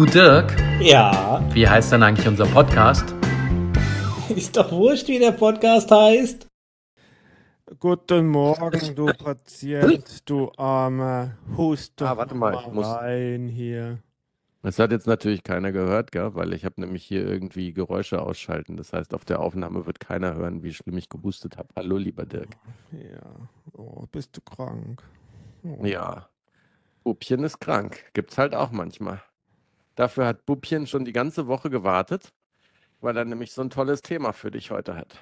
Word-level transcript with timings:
Du 0.00 0.06
Dirk, 0.06 0.56
Ja, 0.80 1.46
wie 1.52 1.68
heißt 1.68 1.92
denn 1.92 2.02
eigentlich 2.02 2.26
unser 2.26 2.46
Podcast? 2.46 3.14
ist 4.34 4.56
doch 4.56 4.72
wurscht, 4.72 5.08
wie 5.08 5.18
der 5.18 5.32
Podcast 5.32 5.90
heißt. 5.90 6.46
Guten 7.78 8.28
Morgen, 8.28 8.94
du 8.94 9.12
Patient, 9.12 10.26
du 10.26 10.50
armer 10.56 11.32
Hust 11.54 12.00
doch 12.00 12.06
Ah, 12.06 12.16
warte 12.16 12.34
mal, 12.34 12.54
ich 12.58 12.72
muss- 12.72 12.86
rein 12.86 13.46
hier. 13.46 13.98
Das 14.62 14.78
hat 14.78 14.90
jetzt 14.90 15.06
natürlich 15.06 15.42
keiner 15.42 15.70
gehört, 15.70 16.12
gell? 16.12 16.34
weil 16.34 16.54
ich 16.54 16.64
habe 16.64 16.80
nämlich 16.80 17.04
hier 17.04 17.26
irgendwie 17.26 17.74
Geräusche 17.74 18.22
ausschalten. 18.22 18.78
Das 18.78 18.94
heißt, 18.94 19.12
auf 19.12 19.26
der 19.26 19.40
Aufnahme 19.40 19.84
wird 19.84 20.00
keiner 20.00 20.32
hören, 20.34 20.62
wie 20.62 20.72
schlimm 20.72 20.96
ich 20.96 21.10
gehustet 21.10 21.58
habe. 21.58 21.68
Hallo, 21.76 21.98
lieber 21.98 22.24
Dirk. 22.24 22.56
Ja, 22.92 23.20
oh, 23.74 24.06
bist 24.10 24.34
du 24.34 24.40
krank? 24.40 25.02
Oh. 25.62 25.84
Ja, 25.84 26.30
Bubchen 27.04 27.44
ist 27.44 27.60
krank. 27.60 28.02
Gibt's 28.14 28.38
halt 28.38 28.54
auch 28.54 28.70
manchmal. 28.70 29.20
Dafür 29.94 30.26
hat 30.26 30.46
Bubchen 30.46 30.86
schon 30.86 31.04
die 31.04 31.12
ganze 31.12 31.46
Woche 31.46 31.70
gewartet, 31.70 32.32
weil 33.00 33.16
er 33.16 33.24
nämlich 33.24 33.52
so 33.52 33.62
ein 33.62 33.70
tolles 33.70 34.02
Thema 34.02 34.32
für 34.32 34.50
dich 34.50 34.70
heute 34.70 34.96
hat. 34.96 35.18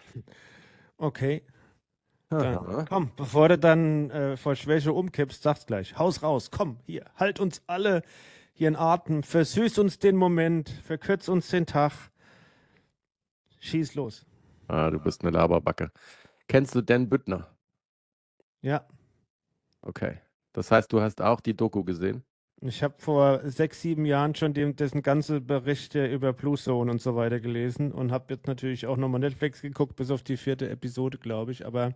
Okay, 0.98 1.43
dann 2.29 2.87
komm, 2.88 3.12
bevor 3.16 3.48
du 3.48 3.59
dann 3.59 4.10
äh, 4.10 4.37
vor 4.37 4.55
Schwäche 4.57 4.93
umkippst, 4.93 5.43
sag's 5.43 5.65
gleich. 5.66 5.96
Haus 5.96 6.23
raus, 6.23 6.51
komm, 6.51 6.79
hier, 6.87 7.05
halt 7.16 7.41
uns 7.41 7.62
alle 7.66 8.02
hier 8.52 8.69
in 8.69 8.77
Atem, 8.77 9.23
versüß 9.23 9.79
uns 9.79 9.98
den 9.98 10.16
Moment, 10.16 10.69
verkürz 10.69 11.29
uns 11.29 11.48
den 11.48 11.66
Tag. 11.66 11.93
Schieß 13.60 13.95
los. 13.95 14.27
Ah, 14.66 14.91
du 14.91 14.98
bist 14.98 15.23
eine 15.23 15.30
Laberbacke. 15.30 15.91
Kennst 16.48 16.74
du 16.74 16.82
Dan 16.82 17.09
Büttner? 17.09 17.48
Ja, 18.60 18.85
Okay. 19.82 20.19
Das 20.52 20.71
heißt, 20.71 20.93
du 20.93 21.01
hast 21.01 21.21
auch 21.21 21.41
die 21.41 21.57
Doku 21.57 21.85
gesehen? 21.85 22.24
Ich 22.61 22.83
habe 22.83 22.95
vor 22.98 23.41
sechs, 23.45 23.83
sieben 23.83 24.05
Jahren 24.05 24.35
schon 24.35 24.53
dem, 24.53 24.75
dessen 24.75 25.03
ganze 25.03 25.41
Berichte 25.41 26.07
über 26.07 26.33
Blue 26.33 26.57
Zone 26.57 26.91
und 26.91 27.01
so 27.01 27.15
weiter 27.15 27.39
gelesen 27.39 27.93
und 27.93 28.11
habe 28.11 28.35
jetzt 28.35 28.49
natürlich 28.49 28.87
auch 28.87 28.96
nochmal 28.96 29.21
Netflix 29.21 29.63
geguckt, 29.63 29.95
bis 29.95 30.10
auf 30.10 30.23
die 30.23 30.37
vierte 30.37 30.69
Episode, 30.69 31.19
glaube 31.19 31.52
ich. 31.52 31.65
Aber 31.65 31.95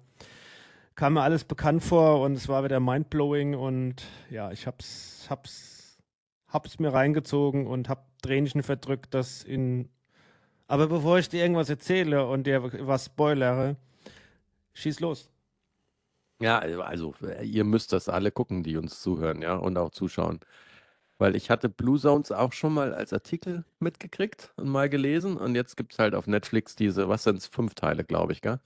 kam 0.95 1.15
mir 1.15 1.23
alles 1.23 1.45
bekannt 1.45 1.83
vor 1.83 2.21
und 2.21 2.35
es 2.35 2.49
war 2.49 2.63
wieder 2.63 2.79
mindblowing 2.79 3.55
und 3.55 4.05
ja, 4.31 4.53
ich 4.53 4.67
hab's, 4.67 5.27
hab's, 5.29 5.99
hab's 6.47 6.79
mir 6.79 6.93
reingezogen 6.93 7.67
und 7.67 7.89
hab 7.89 8.07
Tränchen 8.23 8.63
verdrückt, 8.63 9.15
das 9.15 9.43
in. 9.43 9.89
Aber 10.69 10.87
bevor 10.87 11.19
ich 11.19 11.29
dir 11.29 11.43
irgendwas 11.43 11.71
erzähle 11.71 12.27
und 12.29 12.47
dir 12.47 12.63
was 12.63 13.07
spoilere, 13.07 13.77
schieß 14.75 15.01
los. 15.01 15.32
Ja, 16.43 16.59
also 16.59 17.15
äh, 17.23 17.45
ihr 17.45 17.65
müsst 17.65 17.93
das 17.93 18.09
alle 18.09 18.31
gucken, 18.31 18.63
die 18.63 18.77
uns 18.77 19.01
zuhören, 19.01 19.43
ja, 19.43 19.55
und 19.55 19.77
auch 19.79 19.91
zuschauen. 19.91 20.41
Weil 21.19 21.37
ich 21.37 21.51
hatte 21.51 21.69
Blue 21.69 21.99
Zones 21.99 22.33
auch 22.33 22.53
schon 22.53 22.75
mal 22.75 22.95
als 22.95 23.13
Artikel 23.13 23.65
mitgekriegt 23.79 24.53
und 24.57 24.69
mal 24.69 24.89
gelesen. 24.89 25.37
Und 25.37 25.55
jetzt 25.55 25.77
gibt 25.77 25.93
es 25.93 25.99
halt 25.99 26.15
auf 26.15 26.27
Netflix 26.27 26.75
diese, 26.75 27.09
was 27.09 27.25
sind 27.25 27.37
es, 27.37 27.47
fünf 27.47 27.75
Teile, 27.75 28.03
glaube 28.05 28.33
ich, 28.33 28.41
gell? 28.41 28.59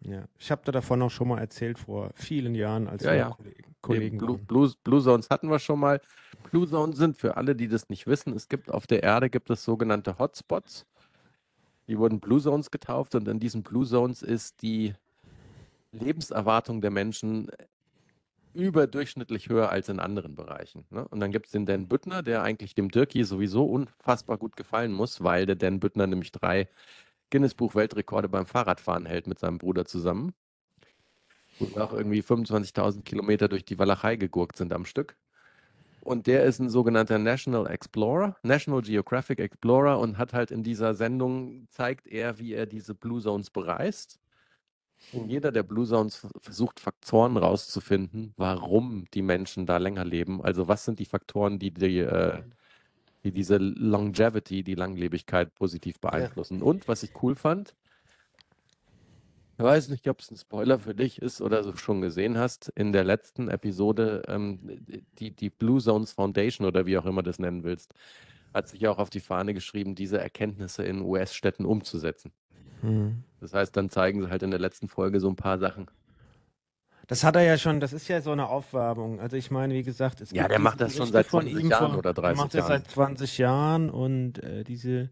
Ja, 0.00 0.24
ich 0.38 0.50
habe 0.50 0.62
dir 0.64 0.72
davon 0.72 1.02
auch 1.02 1.10
schon 1.10 1.28
mal 1.28 1.40
erzählt 1.40 1.78
vor 1.78 2.10
vielen 2.14 2.54
Jahren, 2.54 2.86
als 2.86 3.02
Ja, 3.02 3.14
ja. 3.14 3.36
Kollegen, 3.80 4.18
Blue. 4.18 4.38
Blue, 4.38 4.72
Blue 4.84 5.02
Zones 5.02 5.30
hatten 5.30 5.50
wir 5.50 5.58
schon 5.58 5.80
mal. 5.80 6.00
Blue 6.50 6.68
Zones 6.68 6.96
sind 6.96 7.16
für 7.16 7.36
alle, 7.36 7.56
die 7.56 7.68
das 7.68 7.88
nicht 7.88 8.06
wissen, 8.06 8.34
es 8.34 8.48
gibt 8.48 8.70
auf 8.70 8.86
der 8.86 9.02
Erde 9.02 9.30
gibt 9.30 9.50
es 9.50 9.64
sogenannte 9.64 10.18
Hotspots. 10.18 10.86
Die 11.88 11.98
wurden 11.98 12.20
Blue 12.20 12.40
Zones 12.40 12.70
getauft 12.70 13.14
und 13.14 13.28
in 13.28 13.38
diesen 13.40 13.62
Blue 13.62 13.86
Zones 13.86 14.22
ist 14.22 14.62
die 14.62 14.94
Lebenserwartung 15.92 16.80
der 16.80 16.90
Menschen 16.90 17.50
überdurchschnittlich 18.56 19.48
höher 19.48 19.70
als 19.70 19.88
in 19.88 20.00
anderen 20.00 20.34
Bereichen. 20.34 20.86
Ne? 20.90 21.06
Und 21.08 21.20
dann 21.20 21.30
gibt 21.30 21.46
es 21.46 21.52
den 21.52 21.66
Dan 21.66 21.88
Büttner, 21.88 22.22
der 22.22 22.42
eigentlich 22.42 22.74
dem 22.74 22.90
Dirki 22.90 23.22
sowieso 23.24 23.66
unfassbar 23.66 24.38
gut 24.38 24.56
gefallen 24.56 24.92
muss, 24.92 25.22
weil 25.22 25.46
der 25.46 25.56
Dan 25.56 25.78
Büttner 25.78 26.06
nämlich 26.06 26.32
drei 26.32 26.68
Guinness-Buch-Weltrekorde 27.30 28.28
beim 28.28 28.46
Fahrradfahren 28.46 29.04
hält 29.06 29.26
mit 29.26 29.38
seinem 29.38 29.58
Bruder 29.58 29.84
zusammen. 29.84 30.32
Und 31.58 31.78
auch 31.78 31.92
irgendwie 31.92 32.20
25.000 32.20 33.02
Kilometer 33.02 33.48
durch 33.48 33.64
die 33.64 33.78
Walachei 33.78 34.16
gegurkt 34.16 34.56
sind 34.56 34.72
am 34.72 34.84
Stück. 34.84 35.16
Und 36.00 36.26
der 36.26 36.44
ist 36.44 36.60
ein 36.60 36.70
sogenannter 36.70 37.18
National 37.18 37.66
Explorer, 37.66 38.36
National 38.42 38.82
Geographic 38.82 39.40
Explorer 39.40 39.98
und 39.98 40.18
hat 40.18 40.32
halt 40.32 40.50
in 40.50 40.62
dieser 40.62 40.94
Sendung 40.94 41.66
zeigt 41.70 42.06
er, 42.06 42.38
wie 42.38 42.52
er 42.52 42.66
diese 42.66 42.94
Blue 42.94 43.20
Zones 43.20 43.50
bereist. 43.50 44.20
Und 45.12 45.28
jeder 45.28 45.52
der 45.52 45.62
Blue 45.62 45.86
Zones 45.86 46.26
versucht 46.40 46.80
Faktoren 46.80 47.36
rauszufinden, 47.36 48.32
warum 48.36 49.04
die 49.14 49.22
Menschen 49.22 49.66
da 49.66 49.76
länger 49.76 50.04
leben. 50.04 50.42
Also 50.42 50.68
was 50.68 50.84
sind 50.84 50.98
die 50.98 51.04
Faktoren, 51.04 51.58
die, 51.58 51.70
die, 51.70 51.98
äh, 51.98 52.42
die 53.24 53.32
diese 53.32 53.58
Longevity, 53.58 54.62
die 54.62 54.74
Langlebigkeit 54.74 55.54
positiv 55.54 56.00
beeinflussen. 56.00 56.62
Und 56.62 56.88
was 56.88 57.02
ich 57.02 57.10
cool 57.22 57.36
fand, 57.36 57.74
ich 59.58 59.64
weiß 59.64 59.88
nicht, 59.88 60.06
ob 60.08 60.20
es 60.20 60.30
ein 60.30 60.36
Spoiler 60.36 60.78
für 60.78 60.94
dich 60.94 61.22
ist 61.22 61.40
oder 61.40 61.62
du 61.62 61.76
schon 61.76 62.02
gesehen 62.02 62.36
hast, 62.36 62.68
in 62.74 62.92
der 62.92 63.04
letzten 63.04 63.48
Episode, 63.48 64.22
ähm, 64.28 64.58
die, 65.18 65.30
die 65.30 65.48
Blue 65.48 65.80
Zones 65.80 66.12
Foundation 66.12 66.66
oder 66.66 66.84
wie 66.84 66.98
auch 66.98 67.06
immer 67.06 67.22
das 67.22 67.38
nennen 67.38 67.64
willst, 67.64 67.94
hat 68.52 68.68
sich 68.68 68.86
auch 68.86 68.98
auf 68.98 69.08
die 69.08 69.20
Fahne 69.20 69.54
geschrieben, 69.54 69.94
diese 69.94 70.18
Erkenntnisse 70.18 70.82
in 70.84 71.00
US-Städten 71.00 71.64
umzusetzen. 71.64 72.32
Hm. 72.82 73.22
Das 73.46 73.54
heißt, 73.54 73.76
dann 73.76 73.90
zeigen 73.90 74.22
sie 74.22 74.28
halt 74.28 74.42
in 74.42 74.50
der 74.50 74.58
letzten 74.58 74.88
Folge 74.88 75.20
so 75.20 75.28
ein 75.28 75.36
paar 75.36 75.58
Sachen. 75.60 75.88
Das 77.06 77.22
hat 77.22 77.36
er 77.36 77.42
ja 77.42 77.56
schon, 77.56 77.78
das 77.80 77.92
ist 77.92 78.08
ja 78.08 78.20
so 78.20 78.32
eine 78.32 78.48
Aufwärmung. 78.48 79.20
Also 79.20 79.36
ich 79.36 79.50
meine, 79.50 79.74
wie 79.74 79.82
gesagt, 79.84 80.20
es 80.20 80.34
Ja, 80.34 80.42
gibt 80.42 80.50
der 80.50 80.58
macht 80.58 80.80
das 80.80 80.96
schon 80.96 81.12
seit 81.12 81.26
von 81.26 81.46
20 81.46 81.60
ihm 81.62 81.70
Jahren 81.70 81.92
vor- 81.92 81.98
oder 81.98 82.12
Der 82.24 82.34
30 82.34 82.36
macht 82.36 82.54
das 82.54 82.66
Jahren. 82.66 82.68
seit 82.68 82.90
20 82.90 83.38
Jahren 83.38 83.90
und 83.90 84.42
äh, 84.42 84.64
diese 84.64 85.10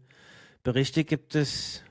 Berichte 0.63 1.05
gibt 1.05 1.35
es 1.35 1.83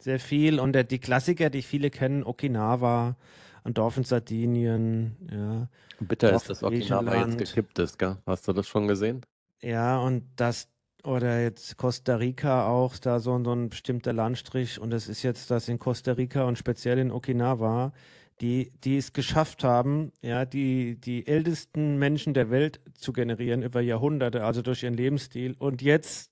sehr 0.00 0.20
viel. 0.20 0.60
Und 0.60 0.72
der, 0.72 0.84
die 0.84 0.98
Klassiker, 0.98 1.50
die 1.50 1.62
viele 1.62 1.90
kennen, 1.90 2.24
Okinawa, 2.24 3.16
ein 3.64 3.74
Dorf 3.74 3.96
in 3.96 4.04
Sardinien, 4.04 5.16
ja. 5.30 5.68
Bitter 6.00 6.32
Dorf 6.32 6.42
ist, 6.50 6.50
dass 6.50 6.62
in 6.62 6.68
Okinawa 6.68 7.14
jetzt 7.14 7.38
gekippt 7.38 7.78
ist, 7.78 7.98
gell? 8.00 8.16
Hast 8.26 8.48
du 8.48 8.52
das 8.52 8.66
schon 8.66 8.88
gesehen? 8.88 9.24
Ja, 9.62 9.98
und 9.98 10.24
das, 10.36 10.68
oder 11.08 11.42
jetzt 11.42 11.76
Costa 11.78 12.16
Rica 12.16 12.68
auch, 12.68 12.96
da 12.98 13.18
so, 13.18 13.42
so 13.42 13.52
ein 13.52 13.70
bestimmter 13.70 14.12
Landstrich. 14.12 14.78
Und 14.78 14.92
es 14.92 15.08
ist 15.08 15.22
jetzt 15.22 15.50
das 15.50 15.68
in 15.68 15.78
Costa 15.78 16.12
Rica 16.12 16.44
und 16.44 16.58
speziell 16.58 16.98
in 16.98 17.10
Okinawa, 17.10 17.92
die, 18.40 18.72
die 18.84 18.98
es 18.98 19.12
geschafft 19.14 19.64
haben, 19.64 20.12
ja, 20.22 20.44
die, 20.44 20.96
die 21.00 21.26
ältesten 21.26 21.98
Menschen 21.98 22.34
der 22.34 22.50
Welt 22.50 22.80
zu 22.94 23.12
generieren 23.12 23.62
über 23.62 23.80
Jahrhunderte, 23.80 24.44
also 24.44 24.60
durch 24.62 24.82
ihren 24.82 24.94
Lebensstil. 24.94 25.56
Und 25.58 25.82
jetzt 25.82 26.30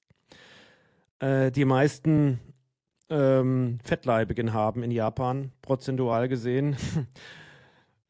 äh, 1.21 1.51
die 1.51 1.65
meisten 1.65 2.39
ähm, 3.09 3.79
Fettleibigen 3.83 4.53
haben 4.53 4.83
in 4.83 4.91
Japan, 4.91 5.53
prozentual 5.63 6.29
gesehen. 6.29 6.77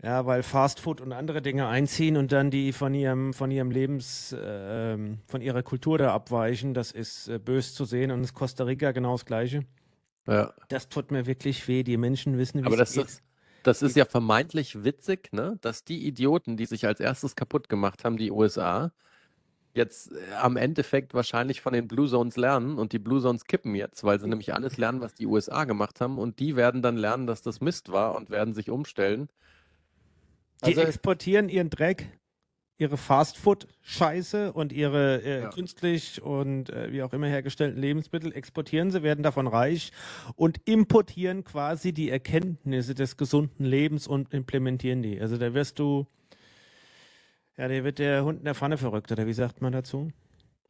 Ja, 0.03 0.27
weil 0.27 0.43
Fast 0.43 0.81
Food 0.81 1.01
und 1.01 1.12
andere 1.12 1.41
Dinge 1.41 1.69
einziehen 1.69 2.17
und 2.17 2.31
dann 2.31 2.51
die 2.51 2.73
von 2.73 2.95
ihrem, 2.95 3.33
von 3.33 3.51
ihrem 3.51 3.71
Lebens, 3.71 4.34
ähm, 4.39 5.21
von 5.27 5.41
ihrer 5.41 5.62
Kultur 5.62 5.97
da 5.99 6.12
abweichen, 6.15 6.75
das 6.75 6.93
ist 6.93 7.29
äh, 7.29 7.39
bös 7.39 7.75
zu 7.75 7.84
sehen 7.87 8.11
und 8.11 8.23
in 8.23 8.34
Costa 8.34 8.65
Rica 8.65 8.93
genau 8.93 9.12
das 9.12 9.25
Gleiche. 9.25 9.65
Ja. 10.27 10.53
Das 10.69 10.89
tut 10.89 11.11
mir 11.11 11.27
wirklich 11.27 11.67
weh. 11.69 11.83
Die 11.83 11.97
Menschen 11.97 12.39
wissen, 12.39 12.65
wie 12.67 12.67
Aber 12.67 12.75
es 12.75 12.81
das 12.81 12.93
geht. 12.93 13.05
ist, 13.07 13.23
das 13.62 13.83
ist 13.83 13.97
ja 13.97 14.05
vermeintlich 14.05 14.84
witzig, 14.84 15.33
ne? 15.33 15.59
Dass 15.61 15.84
die 15.84 16.07
Idioten, 16.07 16.57
die 16.57 16.67
sich 16.67 16.87
als 16.87 17.01
erstes 17.01 17.37
kaputt 17.37 17.69
gemacht 17.69 18.05
haben, 18.05 18.17
die 18.17 18.31
USA, 18.31 18.93
jetzt 19.75 20.13
äh, 20.13 20.34
am 20.34 20.57
Endeffekt 20.57 21.15
wahrscheinlich 21.15 21.61
von 21.61 21.73
den 21.73 21.89
Blue 21.89 22.09
Zones 22.09 22.37
lernen 22.37 22.78
und 22.78 22.93
die 22.93 22.99
Blue 22.99 23.21
Zones 23.23 23.45
kippen 23.45 23.75
jetzt, 23.75 24.05
weil 24.05 24.21
sie 24.21 24.28
nämlich 24.28 24.55
alles 24.55 24.77
lernen, 24.78 25.01
was 25.01 25.15
die 25.15 25.27
USA 25.27 25.65
gemacht 25.65 26.01
haben 26.01 26.19
und 26.19 26.41
die 26.41 26.57
werden 26.57 26.83
dann 26.83 26.97
lernen, 26.97 27.27
dass 27.27 27.43
das 27.43 27.61
Mist 27.61 27.93
war 27.93 28.17
und 28.17 28.31
werden 28.31 28.55
sich 28.55 28.71
umstellen. 28.71 29.28
Die 30.62 30.67
Also, 30.67 30.81
exportieren 30.83 31.49
ihren 31.49 31.71
Dreck, 31.71 32.09
ihre 32.78 32.97
Fastfood-Scheiße 32.97 34.53
und 34.53 34.72
ihre 34.72 35.22
äh, 35.22 35.43
Ja. 35.43 35.50
künstlich 35.50 36.21
und 36.22 36.71
äh, 36.71 36.93
wie 36.93 37.03
auch 37.03 37.13
immer 37.13 37.27
hergestellten 37.27 37.81
Lebensmittel 37.81 38.33
exportieren 38.34 38.91
sie, 38.91 39.03
werden 39.03 39.22
davon 39.22 39.47
reich 39.47 39.92
und 40.34 40.59
importieren 40.66 41.45
quasi 41.45 41.92
die 41.92 42.10
Erkenntnisse 42.10 42.95
des 42.95 43.16
gesunden 43.16 43.65
Lebens 43.65 44.07
und 44.07 44.33
implementieren 44.34 45.03
die. 45.03 45.21
Also 45.21 45.36
da 45.39 45.54
wirst 45.54 45.78
du, 45.78 46.07
ja, 47.57 47.69
da 47.69 47.84
wird 47.84 47.98
der 47.98 48.25
Hund 48.25 48.41
in 48.41 48.45
der 48.45 48.54
Pfanne 48.54 48.77
verrückt, 48.77 49.10
oder 49.13 49.27
wie 49.27 49.33
sagt 49.34 49.63
man 49.63 49.72
dazu? 49.72 50.10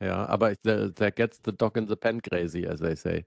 ja, 0.01 0.27
aber 0.27 0.55
that 0.63 1.17
gets 1.17 1.41
the 1.45 1.53
dog 1.57 1.77
in 1.77 1.89
the 1.89 1.97
pen 1.97 2.21
crazy, 2.21 2.67
as 2.67 2.81
they 2.81 2.95
say. 2.95 3.25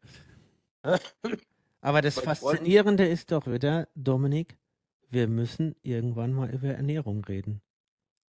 Aber 1.81 2.01
das 2.01 2.19
Faszinierende 2.19 3.05
ist 3.07 3.31
doch 3.31 3.47
wieder, 3.47 3.87
Dominik, 3.95 4.57
wir 5.09 5.27
müssen 5.27 5.75
irgendwann 5.81 6.33
mal 6.33 6.49
über 6.49 6.69
Ernährung 6.69 7.23
reden. 7.25 7.61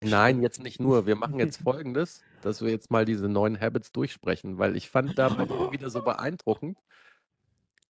Nein, 0.03 0.43
jetzt 0.43 0.63
nicht 0.63 0.81
nur. 0.81 1.07
Wir 1.07 1.17
machen 1.17 1.39
jetzt 1.39 1.59
Folgendes, 1.63 2.23
dass 2.43 2.63
wir 2.63 2.71
jetzt 2.71 2.91
mal 2.91 3.05
diese 3.05 3.29
neuen 3.29 3.61
Habits 3.61 3.93
durchsprechen, 3.93 4.59
weil 4.59 4.77
ich 4.77 4.89
fand 4.89 5.19
da 5.19 5.39
wieder 5.71 5.91
so 5.91 6.03
beeindruckend, 6.05 6.79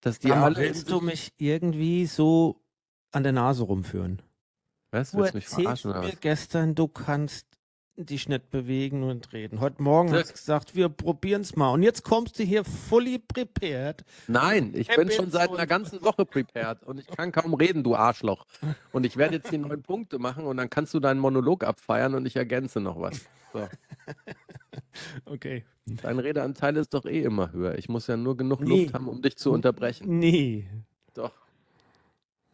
dass 0.01 0.19
die 0.19 0.31
Aber 0.31 0.45
alle 0.45 0.55
willst 0.57 0.89
du 0.89 1.01
mich 1.01 1.33
irgendwie 1.37 2.05
so 2.05 2.61
an 3.11 3.23
der 3.23 3.33
Nase 3.33 3.63
rumführen? 3.63 4.21
Was? 4.91 5.11
Du 5.11 5.19
Willst 5.19 5.33
du 5.33 5.37
mich 5.37 5.47
verarschen 5.47 5.91
mir 5.91 6.15
gestern, 6.15 6.73
du 6.73 6.87
kannst 6.87 7.45
dich 8.05 8.29
nicht 8.29 8.49
bewegen 8.49 9.03
und 9.03 9.31
reden. 9.33 9.59
Heute 9.59 9.81
Morgen 9.81 10.11
hast 10.13 10.29
du 10.29 10.33
gesagt, 10.33 10.75
wir 10.75 10.89
probieren 10.89 11.41
es 11.41 11.55
mal. 11.55 11.71
Und 11.71 11.83
jetzt 11.83 12.03
kommst 12.03 12.39
du 12.39 12.43
hier 12.43 12.63
fully 12.63 13.19
prepared. 13.19 14.03
Nein, 14.27 14.71
ich 14.75 14.87
bin 14.87 15.11
schon 15.11 15.31
seit 15.31 15.49
einer 15.49 15.67
ganzen 15.67 16.01
Woche 16.01 16.25
prepared 16.25 16.83
und 16.83 16.99
ich 16.99 17.07
kann 17.07 17.31
kaum 17.31 17.53
reden, 17.53 17.83
du 17.83 17.95
Arschloch. 17.95 18.45
Und 18.91 19.05
ich 19.05 19.17
werde 19.17 19.35
jetzt 19.35 19.49
hier 19.49 19.59
neun 19.59 19.81
Punkte 19.81 20.19
machen 20.19 20.45
und 20.45 20.57
dann 20.57 20.69
kannst 20.69 20.93
du 20.93 20.99
deinen 20.99 21.19
Monolog 21.19 21.63
abfeiern 21.63 22.15
und 22.15 22.25
ich 22.25 22.35
ergänze 22.35 22.79
noch 22.79 22.99
was. 22.99 23.25
So. 23.53 23.67
Okay. 25.25 25.63
Dein 25.85 26.19
Redeanteil 26.19 26.75
ist 26.77 26.93
doch 26.93 27.05
eh 27.05 27.21
immer 27.21 27.51
höher. 27.51 27.77
Ich 27.77 27.89
muss 27.89 28.07
ja 28.07 28.17
nur 28.17 28.35
genug 28.35 28.59
Nee. 28.61 28.83
Luft 28.83 28.93
haben, 28.93 29.07
um 29.07 29.21
dich 29.21 29.37
zu 29.37 29.51
unterbrechen. 29.51 30.19
Nee. 30.19 30.67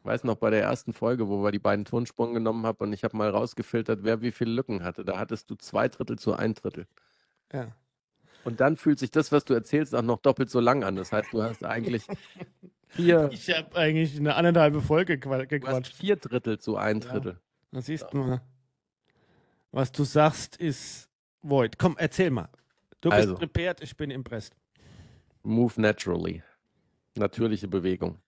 Weiß 0.06 0.24
noch, 0.24 0.36
bei 0.36 0.52
der 0.52 0.62
ersten 0.62 0.94
Folge, 0.94 1.28
wo 1.28 1.44
wir 1.44 1.52
die 1.52 1.60
beiden 1.60 1.84
Tonspuren 1.84 2.34
genommen 2.34 2.66
haben 2.66 2.78
und 2.80 2.94
ich 2.94 3.04
habe 3.04 3.18
mal 3.18 3.30
rausgefiltert, 3.30 4.00
wer 4.04 4.22
wie 4.22 4.31
viele 4.31 4.52
Lücken 4.52 4.84
hatte. 4.84 5.04
Da 5.04 5.18
hattest 5.18 5.50
du 5.50 5.56
zwei 5.56 5.88
Drittel 5.88 6.19
zu 6.19 6.34
ein 6.36 6.54
Drittel. 6.54 6.86
Ja. 7.52 7.75
Und 8.44 8.60
dann 8.60 8.78
fühlt 8.78 9.00
sich 9.00 9.10
das, 9.10 9.31
was 9.31 9.46
du 9.46 9.56
erzählst, 9.56 9.96
auch 9.96 10.04
noch 10.04 10.19
doppelt 10.19 10.52
so 10.52 10.60
lang 10.60 10.84
an. 10.84 10.96
Das 10.96 11.12
heißt, 11.12 11.34
du 11.34 11.42
hast 11.42 11.66
eigentlich 11.66 12.06
vier, 12.90 13.30
Ich 13.31 13.50
habe 13.50 13.75
eigentlich 13.75 14.19
eine 14.19 14.36
anderthalbe 14.36 14.81
Folge 14.81 15.16
gequa- 15.16 15.38
du 15.38 15.42
hast 15.42 15.50
gequatscht. 15.50 15.94
vier 15.96 16.16
Drittel 16.18 16.60
zu 16.60 16.78
ein 16.78 17.00
Ja. 17.01 17.10
Drittel. 17.12 17.40
Da 17.72 17.81
siehst 17.81 18.06
du 18.12 18.18
mal. 18.18 18.42
Was 19.72 19.92
du 19.92 20.04
sagst, 20.04 20.56
ist 20.58 21.10
void. 21.42 21.80
Komm, 21.80 21.96
erzähl 21.98 22.30
mal. 22.30 22.50
Du 23.01 23.10
bist 23.10 23.22
Also. 23.24 23.36
prepared, 23.36 23.81
ich 23.81 23.98
bin 23.98 24.12
impressed. 24.12 24.56
Move 25.44 25.74
naturally. 25.81 26.44
Natürliche 27.16 27.68
Bewegung. 27.68 28.19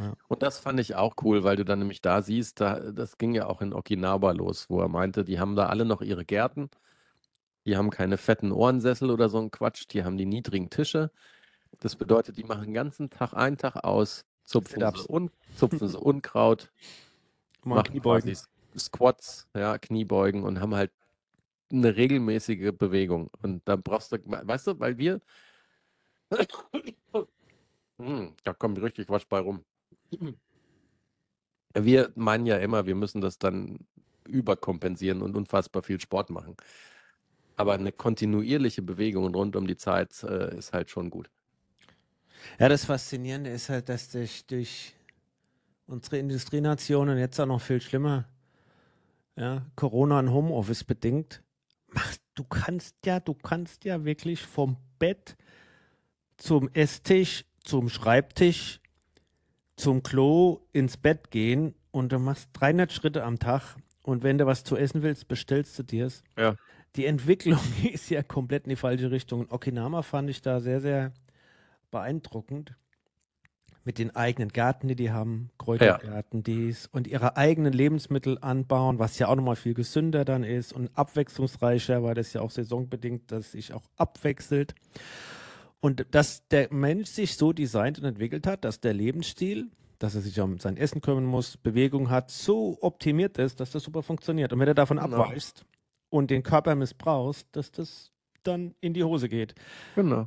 Ja. 0.00 0.14
Und 0.28 0.42
das 0.42 0.58
fand 0.58 0.80
ich 0.80 0.94
auch 0.94 1.14
cool, 1.22 1.44
weil 1.44 1.56
du 1.56 1.64
dann 1.64 1.80
nämlich 1.80 2.00
da 2.00 2.22
siehst, 2.22 2.60
da, 2.60 2.80
das 2.90 3.18
ging 3.18 3.34
ja 3.34 3.46
auch 3.46 3.60
in 3.60 3.74
Okinawa 3.74 4.32
los, 4.32 4.70
wo 4.70 4.80
er 4.80 4.88
meinte, 4.88 5.24
die 5.24 5.38
haben 5.38 5.56
da 5.56 5.66
alle 5.66 5.84
noch 5.84 6.00
ihre 6.00 6.24
Gärten, 6.24 6.70
die 7.66 7.76
haben 7.76 7.90
keine 7.90 8.16
fetten 8.16 8.50
Ohrensessel 8.50 9.10
oder 9.10 9.28
so 9.28 9.38
ein 9.38 9.50
Quatsch, 9.50 9.84
die 9.90 10.02
haben 10.02 10.16
die 10.16 10.24
niedrigen 10.24 10.70
Tische. 10.70 11.10
Das 11.80 11.96
bedeutet, 11.96 12.38
die 12.38 12.44
machen 12.44 12.62
den 12.64 12.74
ganzen 12.74 13.10
Tag 13.10 13.34
einen 13.34 13.58
Tag 13.58 13.84
aus, 13.84 14.24
zupfen 14.44 14.80
sie, 14.80 15.08
Un 15.10 15.30
zupfen 15.54 15.86
sie 15.86 15.98
Unkraut, 15.98 16.72
machen 17.62 17.84
Kniebeugen. 17.84 18.38
Squats, 18.78 19.48
ja, 19.54 19.76
Kniebeugen 19.76 20.44
und 20.44 20.60
haben 20.60 20.74
halt 20.74 20.92
eine 21.70 21.94
regelmäßige 21.94 22.72
Bewegung. 22.72 23.28
Und 23.42 23.60
da 23.68 23.76
brauchst 23.76 24.12
du, 24.12 24.18
weißt 24.24 24.68
du, 24.68 24.80
weil 24.80 24.96
wir, 24.96 25.20
Hm, 28.00 28.34
da 28.44 28.54
kommt 28.54 28.80
richtig 28.80 29.10
was 29.10 29.26
bei 29.26 29.40
rum. 29.40 29.62
Wir 31.74 32.10
meinen 32.14 32.46
ja 32.46 32.56
immer, 32.56 32.86
wir 32.86 32.94
müssen 32.94 33.20
das 33.20 33.38
dann 33.38 33.78
überkompensieren 34.26 35.22
und 35.22 35.36
unfassbar 35.36 35.82
viel 35.82 36.00
Sport 36.00 36.30
machen. 36.30 36.56
Aber 37.56 37.74
eine 37.74 37.92
kontinuierliche 37.92 38.82
Bewegung 38.82 39.34
rund 39.34 39.54
um 39.56 39.66
die 39.66 39.76
Zeit 39.76 40.22
äh, 40.22 40.56
ist 40.56 40.72
halt 40.72 40.90
schon 40.90 41.10
gut. 41.10 41.30
Ja, 42.58 42.68
das 42.68 42.86
Faszinierende 42.86 43.50
ist 43.50 43.68
halt, 43.68 43.88
dass 43.88 44.10
durch, 44.10 44.46
durch 44.46 44.94
unsere 45.86 46.18
Industrienationen 46.18 47.18
jetzt 47.18 47.38
auch 47.38 47.46
noch 47.46 47.60
viel 47.60 47.80
schlimmer, 47.80 48.26
ja, 49.36 49.66
Corona 49.76 50.18
und 50.18 50.32
Homeoffice 50.32 50.84
bedingt, 50.84 51.42
machst, 51.88 52.22
du 52.34 52.44
kannst 52.44 52.96
ja, 53.04 53.20
du 53.20 53.34
kannst 53.34 53.84
ja 53.84 54.04
wirklich 54.04 54.42
vom 54.42 54.76
Bett 54.98 55.36
zum 56.36 56.70
Esstisch, 56.72 57.44
zum 57.62 57.88
Schreibtisch, 57.88 58.80
zum 59.80 60.02
Klo 60.02 60.60
ins 60.72 60.96
Bett 60.96 61.30
gehen 61.30 61.74
und 61.90 62.12
du 62.12 62.18
machst 62.18 62.50
300 62.54 62.92
Schritte 62.92 63.24
am 63.24 63.38
Tag 63.38 63.76
und 64.02 64.22
wenn 64.22 64.38
du 64.38 64.46
was 64.46 64.64
zu 64.64 64.76
essen 64.76 65.02
willst, 65.02 65.28
bestellst 65.28 65.78
du 65.78 65.82
dir's. 65.82 66.22
Ja. 66.36 66.54
Die 66.96 67.06
Entwicklung 67.06 67.60
ist 67.92 68.10
ja 68.10 68.22
komplett 68.22 68.64
in 68.64 68.70
die 68.70 68.76
falsche 68.76 69.10
Richtung. 69.10 69.40
Und 69.40 69.52
Okinawa 69.52 70.02
fand 70.02 70.30
ich 70.30 70.42
da 70.42 70.60
sehr, 70.60 70.80
sehr 70.80 71.12
beeindruckend. 71.90 72.74
Mit 73.82 73.98
den 73.98 74.14
eigenen 74.14 74.50
Gärten, 74.50 74.88
die 74.88 74.94
die 74.94 75.10
haben, 75.10 75.50
Kräutergärten, 75.56 76.42
dies 76.42 76.86
und 76.86 77.06
ihre 77.06 77.38
eigenen 77.38 77.72
Lebensmittel 77.72 78.36
anbauen, 78.40 78.98
was 78.98 79.18
ja 79.18 79.28
auch 79.28 79.36
nochmal 79.36 79.56
viel 79.56 79.72
gesünder 79.72 80.26
dann 80.26 80.44
ist 80.44 80.74
und 80.74 80.90
abwechslungsreicher, 80.98 82.02
weil 82.02 82.14
das 82.14 82.34
ja 82.34 82.42
auch 82.42 82.50
saisonbedingt, 82.50 83.32
dass 83.32 83.52
sich 83.52 83.72
auch 83.72 83.84
abwechselt. 83.96 84.74
Und 85.80 86.06
dass 86.10 86.46
der 86.48 86.72
Mensch 86.72 87.08
sich 87.08 87.36
so 87.36 87.52
designt 87.52 87.98
und 87.98 88.04
entwickelt 88.04 88.46
hat, 88.46 88.64
dass 88.64 88.80
der 88.80 88.92
Lebensstil, 88.92 89.70
dass 89.98 90.14
er 90.14 90.20
sich 90.20 90.38
um 90.40 90.58
sein 90.58 90.76
Essen 90.76 91.00
kümmern 91.00 91.24
muss, 91.24 91.56
Bewegung 91.56 92.10
hat, 92.10 92.30
so 92.30 92.78
optimiert 92.82 93.38
ist, 93.38 93.60
dass 93.60 93.70
das 93.70 93.82
super 93.82 94.02
funktioniert. 94.02 94.52
Und 94.52 94.58
wenn 94.58 94.66
du 94.66 94.74
davon 94.74 94.98
Genau. 94.98 95.22
abweichst 95.22 95.64
und 96.10 96.30
den 96.30 96.42
Körper 96.42 96.74
missbrauchst, 96.74 97.46
dass 97.52 97.70
das 97.72 98.10
dann 98.42 98.74
in 98.80 98.94
die 98.94 99.04
Hose 99.04 99.28
geht. 99.28 99.54
Genau. 99.94 100.26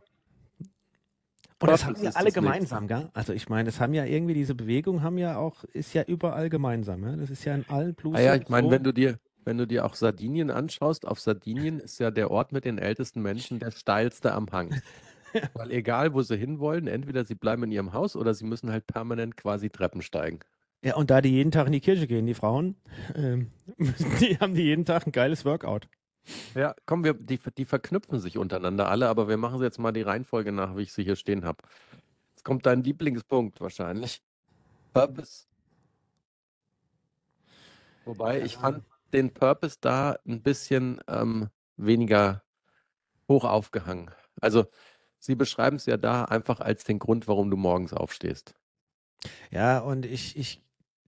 Und 1.60 1.70
das 1.70 1.86
haben 1.86 1.96
ist 1.96 2.18
alle 2.18 2.32
gemeinsam, 2.32 2.88
gell? 2.88 3.10
Also 3.14 3.32
ich 3.32 3.48
meine, 3.48 3.66
das 3.68 3.80
haben 3.80 3.94
ja 3.94 4.04
irgendwie 4.06 4.34
diese 4.34 4.54
Bewegung 4.54 5.02
haben 5.02 5.18
ja 5.18 5.38
auch, 5.38 5.64
ist 5.66 5.94
ja 5.94 6.04
überall 6.04 6.50
gemeinsam, 6.50 7.04
ja? 7.04 7.16
Das 7.16 7.30
ist 7.30 7.46
ja 7.46 7.56
in 7.56 7.66
allen 7.70 7.96
Blues. 7.96 8.18
Ah 8.18 8.22
ja, 8.22 8.36
ich 8.36 8.50
meine, 8.50 8.70
wenn 8.70 8.84
du 8.84 8.92
dir, 8.92 9.18
wenn 9.46 9.58
du 9.58 9.66
dir 9.66 9.86
auch 9.86 9.96
Sardinien 9.96 10.52
anschaust, 10.52 11.08
auf 11.08 11.20
Sardinien 11.22 11.80
ist 11.80 12.00
ja 12.00 12.12
der 12.12 12.32
Ort 12.32 12.52
mit 12.52 12.66
den 12.66 12.80
ältesten 12.80 13.22
Menschen 13.22 13.60
der 13.60 13.72
steilste 13.72 14.34
am 14.34 14.48
Hang. 14.52 14.70
Weil 15.54 15.72
egal, 15.72 16.14
wo 16.14 16.22
sie 16.22 16.38
hinwollen, 16.38 16.88
entweder 16.88 17.26
sie 17.26 17.36
bleiben 17.36 17.64
in 17.64 17.72
ihrem 17.72 17.94
Haus 17.94 18.16
oder 18.16 18.34
sie 18.34 18.46
müssen 18.46 18.72
halt 18.72 18.88
permanent 18.88 19.38
quasi 19.38 19.70
Treppen 19.70 20.02
steigen. 20.02 20.40
Ja, 20.84 20.96
und 20.96 21.10
da 21.10 21.22
die 21.22 21.30
jeden 21.30 21.52
Tag 21.52 21.68
in 21.68 21.72
die 21.72 21.80
Kirche 21.80 22.08
gehen, 22.08 22.26
die 22.26 22.34
Frauen, 22.34 22.76
ähm, 23.16 23.52
die 24.20 24.38
haben 24.40 24.54
die 24.54 24.64
jeden 24.64 24.86
Tag 24.86 25.08
ein 25.08 25.12
geiles 25.12 25.46
Workout. 25.46 25.88
Ja, 26.56 26.76
komm, 26.86 27.04
wir, 27.04 27.14
die, 27.14 27.40
die 27.58 27.66
verknüpfen 27.66 28.20
sich 28.20 28.38
untereinander 28.38 28.90
alle, 28.90 29.08
aber 29.08 29.28
wir 29.28 29.38
machen 29.38 29.60
sie 29.60 29.66
jetzt 29.66 29.80
mal 29.80 29.92
die 29.92 30.02
Reihenfolge 30.02 30.52
nach, 30.52 30.76
wie 30.76 30.84
ich 30.84 30.94
sie 30.94 31.04
hier 31.04 31.16
stehen 31.16 31.46
habe. 31.46 31.64
Jetzt 32.32 32.44
kommt 32.44 32.66
dein 32.66 32.84
Lieblingspunkt 32.84 33.62
wahrscheinlich. 33.62 34.22
Purpose. 34.94 35.46
Wobei, 38.06 38.42
ich 38.42 38.58
fand 38.58 38.84
den 39.14 39.34
Purpose 39.34 39.78
da 39.80 40.18
ein 40.28 40.42
bisschen 40.42 41.00
ähm, 41.08 41.50
weniger 41.78 42.44
hoch 43.30 43.46
aufgehangen. 43.46 44.12
Also, 44.42 44.66
sie 45.24 45.36
beschreiben 45.36 45.78
es 45.78 45.86
ja 45.86 45.96
da 45.96 46.26
einfach 46.26 46.60
als 46.60 46.84
den 46.84 47.00
Grund, 47.00 47.30
warum 47.30 47.50
du 47.50 47.56
morgens 47.56 47.94
aufstehst. 47.94 48.56
Ja, 49.52 49.80
und 49.80 50.06
ich, 50.06 50.36
ich, 50.36 50.62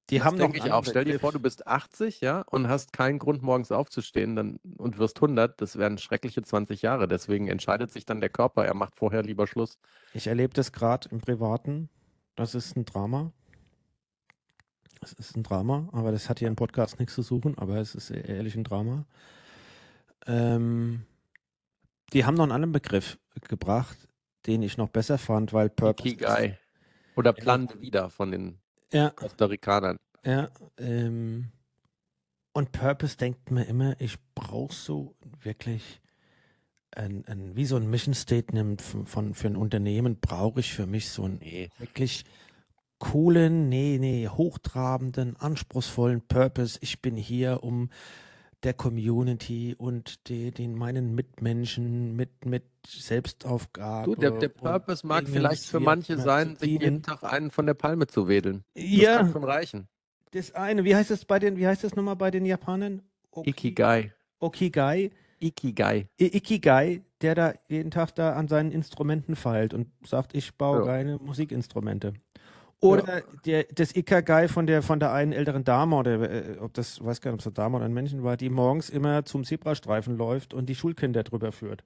die 0.10 0.18
Das 0.18 0.26
haben 0.26 0.38
noch 0.38 0.46
denke 0.46 0.62
einen 0.62 0.68
ich 0.68 0.74
auch. 0.74 0.86
Stell 0.86 1.04
dir 1.04 1.20
vor, 1.20 1.34
du 1.34 1.40
bist 1.40 1.68
80, 1.68 2.22
ja, 2.22 2.42
und 2.50 2.70
hast 2.70 2.94
keinen 2.94 3.20
Grund, 3.20 3.42
morgens 3.42 3.74
aufzustehen 3.74 4.38
dann, 4.38 4.60
und 4.78 5.00
wirst 5.00 5.18
100. 5.18 5.60
Das 5.60 5.78
wären 5.78 5.98
schreckliche 5.98 6.42
20 6.42 6.82
Jahre. 6.82 7.10
Deswegen 7.10 7.50
entscheidet 7.50 7.92
sich 7.92 8.06
dann 8.06 8.22
der 8.22 8.30
Körper, 8.30 8.66
er 8.66 8.74
macht 8.74 8.96
vorher 8.96 9.22
lieber 9.22 9.48
Schluss. 9.48 9.80
Ich 10.14 10.28
erlebe 10.28 10.54
das 10.54 10.72
gerade 10.72 11.10
im 11.10 11.20
Privaten. 11.20 11.90
Das 12.36 12.56
ist 12.56 12.78
ein 12.78 12.86
Drama. 12.86 13.34
Es 15.02 15.12
ist 15.12 15.36
ein 15.36 15.44
Drama, 15.44 15.90
aber 15.92 16.14
das 16.14 16.30
hat 16.30 16.40
hier 16.40 16.48
im 16.48 16.56
Podcast 16.56 17.00
nichts 17.00 17.16
zu 17.16 17.22
suchen, 17.22 17.58
aber 17.58 17.78
es 17.78 17.96
ist 17.96 18.12
ehrlich 18.12 18.56
ein 18.56 18.64
Drama. 18.64 19.06
Ähm, 20.26 21.06
die 22.14 22.26
haben 22.26 22.36
noch 22.36 22.44
einen 22.44 22.52
anderen 22.52 22.72
Begriff 22.72 23.18
gebracht, 23.48 23.98
den 24.46 24.62
ich 24.62 24.78
noch 24.78 24.90
besser 24.90 25.18
fand, 25.18 25.54
weil 25.54 25.70
Purpose. 25.70 26.10
Ikigai. 26.10 26.58
Oder 27.16 27.34
Plan 27.34 27.68
de 27.68 27.80
Vida 27.80 28.10
von 28.10 28.32
den 28.32 28.60
Ja, 28.92 29.10
Costa 29.10 29.46
Ricanern. 29.46 29.98
ja. 30.26 30.50
Ähm, 30.78 31.52
und 32.54 32.72
Purpose 32.72 33.18
denkt 33.18 33.52
mir 33.52 33.66
immer, 33.66 34.00
ich 34.00 34.18
brauche 34.34 34.74
so 34.74 35.16
wirklich 35.42 36.02
ein, 36.92 37.26
ein, 37.28 37.56
wie 37.56 37.66
so 37.66 37.76
ein 37.76 37.90
Mission 37.90 38.14
Statement 38.14 38.82
von, 38.82 39.06
von 39.06 39.34
für 39.34 39.48
ein 39.48 39.58
Unternehmen 39.58 40.20
brauche 40.20 40.62
ich 40.62 40.74
für 40.74 40.86
mich 40.86 41.10
so 41.10 41.24
ein 41.26 41.40
Nee. 41.40 41.70
wirklich 41.80 42.24
coolen, 43.00 43.68
nee, 43.68 43.98
nee, 44.00 44.28
hochtrabenden, 44.30 45.36
anspruchsvollen 45.36 46.22
Purpose. 46.28 46.78
Ich 46.82 47.02
bin 47.02 47.18
hier, 47.18 47.62
um 47.64 47.90
der 48.66 48.74
Community 48.74 49.76
und 49.78 50.28
die, 50.28 50.52
den 50.52 50.76
meinen 50.76 51.16
Mitmenschen 51.16 52.16
mit, 52.16 52.46
mit 52.46 52.64
Selbstaufgabe. 52.86 54.06
Du, 54.16 54.16
der, 54.20 54.32
der 54.32 54.50
Purpose 54.50 55.06
mag 55.06 55.28
vielleicht 55.28 55.66
für 55.66 55.80
manche 55.80 56.18
sein, 56.18 56.56
sich 56.58 56.70
jeden. 56.70 57.02
Tag 57.04 57.24
einen 57.24 57.52
von 57.52 57.66
der 57.66 57.74
Palme 57.76 58.08
zu 58.08 58.28
wedeln. 58.28 58.64
Das 58.74 58.84
Ja, 58.86 59.18
kann 59.18 59.32
schon 59.32 59.44
reichen. 59.44 59.88
das 60.32 60.52
eine, 60.54 60.84
wie 60.84 60.96
heißt 60.96 61.12
es 61.12 61.26
bei 61.26 61.40
den, 61.40 61.58
wie 61.58 61.68
heißt 61.68 61.84
das 61.84 61.96
nochmal 61.96 62.16
bei 62.16 62.32
den 62.32 62.46
Japanern? 62.46 63.02
Oki- 63.32 63.50
Ikigai. 63.52 64.14
Okigai. 64.40 65.12
Ikigai. 65.40 66.08
Ikigai, 66.20 67.02
der 67.22 67.36
da 67.36 67.54
jeden 67.68 67.92
Tag 67.92 68.16
da 68.16 68.34
an 68.34 68.48
seinen 68.48 68.72
Instrumenten 68.72 69.36
feilt 69.36 69.74
und 69.74 69.88
sagt, 70.06 70.36
ich 70.36 70.56
baue 70.58 70.80
Ja. 70.80 70.86
geile 70.86 71.18
Musikinstrumente. 71.20 72.14
Oder 72.82 73.24
der, 73.46 73.64
das 73.74 73.96
Ikigai 73.96 74.48
von 74.48 74.68
der, 74.68 74.84
von 74.84 75.00
der 75.00 75.12
einen 75.12 75.32
älteren 75.32 75.64
Dame, 75.64 75.96
oder 75.96 76.30
äh, 76.30 76.58
ob 76.60 76.74
das, 76.74 77.04
weiß 77.04 77.22
gar 77.22 77.32
nicht, 77.32 77.36
ob 77.36 77.40
es 77.42 77.48
eine 77.48 77.54
Dame 77.54 77.78
oder 77.78 77.86
ein 77.86 77.94
Männchen 77.94 78.24
war, 78.24 78.38
die 78.38 78.50
morgens 78.50 78.90
immer 78.90 79.26
zum 79.26 79.44
Zebrastreifen 79.44 80.18
läuft 80.18 80.54
und 80.54 80.68
die 80.68 80.76
Schulkinder 80.76 81.24
drüber 81.24 81.52
führt. 81.52 81.84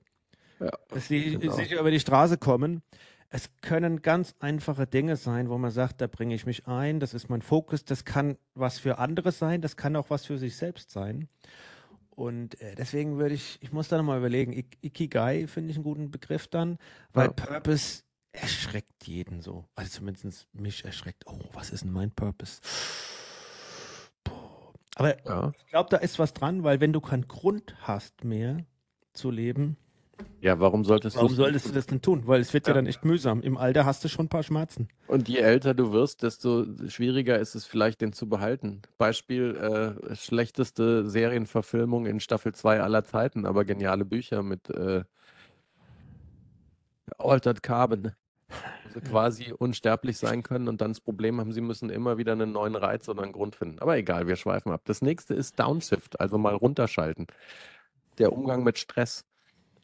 Ja, 0.60 0.72
Dass 0.90 1.08
sie 1.08 1.38
genau. 1.38 1.54
sicher 1.54 1.80
über 1.80 1.92
die 1.92 2.00
Straße 2.00 2.38
kommen. 2.38 2.82
Es 3.30 3.50
können 3.62 4.02
ganz 4.02 4.36
einfache 4.40 4.88
Dinge 4.88 5.16
sein, 5.16 5.50
wo 5.50 5.58
man 5.58 5.72
sagt, 5.72 6.02
da 6.02 6.08
bringe 6.08 6.34
ich 6.36 6.46
mich 6.46 6.68
ein, 6.68 7.00
das 7.00 7.14
ist 7.14 7.30
mein 7.30 7.42
Fokus, 7.44 7.86
das 7.86 8.04
kann 8.04 8.38
was 8.56 8.80
für 8.80 8.98
andere 8.98 9.32
sein, 9.32 9.62
das 9.62 9.78
kann 9.78 9.96
auch 9.96 10.10
was 10.10 10.26
für 10.26 10.38
sich 10.38 10.58
selbst 10.58 10.92
sein. 10.92 11.30
und 12.12 12.60
äh, 12.62 12.76
deswegen 12.76 13.18
würde 13.18 13.36
ich, 13.36 13.58
ich 13.62 13.72
muss 13.72 13.88
da 13.88 13.98
nochmal 13.98 14.18
überlegen, 14.20 14.52
Ik 14.54 14.78
Ikigai 14.82 15.48
finde 15.48 15.72
ich 15.72 15.78
einen 15.78 15.84
guten 15.86 16.12
Begriff 16.12 16.48
dann, 16.48 16.78
weil 17.14 17.28
Ja. 17.28 17.34
Purpose 17.34 18.04
erschreckt 18.32 19.08
jeden 19.08 19.42
so. 19.42 19.66
Also 19.76 19.90
zumindest 20.00 20.48
mich 20.54 20.86
erschreckt, 20.86 21.24
oh, 21.28 21.40
was 21.54 21.72
ist 21.72 21.84
denn 21.84 21.92
mein 21.92 22.12
Purpose? 22.12 22.62
Boah. 24.24 24.74
Aber 24.96 25.18
Ja. 25.26 25.52
ich 25.58 25.68
glaube, 25.68 25.90
da 25.90 25.98
ist 25.98 26.20
was 26.20 26.34
dran, 26.34 26.64
weil 26.64 26.80
wenn 26.82 26.94
du 26.94 27.02
keinen 27.02 27.28
Grund 27.28 27.76
hast 27.82 28.24
mehr 28.24 28.66
zu 29.14 29.32
leben, 29.32 29.78
Ja, 30.42 30.60
warum 30.60 30.84
solltest 30.86 31.16
warum 31.16 31.34
solltest 31.34 31.68
du 31.68 31.72
das 31.72 31.86
denn 31.88 32.02
tun? 32.02 32.24
Weil 32.28 32.42
es 32.42 32.54
wird 32.54 32.68
ja 32.68 32.72
Ja. 32.72 32.76
dann 32.76 32.86
echt 32.86 33.06
mühsam. 33.06 33.42
Im 33.42 33.58
Alter 33.58 33.86
hast 33.86 34.04
du 34.04 34.10
schon 34.10 34.26
ein 34.26 34.30
paar 34.30 34.44
Schmerzen. 34.44 34.90
Und 35.08 35.28
je 35.28 35.38
älter 35.40 35.74
du 35.74 35.92
wirst, 35.92 36.24
desto 36.24 36.66
schwieriger 36.88 37.40
ist 37.40 37.56
es 37.56 37.66
vielleicht, 37.66 38.02
den 38.02 38.14
zu 38.14 38.30
behalten. 38.30 38.82
Beispiel, 38.98 39.56
äh, 39.56 40.16
schlechteste 40.16 41.10
Serienverfilmung 41.10 42.06
in 42.06 42.20
Staffel 42.20 42.54
2 42.54 42.82
aller 42.82 43.04
Zeiten, 43.04 43.46
aber 43.46 43.66
geniale 43.66 44.06
Bücher 44.06 44.44
mit 44.44 44.70
äh, 44.70 45.04
Altered 47.18 47.64
Carbon. 47.64 48.14
Sie 48.94 49.02
quasi 49.02 49.54
unsterblich 49.54 50.18
sein 50.18 50.42
können 50.42 50.68
und 50.68 50.82
dann 50.82 50.92
das 50.92 51.02
Problem 51.02 51.40
haben, 51.40 51.52
sie 51.52 51.62
müssen 51.62 51.90
immer 51.90 52.18
wieder 52.18 52.32
einen 52.32 52.52
neuen 52.52 52.76
Reiz 52.76 53.08
oder 53.08 53.22
einen 53.22 53.32
Grund 53.32 53.56
finden. 53.56 53.80
Aber 53.80 53.98
egal, 53.98 54.28
wir 54.28 54.36
schweifen 54.36 54.72
ab. 54.72 54.82
Das 54.86 55.02
nächste 55.04 55.36
ist 55.36 55.60
Downshift, 55.60 56.20
also 56.20 56.40
mal 56.40 56.56
runterschalten. 56.56 57.28
Der 58.18 58.34
Umgang 58.34 58.64
mit 58.64 58.80
Stress. 58.80 59.26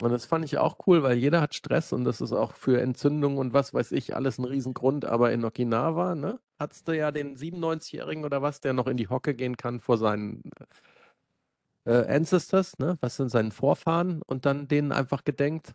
Und 0.01 0.11
das 0.11 0.25
fand 0.25 0.43
ich 0.43 0.57
auch 0.57 0.77
cool, 0.87 1.03
weil 1.03 1.17
jeder 1.17 1.39
hat 1.39 1.55
Stress 1.55 1.93
und 1.93 2.03
das 2.03 2.19
ist 2.19 2.33
auch 2.33 2.53
für 2.53 2.81
Entzündung 2.81 3.37
und 3.37 3.53
was 3.53 3.73
weiß 3.73 3.91
ich, 3.93 4.15
alles 4.15 4.37
ein 4.39 4.45
Riesengrund. 4.45 5.05
Aber 5.05 5.31
in 5.31 5.45
Okinawa, 5.45 6.15
ne, 6.15 6.39
hattest 6.59 6.87
du 6.87 6.97
ja 6.97 7.11
den 7.11 7.37
97-Jährigen 7.37 8.25
oder 8.25 8.41
was, 8.41 8.59
der 8.59 8.73
noch 8.73 8.87
in 8.87 8.97
die 8.97 9.07
Hocke 9.07 9.35
gehen 9.35 9.55
kann 9.55 9.79
vor 9.79 9.97
seinen 9.97 10.43
äh, 11.85 12.05
Ancestors, 12.13 12.77
ne, 12.77 12.97
was 12.99 13.15
sind 13.15 13.29
seinen 13.29 13.51
Vorfahren 13.51 14.21
und 14.25 14.45
dann 14.45 14.67
denen 14.67 14.91
einfach 14.91 15.23
gedenkt. 15.23 15.73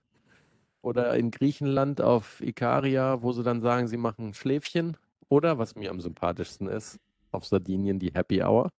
Oder 0.83 1.15
in 1.17 1.31
Griechenland 1.31 2.01
auf 2.01 2.41
Ikaria, 2.41 3.23
wo 3.23 3.33
sie 3.33 3.43
dann 3.43 3.61
sagen, 3.61 3.87
sie 3.87 3.99
machen 3.99 4.35
Schläfchen. 4.35 4.97
Oder, 5.29 5.59
was 5.59 5.75
mir 5.75 5.91
am 5.91 6.01
sympathischsten 6.01 6.69
ist, 6.69 6.99
auf 7.33 7.47
Sardinien 7.47 7.99
die 7.99 8.13
Happy 8.13 8.43
Hour. 8.43 8.71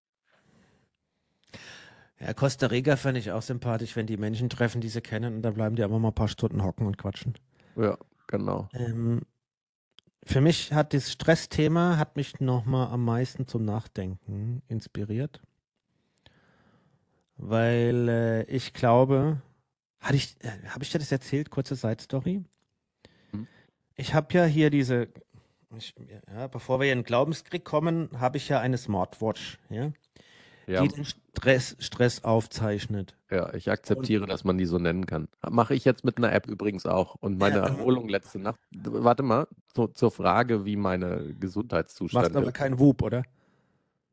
Ja, 2.20 2.34
Costa 2.34 2.67
Rica 2.67 2.98
fände 2.98 3.20
ich 3.20 3.31
auch 3.31 3.41
sympathisch, 3.41 3.96
wenn 3.96 4.05
die 4.05 4.17
Menschen 4.17 4.50
treffen, 4.50 4.81
die 4.81 4.89
sie 4.89 5.01
kennen 5.01 5.36
und 5.36 5.41
dann 5.41 5.55
bleiben 5.55 5.75
die 5.75 5.84
einfach 5.84 6.00
mal 6.00 6.10
ein 6.10 6.15
paar 6.15 6.27
Stunden 6.27 6.63
hocken 6.63 6.86
und 6.86 6.98
quatschen. 6.98 7.34
Ja, 7.75 7.98
genau. 8.27 8.70
Ähm, 8.74 9.22
für 10.24 10.41
mich 10.41 10.72
hat 10.72 10.93
das 10.93 11.12
Stressthema 11.12 11.98
hat 11.98 12.15
mich 12.15 12.39
nochmal 12.39 12.88
am 12.88 13.03
meisten 13.05 13.48
zum 13.48 13.65
Nachdenken 13.65 14.62
inspiriert. 14.67 15.41
Weil 17.38 18.08
äh, 18.08 18.43
ich 18.43 18.74
glaube, 18.74 19.41
hatte 20.01 20.15
ich, 20.15 20.36
äh, 20.41 20.50
habe 20.70 20.84
ich 20.84 20.89
dir 20.91 21.00
das 21.00 21.12
erzählt, 21.12 21.50
kurze 21.50 21.75
Side 21.75 22.01
Story? 22.01 22.43
Hm. 23.31 23.48
Ich 23.96 24.13
habe 24.13 24.34
ja 24.34 24.46
hier 24.46 24.70
diese, 24.70 25.08
ich, 25.77 25.96
ja, 26.34 26.48
bevor 26.48 26.79
wir 26.79 26.91
in 26.91 27.00
den 27.00 27.05
Glaubenskrieg 27.05 27.63
kommen, 27.63 28.10
habe 28.20 28.38
ich 28.38 28.50
ja 28.50 28.60
eine 28.60 28.77
Smartwatch, 28.77 29.60
ja, 29.70 29.91
Ja, 30.67 30.81
die 30.84 30.89
den 30.89 31.05
Stress, 31.05 31.75
Stress 31.79 32.24
aufzeichnet. 32.24 33.15
ja, 33.29 33.53
ich 33.53 33.70
akzeptiere, 33.72 34.25
dass 34.25 34.43
man 34.43 34.58
die 34.58 34.65
so 34.65 34.77
nennen 34.79 35.05
kann. 35.05 35.27
Mache 35.50 35.74
ich 35.75 35.86
jetzt 35.86 36.03
mit 36.03 36.17
einer 36.17 36.31
App 36.34 36.48
übrigens 36.48 36.86
auch. 36.86 37.15
Und 37.15 37.38
meine 37.38 37.58
Ja. 37.58 37.67
Erholung 37.67 38.10
letzte 38.10 38.39
Nacht, 38.39 38.60
warte 38.72 39.24
mal, 39.24 39.48
zu, 39.74 39.88
zur 39.88 40.12
Frage, 40.12 40.65
wie 40.65 40.75
meine 40.75 41.34
Gesundheitszustand 41.39 42.24
Machst 42.25 42.36
aber 42.36 42.48
ist. 42.48 42.53
keinen 42.53 42.79
Whoop, 42.79 43.01
oder? 43.01 43.24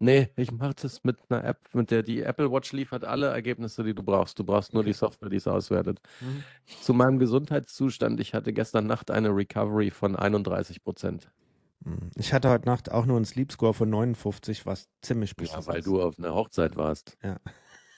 Nee, 0.00 0.28
ich 0.37 0.52
mache 0.52 0.75
das 0.83 1.02
mit 1.02 1.19
einer 1.28 1.43
App, 1.45 1.59
mit 1.73 1.90
der 1.90 2.02
die 2.05 2.23
Apple 2.23 2.52
Watch 2.52 2.73
liefert 2.73 3.05
alle 3.05 3.26
Ergebnisse, 3.28 3.83
die 3.83 3.95
du 3.95 4.02
brauchst. 4.02 4.38
Du 4.38 4.45
brauchst 4.45 4.73
nur 4.73 4.85
die 4.85 4.93
Software, 4.93 5.28
die 5.28 5.37
es 5.37 5.49
auswertet. 5.49 6.00
Mhm. 6.21 6.45
Zu 6.81 6.95
meinem 6.95 7.19
Gesundheitszustand, 7.19 8.21
ich 8.21 8.33
hatte 8.33 8.52
gestern 8.52 8.87
Nacht 8.87 9.11
eine 9.11 9.31
Recovery 9.31 9.90
von 9.90 10.14
31 10.14 10.85
Prozent. 10.85 11.31
Hm. 11.85 12.11
Ich 12.17 12.33
hatte 12.33 12.49
heute 12.50 12.67
Nacht 12.67 12.90
auch 12.90 13.07
nur 13.07 13.17
einen 13.17 13.25
Sleep 13.25 13.52
Score 13.52 13.75
von 13.75 13.90
59, 13.90 14.67
was 14.67 14.88
ziemlich 15.02 15.31
Ja, 15.31 15.35
beschissen 15.38 15.67
weil 15.67 15.78
ist. 15.78 15.87
du 15.87 16.00
auf 16.02 16.19
einer 16.19 16.35
Hochzeit 16.35 16.76
warst. 16.76 17.17
Ja. 17.23 17.37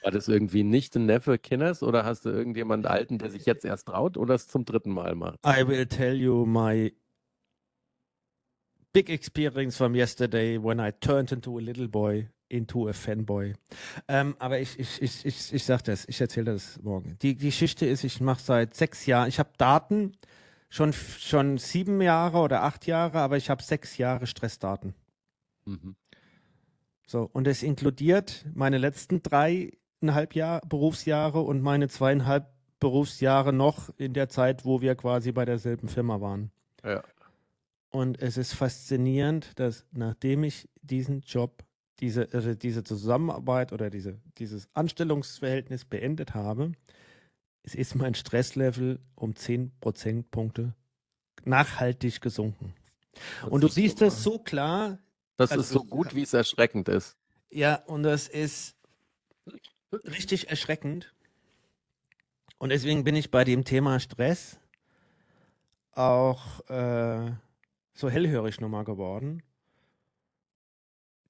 War 0.02 0.10
das 0.10 0.28
irgendwie 0.28 0.62
nicht 0.64 0.96
ein 0.96 1.04
Neffe 1.06 1.38
Kinders 1.38 1.82
oder 1.82 2.04
hast 2.06 2.24
du 2.24 2.30
irgendjemand 2.30 2.86
Alten, 2.86 3.18
der 3.18 3.30
sich 3.30 3.44
jetzt 3.44 3.64
erst 3.66 3.88
traut 3.88 4.16
oder 4.16 4.34
es 4.34 4.48
zum 4.48 4.64
dritten 4.64 4.90
Mal 4.92 5.14
macht? 5.14 5.38
I 5.46 5.66
will 5.66 5.86
tell 5.86 6.14
you 6.14 6.46
my 6.46 6.94
big 8.92 9.10
experience 9.10 9.76
from 9.76 9.94
yesterday 9.94 10.58
when 10.58 10.80
I 10.80 10.92
turned 10.92 11.32
into 11.32 11.58
a 11.58 11.60
little 11.60 11.88
boy 11.88 12.28
into 12.48 12.88
a 12.88 12.92
fanboy. 12.92 13.54
Ähm, 14.08 14.34
aber 14.38 14.58
ich, 14.58 14.78
ich, 14.78 15.00
ich, 15.00 15.24
ich, 15.24 15.52
ich 15.52 15.64
sag 15.64 15.82
das, 15.84 16.04
ich 16.08 16.20
erzähle 16.20 16.52
das 16.52 16.80
morgen. 16.82 17.16
Die, 17.22 17.36
die 17.36 17.46
Geschichte 17.46 17.86
ist, 17.86 18.04
ich 18.04 18.20
mache 18.20 18.42
seit 18.42 18.74
sechs 18.74 19.06
Jahren, 19.06 19.28
ich 19.28 19.38
habe 19.38 19.50
Daten, 19.56 20.12
schon, 20.68 20.92
schon 20.92 21.58
sieben 21.58 22.00
Jahre 22.00 22.38
oder 22.38 22.62
acht 22.62 22.86
Jahre, 22.86 23.20
aber 23.20 23.36
ich 23.36 23.50
habe 23.50 23.62
sechs 23.62 23.98
Jahre 23.98 24.26
Stressdaten. 24.26 24.94
So, 27.06 27.28
und 27.32 27.46
es 27.46 27.62
inkludiert 27.62 28.46
meine 28.54 28.78
letzten 28.78 29.22
dreieinhalb 29.22 30.34
Jahr, 30.34 30.60
Berufsjahre 30.68 31.40
und 31.40 31.60
meine 31.60 31.88
zweieinhalb 31.88 32.48
Berufsjahre 32.78 33.52
noch 33.52 33.90
in 33.98 34.14
der 34.14 34.28
Zeit, 34.28 34.64
wo 34.64 34.80
wir 34.80 34.94
quasi 34.94 35.32
bei 35.32 35.44
derselben 35.44 35.88
Firma 35.88 36.20
waren. 36.20 36.50
Ja. 36.84 37.02
Und 37.90 38.20
es 38.22 38.36
ist 38.36 38.52
faszinierend, 38.54 39.58
dass 39.58 39.84
nachdem 39.90 40.44
ich 40.44 40.68
diesen 40.82 41.22
Job, 41.22 41.64
diese, 41.98 42.28
also 42.32 42.54
diese 42.54 42.84
Zusammenarbeit 42.84 43.72
oder 43.72 43.90
diese, 43.90 44.20
dieses 44.38 44.68
Anstellungsverhältnis 44.74 45.84
beendet 45.84 46.34
habe, 46.34 46.72
es 47.62 47.74
ist 47.74 47.94
mein 47.94 48.14
Stresslevel 48.14 49.00
um 49.16 49.34
10 49.36 49.72
Prozentpunkte 49.80 50.74
nachhaltig 51.44 52.20
gesunken. 52.20 52.74
Und 53.50 53.62
du 53.62 53.68
siehst 53.68 53.98
super. 53.98 54.06
es 54.08 54.22
so 54.22 54.38
klar, 54.38 54.98
Das 55.36 55.50
also 55.50 55.62
ist 55.62 55.70
so 55.70 55.80
das- 55.80 55.90
gut, 55.90 56.14
wie 56.14 56.22
es 56.22 56.32
erschreckend 56.32 56.88
ist. 56.88 57.16
Ja, 57.50 57.76
und 57.86 58.04
das 58.04 58.28
ist 58.28 58.76
richtig 59.92 60.48
erschreckend. 60.48 61.12
Und 62.58 62.68
deswegen 62.70 63.02
bin 63.04 63.16
ich 63.16 63.30
bei 63.32 63.42
dem 63.44 63.64
Thema 63.64 63.98
Stress 63.98 64.60
auch 65.92 66.60
äh, 66.70 67.32
so 68.00 68.08
hellhörig 68.08 68.60
nochmal 68.60 68.84
geworden. 68.84 69.42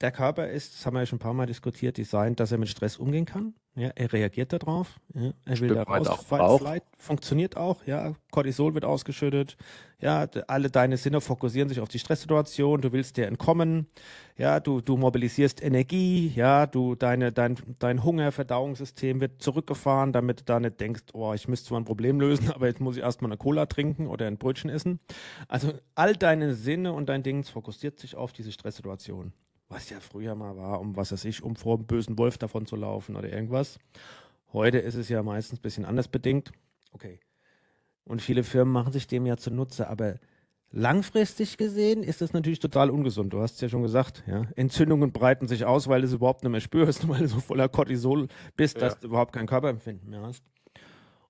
Der 0.01 0.13
Körper 0.13 0.49
ist, 0.49 0.75
das 0.75 0.87
haben 0.87 0.95
wir 0.95 1.01
ja 1.01 1.07
schon 1.07 1.17
ein 1.17 1.21
paar 1.21 1.35
Mal 1.35 1.45
diskutiert, 1.45 1.99
designt, 1.99 2.41
dass 2.41 2.53
er 2.53 2.59
mit 2.59 2.71
Stress 2.71 2.97
umgehen 2.97 3.27
kann. 3.27 3.55
Ja, 3.77 3.91
er 3.95 4.13
reagiert 4.13 4.53
darauf. 4.53 4.99
Ja, 5.15 5.33
er 5.45 5.61
will 5.61 5.75
da 5.75 5.83
raus. 5.83 6.09
auch. 6.09 6.59
Flight 6.59 6.83
funktioniert 6.97 7.57
auch. 7.57 7.85
Ja, 7.87 8.15
Cortisol 8.31 8.73
wird 8.75 8.85
ausgeschüttet. 8.85 9.59
Ja, 10.01 10.27
alle 10.49 10.71
deine 10.71 10.97
Sinne 10.97 11.21
fokussieren 11.21 11.69
sich 11.69 11.81
auf 11.81 11.89
die 11.89 11.99
Stresssituation. 11.99 12.81
Du 12.81 12.93
willst 12.93 13.19
dir 13.19 13.27
entkommen. 13.27 13.87
Ja, 14.39 14.59
du, 14.59 14.81
du 14.81 14.97
mobilisierst 14.97 15.63
Energie. 15.63 16.33
Ja, 16.35 16.67
du, 16.67 16.95
deine, 16.95 17.31
dein, 17.31 17.59
dein 17.79 18.03
Hunger-Verdauungssystem 18.03 19.21
wird 19.21 19.43
zurückgefahren, 19.43 20.13
damit 20.13 20.41
du 20.41 20.45
da 20.47 20.61
nicht 20.61 20.81
denkst, 20.81 21.05
oh, 21.13 21.35
ich 21.35 21.47
müsste 21.47 21.69
zwar 21.69 21.79
ein 21.79 21.85
Problem 21.85 22.19
lösen, 22.19 22.51
aber 22.55 22.67
jetzt 22.67 22.81
muss 22.81 22.97
ich 22.97 23.03
erstmal 23.03 23.31
eine 23.31 23.37
Cola 23.37 23.67
trinken 23.67 24.07
oder 24.07 24.27
ein 24.27 24.39
Brötchen 24.39 24.71
essen. 24.71 24.99
Also 25.47 25.75
all 25.95 26.17
deine 26.17 26.55
Sinne 26.55 26.95
und 26.95 27.11
dein 27.11 27.23
Dings 27.23 27.51
fokussiert 27.51 28.01
sich 28.01 28.17
auf 28.17 28.33
diese 28.33 28.51
Stresssituation. 28.51 29.35
Was 29.71 29.89
ja 29.89 30.01
früher 30.01 30.35
mal 30.35 30.57
war, 30.57 30.81
um 30.81 30.97
was 30.97 31.13
weiß 31.13 31.25
ich, 31.25 31.43
um 31.43 31.57
vor 31.57 31.79
dem 31.79 31.87
bösen 31.87 32.19
Wolf 32.19 32.37
davon 32.39 32.67
zu 32.67 32.77
laufen 32.77 33.17
oder 33.17 33.33
irgendwas. 33.33 33.79
Heute 34.53 34.79
ist 34.79 34.97
es 34.97 35.09
ja 35.09 35.23
meistens 35.23 35.61
ein 35.61 35.63
bisschen 35.63 35.85
anders 35.85 36.09
bedingt. 36.09 36.51
Okay. 36.93 37.21
Und 38.05 38.21
viele 38.21 38.43
Firmen 38.43 38.73
machen 38.75 38.93
sich 38.93 39.07
dem 39.07 39.25
ja 39.27 39.37
zunutze, 39.37 39.89
aber 39.89 40.17
langfristig 40.73 41.57
gesehen 41.57 42.03
ist 42.03 42.21
das 42.21 42.33
natürlich 42.33 42.59
total 42.59 42.91
ungesund. 42.91 43.33
Du 43.33 43.41
hast 43.41 43.55
es 43.55 43.61
ja 43.61 43.69
schon 43.69 43.83
gesagt, 43.83 44.25
ja. 44.27 44.43
Entzündungen 44.57 45.13
breiten 45.13 45.47
sich 45.47 45.65
aus, 45.65 45.87
weil 45.89 46.01
du 46.01 46.09
es 46.09 46.13
überhaupt 46.15 46.43
nicht 46.43 46.51
mehr 46.51 46.61
spürst, 46.61 47.07
weil 47.09 47.21
du 47.21 47.29
so 47.29 47.39
voller 47.41 47.69
Cortisol 47.69 48.27
bist, 48.57 48.77
Ja. 48.77 48.89
dass 48.89 48.99
du 48.99 49.07
überhaupt 49.07 49.33
kein 49.33 49.47
Körperempfinden 49.47 50.11
mehr 50.11 50.23
hast. 50.23 50.43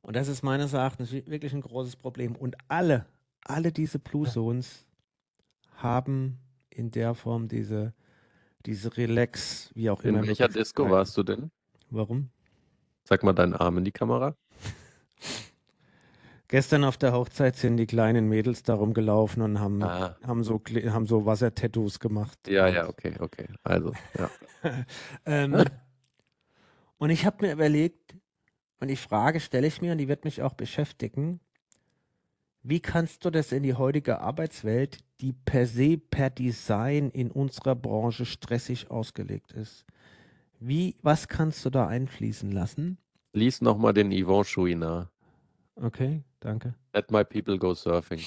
Und 0.03 0.17
das 0.17 0.29
ist 0.29 0.43
meines 0.43 0.73
Erachtens 0.73 1.13
wi- 1.13 1.27
wirklich 1.27 1.53
ein 1.53 1.61
großes 1.61 1.97
Problem. 1.97 2.35
Und 2.37 2.57
alle, 2.69 3.05
alle 3.45 3.71
diese 3.71 3.99
Blue 3.99 4.27
Zones 4.27 4.87
haben 5.77 6.39
in 6.71 6.91
der 6.91 7.15
Form 7.15 7.49
diese, 7.49 7.93
diese 8.67 8.97
Relax, 8.97 9.71
wie 9.75 9.88
auch 9.90 10.02
In 10.02 10.17
immer. 10.17 10.26
welcher 10.26 10.49
Disco 10.49 10.83
Möglichkeiten. 10.83 10.90
warst 10.90 11.17
du 11.17 11.23
denn? 11.23 11.50
Warum? 11.90 12.31
Sag 13.05 13.23
mal 13.23 13.33
deinen 13.33 13.55
Arm 13.55 13.79
in 13.79 13.85
die 13.85 13.93
Kamera. 13.93 14.35
Gestern 16.49 16.83
auf 16.85 16.97
der 16.99 17.12
Hochzeit 17.12 17.55
sind 17.57 17.76
die 17.76 17.87
kleinen 17.87 18.29
Mädels 18.29 18.62
da 18.64 18.75
rumgelaufen 18.75 19.40
und 19.43 19.61
haben, 19.61 19.83
Ah. 19.85 20.17
haben 20.26 20.43
so, 20.43 20.61
haben 20.88 21.07
so 21.07 21.25
Wassertattoos 21.25 22.00
gemacht. 22.00 22.38
Ja, 22.49 22.67
ja, 22.67 22.88
okay, 22.88 23.14
okay. 23.21 23.47
Also, 23.62 23.93
ja. 24.19 24.31
Ähm, 25.26 25.64
und 26.99 27.11
ich 27.11 27.25
habe 27.25 27.47
mir 27.47 27.52
überlegt, 27.52 28.14
und 28.81 28.88
die 28.88 28.97
Frage 28.97 29.40
stelle 29.40 29.67
ich 29.67 29.81
mir, 29.81 29.93
und 29.93 29.99
die 29.99 30.09
wird 30.09 30.25
mich 30.25 30.43
auch 30.43 30.55
beschäftigen, 30.55 31.40
wie 32.62 32.81
kannst 32.81 33.25
du 33.25 33.31
das 33.31 33.52
in 33.52 33.62
die 33.62 33.75
heutige 33.75 34.21
Arbeitswelt, 34.21 34.99
die 35.21 35.33
per 35.33 35.67
se 35.67 35.97
per 35.97 36.31
Design 36.31 37.11
in 37.11 37.31
unserer 37.31 37.75
Branche 37.75 38.26
stressig 38.26 38.90
ausgelegt 38.90 39.52
ist, 39.52 39.85
Wie, 40.62 40.97
was 41.00 41.26
kannst 41.29 41.64
du 41.64 41.71
da 41.71 41.87
einfließen 41.87 42.52
lassen? 42.52 42.99
Lies 43.33 43.62
nochmal 43.62 43.95
den 43.95 44.12
Yvon 44.12 44.45
Chouinard. 44.45 45.09
Okay, 45.76 46.23
danke. 46.40 46.75
Let 46.93 47.11
my 47.11 47.25
people 47.25 47.59
go 47.59 47.75
surfing. 47.75 48.21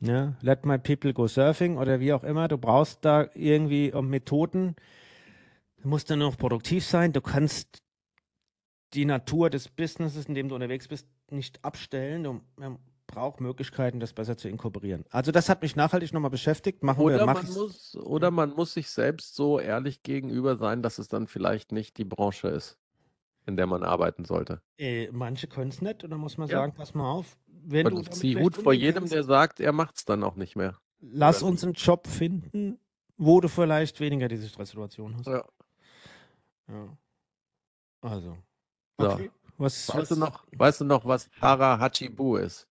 Ja, 0.00 0.34
let 0.42 0.66
my 0.66 0.76
people 0.76 1.14
go 1.14 1.26
surfing 1.26 1.78
oder 1.78 1.98
wie 1.98 2.12
auch 2.12 2.24
immer. 2.24 2.48
Du 2.48 2.58
brauchst 2.58 3.04
da 3.06 3.30
irgendwie 3.34 3.88
ähm, 3.88 4.10
Methoden. 4.10 4.76
Du 5.78 5.88
musst 5.88 6.10
dann 6.10 6.18
noch 6.18 6.36
produktiv 6.36 6.84
sein. 6.84 7.14
Du 7.14 7.22
kannst 7.22 7.82
die 8.92 9.06
Natur 9.06 9.48
des 9.48 9.68
Businesses, 9.68 10.26
in 10.26 10.34
dem 10.34 10.50
du 10.50 10.56
unterwegs 10.56 10.88
bist, 10.88 11.08
nicht 11.30 11.64
abstellen. 11.64 12.24
Du 12.24 12.40
man 12.56 12.78
braucht 13.12 13.40
Möglichkeiten, 13.40 14.00
das 14.00 14.12
besser 14.12 14.36
zu 14.36 14.48
inkorporieren. 14.48 15.04
Also 15.10 15.30
das 15.30 15.48
hat 15.48 15.62
mich 15.62 15.76
nachhaltig 15.76 16.12
nochmal 16.12 16.30
beschäftigt. 16.32 16.82
Machen 16.82 16.98
wir, 17.06 17.14
Oder 17.14 17.26
mach 17.26 17.34
man 17.34 17.44
ich's. 17.44 17.54
muss, 17.56 17.96
oder 17.96 18.30
man 18.32 18.50
muss 18.50 18.74
sich 18.74 18.90
selbst 18.90 19.36
so 19.36 19.60
ehrlich 19.60 20.02
gegenüber 20.02 20.56
sein, 20.56 20.82
dass 20.82 20.98
es 20.98 21.06
dann 21.08 21.28
vielleicht 21.28 21.70
nicht 21.70 21.96
die 21.98 22.04
Branche 22.04 22.48
ist, 22.48 22.78
in 23.46 23.56
der 23.56 23.66
man 23.66 23.84
arbeiten 23.84 24.24
sollte. 24.24 24.60
Äh, 24.78 25.08
manche 25.12 25.46
können 25.46 25.70
es 25.70 25.80
nicht 25.80 26.02
und 26.02 26.10
dann 26.10 26.18
muss 26.20 26.36
man 26.38 26.48
Ja. 26.48 26.58
sagen, 26.58 26.74
pass 26.74 26.94
mal 26.94 27.08
auf, 27.10 27.36
wenn 27.46 27.84
du 27.86 27.96
Und 27.96 28.06
damit 28.06 28.14
zieh 28.14 28.36
Hut 28.36 28.56
vor 28.56 28.72
jedem, 28.72 29.08
der 29.08 29.22
sagt, 29.22 29.60
er 29.60 29.72
macht 29.72 29.96
es 29.96 30.04
dann 30.04 30.24
auch 30.24 30.34
nicht 30.34 30.56
mehr. 30.56 30.78
lass 31.00 31.42
oder- 31.42 31.52
uns 31.52 31.62
einen 31.64 31.74
Job 31.74 32.06
finden, 32.08 32.78
wo 33.18 33.40
du 33.40 33.48
vielleicht 33.48 34.00
weniger 34.00 34.26
diese 34.28 34.48
Stresssituation 34.48 35.16
hast. 35.16 35.26
Ja. 35.26 35.44
Ja. 36.68 36.96
Also. 38.00 38.36
So. 38.98 39.06
Okay. 39.10 39.30
Was, 39.58 39.88
Weißt 39.88 39.98
was 39.98 40.08
du 40.08 40.16
noch, 40.16 40.44
weißt 40.56 40.80
du 40.80 40.84
noch, 40.84 41.04
was 41.04 41.28
Hara 41.40 41.78
Hachibu 41.78 42.36
ist? 42.36 42.66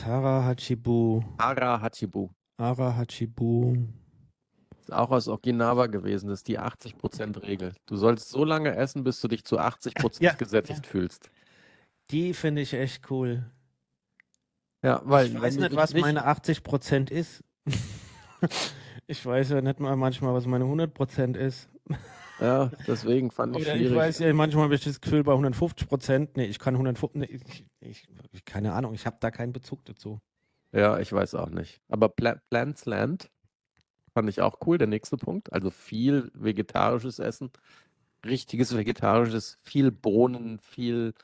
Tara 0.00 0.42
Hachibu, 0.46 1.22
Hara 1.38 1.78
Hachibu. 1.82 2.30
Ara 2.56 2.96
Hachibu. 2.96 3.76
Ist 4.80 4.90
auch 4.90 5.10
aus 5.10 5.28
Okinawa 5.28 5.88
gewesen. 5.88 6.30
Das 6.30 6.38
ist 6.38 6.48
die 6.48 6.58
80%-Regel. 6.58 7.74
Du 7.84 7.96
sollst 7.96 8.30
so 8.30 8.46
lange 8.46 8.74
essen, 8.74 9.04
bis 9.04 9.20
du 9.20 9.28
dich 9.28 9.44
zu 9.44 9.60
80% 9.60 10.16
Ja, 10.22 10.32
gesättigt 10.32 10.86
fühlst. 10.86 11.30
Die 12.10 12.32
finde 12.32 12.62
ich 12.62 12.72
echt 12.72 13.10
cool. 13.10 13.44
Ja, 14.82 15.02
weil 15.04 15.26
ich 15.26 15.38
weiß 15.38 15.56
nicht, 15.58 15.76
was 15.76 15.92
meine 15.92 16.26
80% 16.26 17.10
ist. 17.10 17.44
ich 19.06 19.26
weiß 19.26 19.50
ja 19.50 19.60
nicht 19.60 19.80
mal 19.80 19.96
manchmal, 19.96 20.32
was 20.32 20.46
meine 20.46 20.64
100% 20.64 21.36
ist. 21.36 21.68
Ja, 22.40 22.70
deswegen 22.86 23.30
fand 23.30 23.56
ich 23.56 23.62
Oder 23.62 23.74
ich 23.74 23.80
schwierig. 23.80 23.96
weiß 23.96 24.18
ja, 24.20 24.32
manchmal 24.32 24.64
habe 24.64 24.74
ich 24.74 24.84
das 24.84 25.00
Gefühl 25.00 25.22
bei 25.22 25.32
150%. 25.34 26.30
Nee, 26.36 26.46
ich 26.46 26.58
kann 26.58 26.74
150, 26.74 27.20
nee, 27.20 27.26
ich, 27.26 27.66
ich, 27.80 28.08
ich, 28.32 28.44
keine 28.44 28.72
Ahnung, 28.72 28.94
ich 28.94 29.06
habe 29.06 29.16
da 29.20 29.30
keinen 29.30 29.52
Bezug 29.52 29.84
dazu. 29.84 30.20
Ja, 30.72 30.98
ich 30.98 31.12
weiß 31.12 31.34
auch 31.34 31.50
nicht. 31.50 31.80
Aber 31.88 32.08
Pla 32.08 32.36
Plants 32.48 32.86
Land 32.86 33.30
fand 34.14 34.28
ich 34.28 34.40
auch 34.40 34.58
cool, 34.66 34.78
der 34.78 34.86
nächste 34.86 35.16
Punkt. 35.16 35.52
Also 35.52 35.70
viel 35.70 36.30
vegetarisches 36.34 37.18
Essen, 37.18 37.50
richtiges 38.24 38.76
vegetarisches, 38.76 39.58
viel 39.62 39.90
Bohnen, 39.90 40.58
viel 40.60 41.14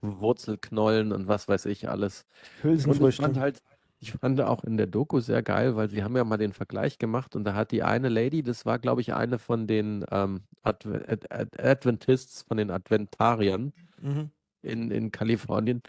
Wurzelknollen 0.00 1.12
und 1.12 1.28
was 1.28 1.48
weiß 1.48 1.66
ich 1.66 1.88
alles. 1.88 2.26
Und 2.62 2.62
ich 2.62 2.64
Hülsenfrüchte. 2.64 3.22
fand 3.22 3.38
halt, 3.38 3.62
ich 4.04 4.12
fand 4.12 4.40
auch 4.40 4.64
in 4.64 4.76
der 4.76 4.86
Doku 4.86 5.20
sehr 5.20 5.42
geil, 5.42 5.76
weil 5.76 5.88
sie 5.90 6.02
haben 6.04 6.16
ja 6.16 6.24
mal 6.24 6.36
den 6.36 6.52
Vergleich 6.52 6.98
gemacht 6.98 7.34
und 7.36 7.44
da 7.44 7.54
hat 7.54 7.70
die 7.72 7.82
eine 7.82 8.08
Lady, 8.08 8.42
das 8.42 8.66
war 8.66 8.78
glaube 8.78 9.00
ich 9.00 9.14
eine 9.14 9.38
von 9.38 9.66
den 9.66 10.04
ähm, 10.10 10.42
Adve 10.62 11.04
Ad 11.08 11.26
Ad 11.30 11.62
Adventists, 11.62 12.42
von 12.42 12.56
den 12.58 12.70
Adventariern 12.70 13.72
Mhm. 14.00 14.30
in, 14.62 14.90
in 14.90 15.10
Kalifornien, 15.12 15.82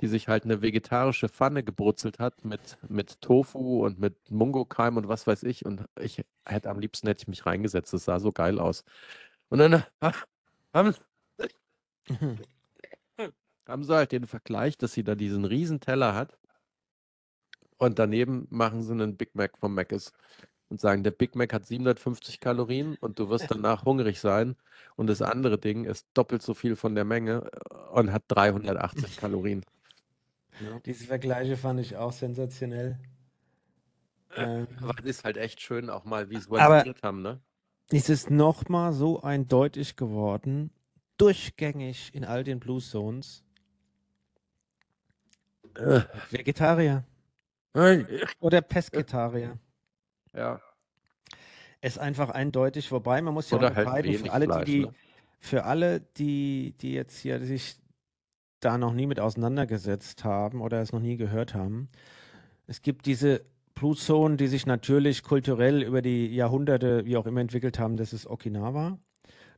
die 0.00 0.08
sich 0.08 0.28
halt 0.28 0.44
eine 0.44 0.62
vegetarische 0.62 1.28
Pfanne 1.28 1.62
gebrutzelt 1.64 2.18
hat 2.18 2.44
mit, 2.44 2.78
mit 2.88 3.20
Tofu 3.20 3.84
und 3.86 3.98
mit 4.00 4.30
Mungokeim 4.30 4.96
und 4.96 5.08
was 5.08 5.26
weiß 5.26 5.44
ich. 5.44 5.64
Und 5.66 5.84
ich 6.00 6.24
hätte 6.46 6.70
am 6.70 6.80
liebsten 6.80 7.06
hätte 7.08 7.22
ich 7.22 7.28
mich 7.28 7.46
reingesetzt. 7.46 7.92
Das 7.92 8.04
sah 8.06 8.20
so 8.20 8.32
geil 8.32 8.58
aus. 8.60 8.84
Und 9.50 9.58
dann 9.60 9.72
äh, 10.00 10.12
haben, 10.74 10.94
Mhm. 12.08 12.38
haben 13.66 13.84
sie 13.84 13.94
halt 13.94 14.12
den 14.12 14.26
Vergleich, 14.26 14.76
dass 14.78 14.92
sie 14.92 15.04
da 15.04 15.14
diesen 15.14 15.44
riesen 15.44 15.80
Teller 15.80 16.14
hat 16.14 16.38
und 17.78 17.98
daneben 17.98 18.46
machen 18.50 18.82
sie 18.82 18.92
einen 18.92 19.16
Big 19.16 19.34
Mac 19.34 19.58
vom 19.58 19.74
Mc's 19.74 20.12
und 20.68 20.80
sagen, 20.80 21.02
der 21.04 21.10
Big 21.10 21.34
Mac 21.36 21.52
hat 21.52 21.66
750 21.66 22.40
Kalorien 22.40 22.96
und 23.00 23.18
du 23.18 23.28
wirst 23.28 23.46
danach 23.50 23.84
hungrig 23.84 24.20
sein 24.20 24.56
und 24.96 25.06
das 25.08 25.22
andere 25.22 25.58
Ding 25.58 25.84
ist 25.84 26.06
doppelt 26.14 26.42
so 26.42 26.54
viel 26.54 26.76
von 26.76 26.94
der 26.94 27.04
Menge 27.04 27.50
äh, 27.70 27.74
und 27.98 28.12
hat 28.12 28.24
380 28.28 29.16
Kalorien. 29.18 29.64
Diese 30.86 31.06
Vergleiche 31.06 31.56
fand 31.56 31.80
ich 31.80 31.96
auch 31.96 32.12
sensationell. 32.12 32.98
Ähm, 34.36 34.66
Aber 34.80 34.94
es 35.00 35.04
ist 35.04 35.24
halt 35.24 35.36
echt 35.36 35.60
schön 35.60 35.90
auch 35.90 36.04
mal 36.04 36.22
Aber- 36.22 36.30
visualisiert 36.30 37.02
haben, 37.02 37.22
ne? 37.22 37.40
es 37.90 38.08
ist 38.08 38.30
nochmal 38.30 38.92
so 38.92 39.20
eindeutig 39.22 39.94
geworden, 39.96 40.70
durchgängig 41.18 42.14
in 42.14 42.24
all 42.24 42.42
den 42.42 42.58
Blue 42.58 42.80
Zones. 42.80 43.44
Äh, 45.76 46.00
Vegetarier 46.30 47.04
oder 48.40 48.62
Pesketarier. 48.62 49.58
Ja, 50.34 50.60
Ist 51.80 51.98
einfach 51.98 52.30
eindeutig, 52.30 52.90
wobei 52.92 53.20
man 53.22 53.34
muss 53.34 53.50
ja 53.50 53.58
oder 53.58 53.74
halt 53.74 53.86
unterscheiden 53.86 54.12
wenig 54.12 54.22
für 54.22 54.32
alle, 54.32 54.46
Fleisch, 54.46 54.64
die, 54.64 54.80
die 54.80 54.86
ne? 54.86 54.94
für 55.40 55.64
alle, 55.64 56.00
die, 56.00 56.74
die 56.80 56.92
jetzt 56.94 57.18
hier 57.18 57.40
sich 57.44 57.76
da 58.60 58.78
noch 58.78 58.94
nie 58.94 59.06
mit 59.06 59.20
auseinandergesetzt 59.20 60.24
haben 60.24 60.60
oder 60.62 60.80
es 60.80 60.92
noch 60.92 61.00
nie 61.00 61.16
gehört 61.16 61.54
haben. 61.54 61.90
Es 62.66 62.80
gibt 62.82 63.06
diese 63.06 63.44
Blue 63.74 63.96
Zone, 63.96 64.36
die 64.36 64.46
sich 64.46 64.66
natürlich 64.66 65.22
kulturell 65.22 65.82
über 65.82 66.00
die 66.00 66.34
Jahrhunderte, 66.34 67.04
wie 67.04 67.16
auch 67.16 67.26
immer, 67.26 67.40
entwickelt 67.40 67.78
haben. 67.78 67.96
Das 67.96 68.12
ist 68.12 68.26
Okinawa. 68.26 68.98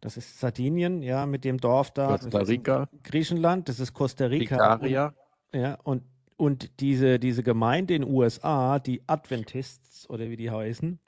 Das 0.01 0.17
ist 0.17 0.41
Sardinien, 0.41 1.03
ja, 1.03 1.27
mit 1.27 1.45
dem 1.45 1.59
Dorf 1.59 1.93
da. 1.93 2.13
Das 2.13 2.23
Costa 2.23 2.41
ist 2.41 2.49
Rica, 2.49 2.89
Griechenland, 3.03 3.69
das 3.69 3.81
ist 3.81 3.93
Costa 3.93 4.27
Rica. 4.27 4.57
Ikaria, 4.57 5.15
Ja, 5.53 5.79
und, 5.85 6.03
und 6.37 6.81
diese, 6.81 7.19
diese 7.19 7.43
Gemeinde 7.43 7.95
in 7.95 8.03
den 8.03 8.11
USA, 8.11 8.79
die 8.79 9.03
Adventists 9.07 10.09
oder 10.09 10.29
wie 10.31 10.37
die 10.37 10.51
heißen, 10.51 10.99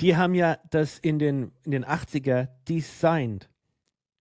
die 0.00 0.16
haben 0.16 0.34
ja 0.34 0.58
das 0.70 0.98
in 0.98 1.18
den, 1.18 1.52
in 1.64 1.70
den 1.70 1.84
80er 1.84 2.48
designt. 2.68 3.48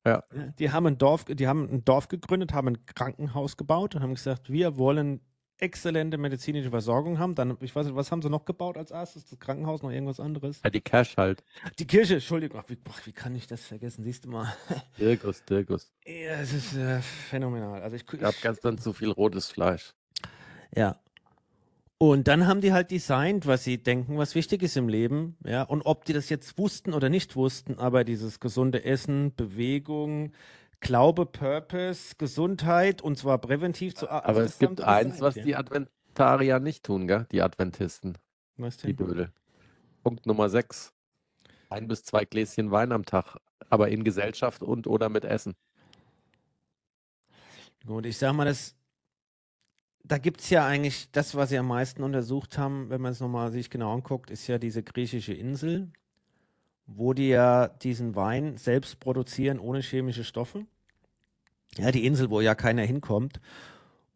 Ja. 0.06 0.24
Die 0.58 0.72
haben 0.72 0.88
ein 0.88 0.98
Dorf, 0.98 1.26
die 1.26 1.48
haben 1.48 1.70
ein 1.70 1.86
Dorf 1.86 2.08
gegründet, 2.08 2.54
haben 2.54 2.70
ein 2.70 2.86
Krankenhaus 2.86 3.58
gebaut 3.58 3.96
und 3.96 4.02
haben 4.02 4.16
gesagt, 4.16 4.52
wir 4.52 4.78
wollen 4.78 5.22
exzellente 5.62 6.18
medizinische 6.18 6.72
Versorgung 6.72 7.20
haben. 7.20 7.36
Dann, 7.36 7.56
ich 7.62 7.76
weiß 7.76 7.86
nicht, 7.86 7.96
was 7.96 8.12
haben 8.12 8.22
sie 8.22 8.30
noch 8.30 8.46
gebaut 8.46 8.78
als 8.78 8.92
erstes? 8.92 9.26
Das 9.26 9.40
Krankenhaus, 9.40 9.84
noch 9.84 9.92
irgendwas 9.92 10.20
anderes? 10.20 10.60
ja, 10.64 10.70
die 10.70 10.82
Cash 10.82 11.18
halt. 11.18 11.44
Die 11.78 11.86
Kirche, 11.86 12.16
Entschuldigung, 12.16 12.60
ach, 12.60 12.70
wie, 12.70 12.76
boah, 12.76 12.96
wie 13.06 13.12
kann 13.12 13.36
ich 13.36 13.48
das 13.48 13.64
vergessen? 13.64 14.04
Siehst 14.04 14.26
du 14.26 14.30
mal. 14.30 14.52
Dirkus, 15.00 15.46
Dirkus. 15.46 15.94
ja, 16.06 16.42
es 16.42 16.54
ist 16.54 16.76
äh, 16.76 17.00
phänomenal. 17.02 17.82
Also 17.82 17.96
ich, 17.96 18.12
ich 18.12 18.20
Gab 18.20 18.36
gestern 18.42 18.78
zu 18.80 18.92
viel 18.94 19.12
rotes 19.12 19.52
Fleisch. 19.52 19.94
Ja. 20.76 21.00
Und 21.98 22.28
dann 22.28 22.48
haben 22.48 22.62
die 22.62 22.74
halt 22.74 22.90
designt, 22.90 23.46
was 23.46 23.64
sie 23.64 23.78
denken, 23.78 24.18
was 24.18 24.34
wichtig 24.34 24.64
ist 24.64 24.76
im 24.76 24.90
Leben. 24.90 25.38
Ja, 25.46 25.62
und 25.64 25.84
ob 25.84 26.04
die 26.06 26.14
das 26.14 26.30
jetzt 26.30 26.58
wussten 26.58 26.94
oder 26.94 27.10
nicht 27.10 27.36
wussten, 27.36 27.78
aber 27.78 28.04
dieses 28.04 28.40
gesunde 28.40 28.84
Essen, 28.84 29.36
Bewegung, 29.36 30.32
Glaube, 30.80 31.28
Purpose, 31.28 32.16
Gesundheit 32.18 33.04
und 33.04 33.20
zwar 33.20 33.38
präventiv 33.38 33.94
zu 33.94 34.10
also 34.10 34.28
Aber 34.28 34.42
es 34.42 34.58
gibt 34.58 34.80
die 34.80 34.84
eins, 34.84 35.14
designt, 35.14 35.22
was 35.22 35.36
ja. 35.36 35.44
die 35.44 35.56
Adventarier 35.56 36.60
nicht 36.60 36.84
tun, 36.84 37.08
gell? 37.08 37.28
Die 37.32 37.44
Adventisten, 37.44 38.18
Was 38.58 38.78
die 38.78 38.96
denn? 38.96 39.08
Dödel. 39.08 39.32
Punkt 40.04 40.26
Nummer 40.26 40.50
6. 40.50 40.94
Ein 41.70 41.88
bis 41.88 42.04
zwei 42.04 42.26
Gläschen 42.26 42.72
Wein 42.72 42.92
am 42.92 43.06
Tag, 43.06 43.38
aber 43.70 43.90
in 43.90 44.04
Gesellschaft 44.04 44.64
und 44.64 44.88
oder 44.88 45.10
mit 45.10 45.24
Essen. 45.24 45.54
Gut, 47.86 48.08
ich 48.08 48.18
sag 48.18 48.34
mal, 48.34 48.46
das, 48.46 48.76
da 50.04 50.18
gibt 50.18 50.42
es 50.42 50.50
ja 50.50 50.66
eigentlich 50.66 51.10
das, 51.12 51.36
was 51.36 51.50
sie 51.50 51.58
am 51.58 51.68
meisten 51.68 52.04
untersucht 52.04 52.58
haben, 52.58 52.90
wenn 52.90 53.02
man 53.02 53.12
es 53.12 53.20
nochmal 53.20 53.52
sich 53.52 53.70
genau 53.70 53.94
anguckt, 53.94 54.30
ist 54.30 54.48
ja 54.48 54.58
diese 54.58 54.84
griechische 54.84 55.34
Insel, 55.34 55.90
wo 56.88 57.14
die 57.14 57.30
ja 57.30 57.68
diesen 57.68 58.16
Wein 58.16 58.58
selbst 58.58 59.00
produzieren 59.00 59.60
ohne 59.60 59.82
chemische 59.82 60.24
Stoffe. 60.24 60.66
Ja, 61.78 61.92
die 61.92 62.06
Insel, 62.06 62.30
wo 62.30 62.42
ja 62.42 62.56
keiner 62.56 62.84
hinkommt. 62.84 63.40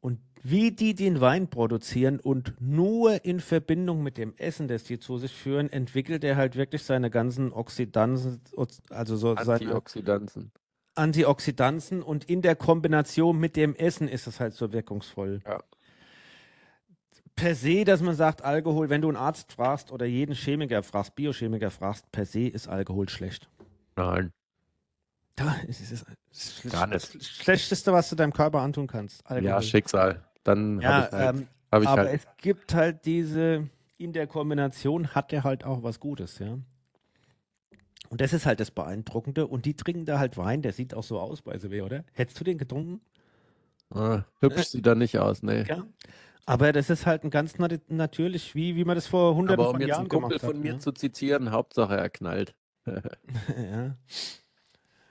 Und 0.01 0.19
wie 0.43 0.71
die 0.71 0.93
den 0.93 1.21
Wein 1.21 1.49
produzieren 1.49 2.19
und 2.19 2.55
nur 2.59 3.23
in 3.25 3.39
Verbindung 3.39 4.03
mit 4.03 4.17
dem 4.17 4.35
Essen, 4.37 4.67
das 4.67 4.83
die 4.83 4.99
zu 4.99 5.17
sich 5.17 5.31
führen, 5.31 5.71
entwickelt 5.71 6.23
er 6.23 6.35
halt 6.35 6.55
wirklich 6.55 6.83
seine 6.83 7.09
ganzen 7.09 7.53
Oxidantien, 7.53 8.41
also 8.89 9.15
so 9.15 9.35
seine 9.35 9.75
Antioxidantien. 10.95 12.01
Und 12.01 12.25
in 12.25 12.41
der 12.41 12.55
Kombination 12.55 13.39
mit 13.39 13.55
dem 13.55 13.75
Essen 13.75 14.07
ist 14.07 14.27
es 14.27 14.39
halt 14.39 14.53
so 14.53 14.71
wirkungsvoll. 14.73 15.41
Ja. 15.45 15.59
Per 17.35 17.53
se, 17.53 17.83
dass 17.83 18.01
man 18.01 18.15
sagt, 18.15 18.43
Alkohol, 18.43 18.89
wenn 18.89 19.01
du 19.01 19.09
einen 19.09 19.17
Arzt 19.17 19.51
fragst 19.53 19.91
oder 19.91 20.05
jeden 20.05 20.33
Chemiker 20.33 20.83
fragst, 20.83 21.15
Biochemiker 21.15 21.69
fragst, 21.69 22.09
per 22.11 22.25
se 22.25 22.47
ist 22.47 22.69
Alkohol 22.69 23.09
schlecht. 23.09 23.49
Nein. 23.97 24.31
Da 25.35 25.53
ist 25.67 25.81
es 25.91 26.05
das 26.63 26.71
Gar 26.71 26.87
nicht. 26.87 27.23
Schlechteste, 27.23 27.91
was 27.91 28.09
du 28.09 28.15
deinem 28.15 28.31
Körper 28.31 28.61
antun 28.61 28.87
kannst. 28.87 29.25
Alkohol. 29.25 29.49
Ja, 29.49 29.61
Schicksal. 29.61 30.23
Dann 30.45 30.79
Ja, 30.79 30.89
habe 30.89 31.05
ich 31.07 31.11
halt, 31.11 31.35
ähm, 31.35 31.47
hab 31.71 31.81
ich 31.81 31.87
aber 31.89 32.01
halt 32.03 32.13
es 32.13 32.27
gibt 32.37 32.73
halt 32.73 33.05
diese, 33.05 33.69
in 33.97 34.13
der 34.13 34.27
Kombination 34.27 35.09
hat 35.09 35.33
er 35.33 35.43
halt 35.43 35.65
auch 35.65 35.83
was 35.83 35.99
Gutes, 35.99 36.39
ja. 36.39 36.57
Und 38.09 38.21
das 38.21 38.33
ist 38.33 38.45
halt 38.45 38.59
das 38.59 38.71
Beeindruckende. 38.71 39.47
Und 39.47 39.65
die 39.65 39.75
trinken 39.75 40.05
da 40.05 40.19
halt 40.19 40.37
Wein, 40.37 40.61
der 40.61 40.73
sieht 40.73 40.93
auch 40.93 41.03
so 41.03 41.19
aus, 41.19 41.41
bei 41.41 41.57
the 41.57 41.81
oder? 41.81 42.03
Hättest 42.13 42.39
du 42.39 42.43
den 42.43 42.57
getrunken? 42.57 43.01
Ah, 43.89 44.23
hübsch 44.39 44.65
sieht 44.65 44.87
er 44.87 44.95
nicht 44.95 45.17
aus, 45.19 45.43
nee. 45.43 45.63
Ja. 45.63 45.85
Aber 46.45 46.71
das 46.73 46.89
ist 46.89 47.05
halt 47.05 47.23
ein 47.23 47.31
ganz 47.31 47.57
nat 47.57 47.79
natürlich, 47.87 48.53
wie, 48.53 48.75
wie 48.75 48.85
man 48.85 48.95
das 48.95 49.07
vor 49.07 49.35
hunderten 49.35 49.61
Aber 49.61 49.69
um 49.69 49.75
von 49.75 49.81
jetzt 49.81 49.89
Jahren 49.89 49.99
einen 50.01 50.09
Kumpel 50.09 50.29
gemacht 50.29 50.43
hat. 50.43 50.51
von 50.51 50.61
mir 50.61 50.73
ne? 50.73 50.79
zu 50.79 50.91
zitieren, 50.91 51.51
Hauptsache 51.51 51.97
er 51.97 52.09
knallt. 52.09 52.55
ja. 52.85 53.95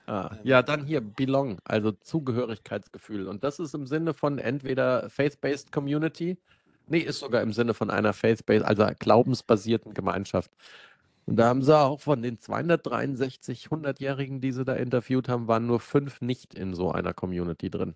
Ah, 0.06 0.36
ja, 0.44 0.62
dann 0.62 0.84
hier 0.84 1.00
Belong, 1.00 1.58
also 1.64 1.90
Zugehörigkeitsgefühl. 1.90 3.26
Und 3.26 3.42
das 3.42 3.58
ist 3.58 3.74
im 3.74 3.86
Sinne 3.86 4.12
von 4.12 4.38
entweder 4.38 5.08
Faith-Based 5.08 5.72
Community, 5.72 6.36
nee, 6.86 6.98
ist 6.98 7.20
sogar 7.20 7.40
im 7.42 7.52
Sinne 7.52 7.74
von 7.74 7.90
einer 7.90 8.12
Faith-Based, 8.12 8.64
also 8.64 8.86
glaubensbasierten 8.98 9.94
Gemeinschaft. 9.94 10.50
Und 11.26 11.36
da 11.36 11.46
haben 11.46 11.62
sie 11.62 11.76
auch 11.76 12.00
von 12.00 12.22
den 12.22 12.38
263 12.38 13.68
100-Jährigen, 13.68 14.40
die 14.40 14.52
sie 14.52 14.64
da 14.64 14.74
interviewt 14.74 15.28
haben, 15.28 15.48
waren 15.48 15.66
nur 15.66 15.80
fünf 15.80 16.20
nicht 16.20 16.54
in 16.54 16.74
so 16.74 16.92
einer 16.92 17.14
Community 17.14 17.70
drin. 17.70 17.94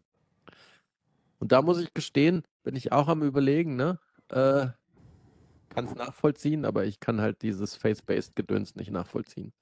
Und 1.39 1.53
da 1.53 1.63
muss 1.63 1.81
ich 1.81 1.93
gestehen, 1.95 2.43
bin 2.63 2.75
ich 2.75 2.93
auch 2.93 3.09
am 3.09 3.23
Überlegen, 3.23 3.77
ne? 3.77 3.99
Äh, 4.31 4.69
kann 5.69 5.85
es 5.85 5.95
nachvollziehen, 5.95 6.65
aber 6.65 6.87
ich 6.87 7.01
kann 7.01 7.21
halt 7.21 7.43
dieses 7.43 7.77
Faith-Based 7.77 8.35
Gedöns 8.35 8.75
nicht 8.75 8.91
nachvollziehen. 8.91 9.53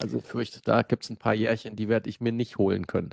Also 0.00 0.18
ich 0.18 0.24
fürchte, 0.24 0.60
da 0.62 0.82
gibt 0.82 1.04
es 1.04 1.10
ein 1.10 1.16
paar 1.16 1.34
Jährchen, 1.34 1.76
die 1.76 1.88
werde 1.88 2.10
ich 2.10 2.20
mir 2.20 2.32
nicht 2.32 2.58
holen 2.58 2.86
können. 2.86 3.10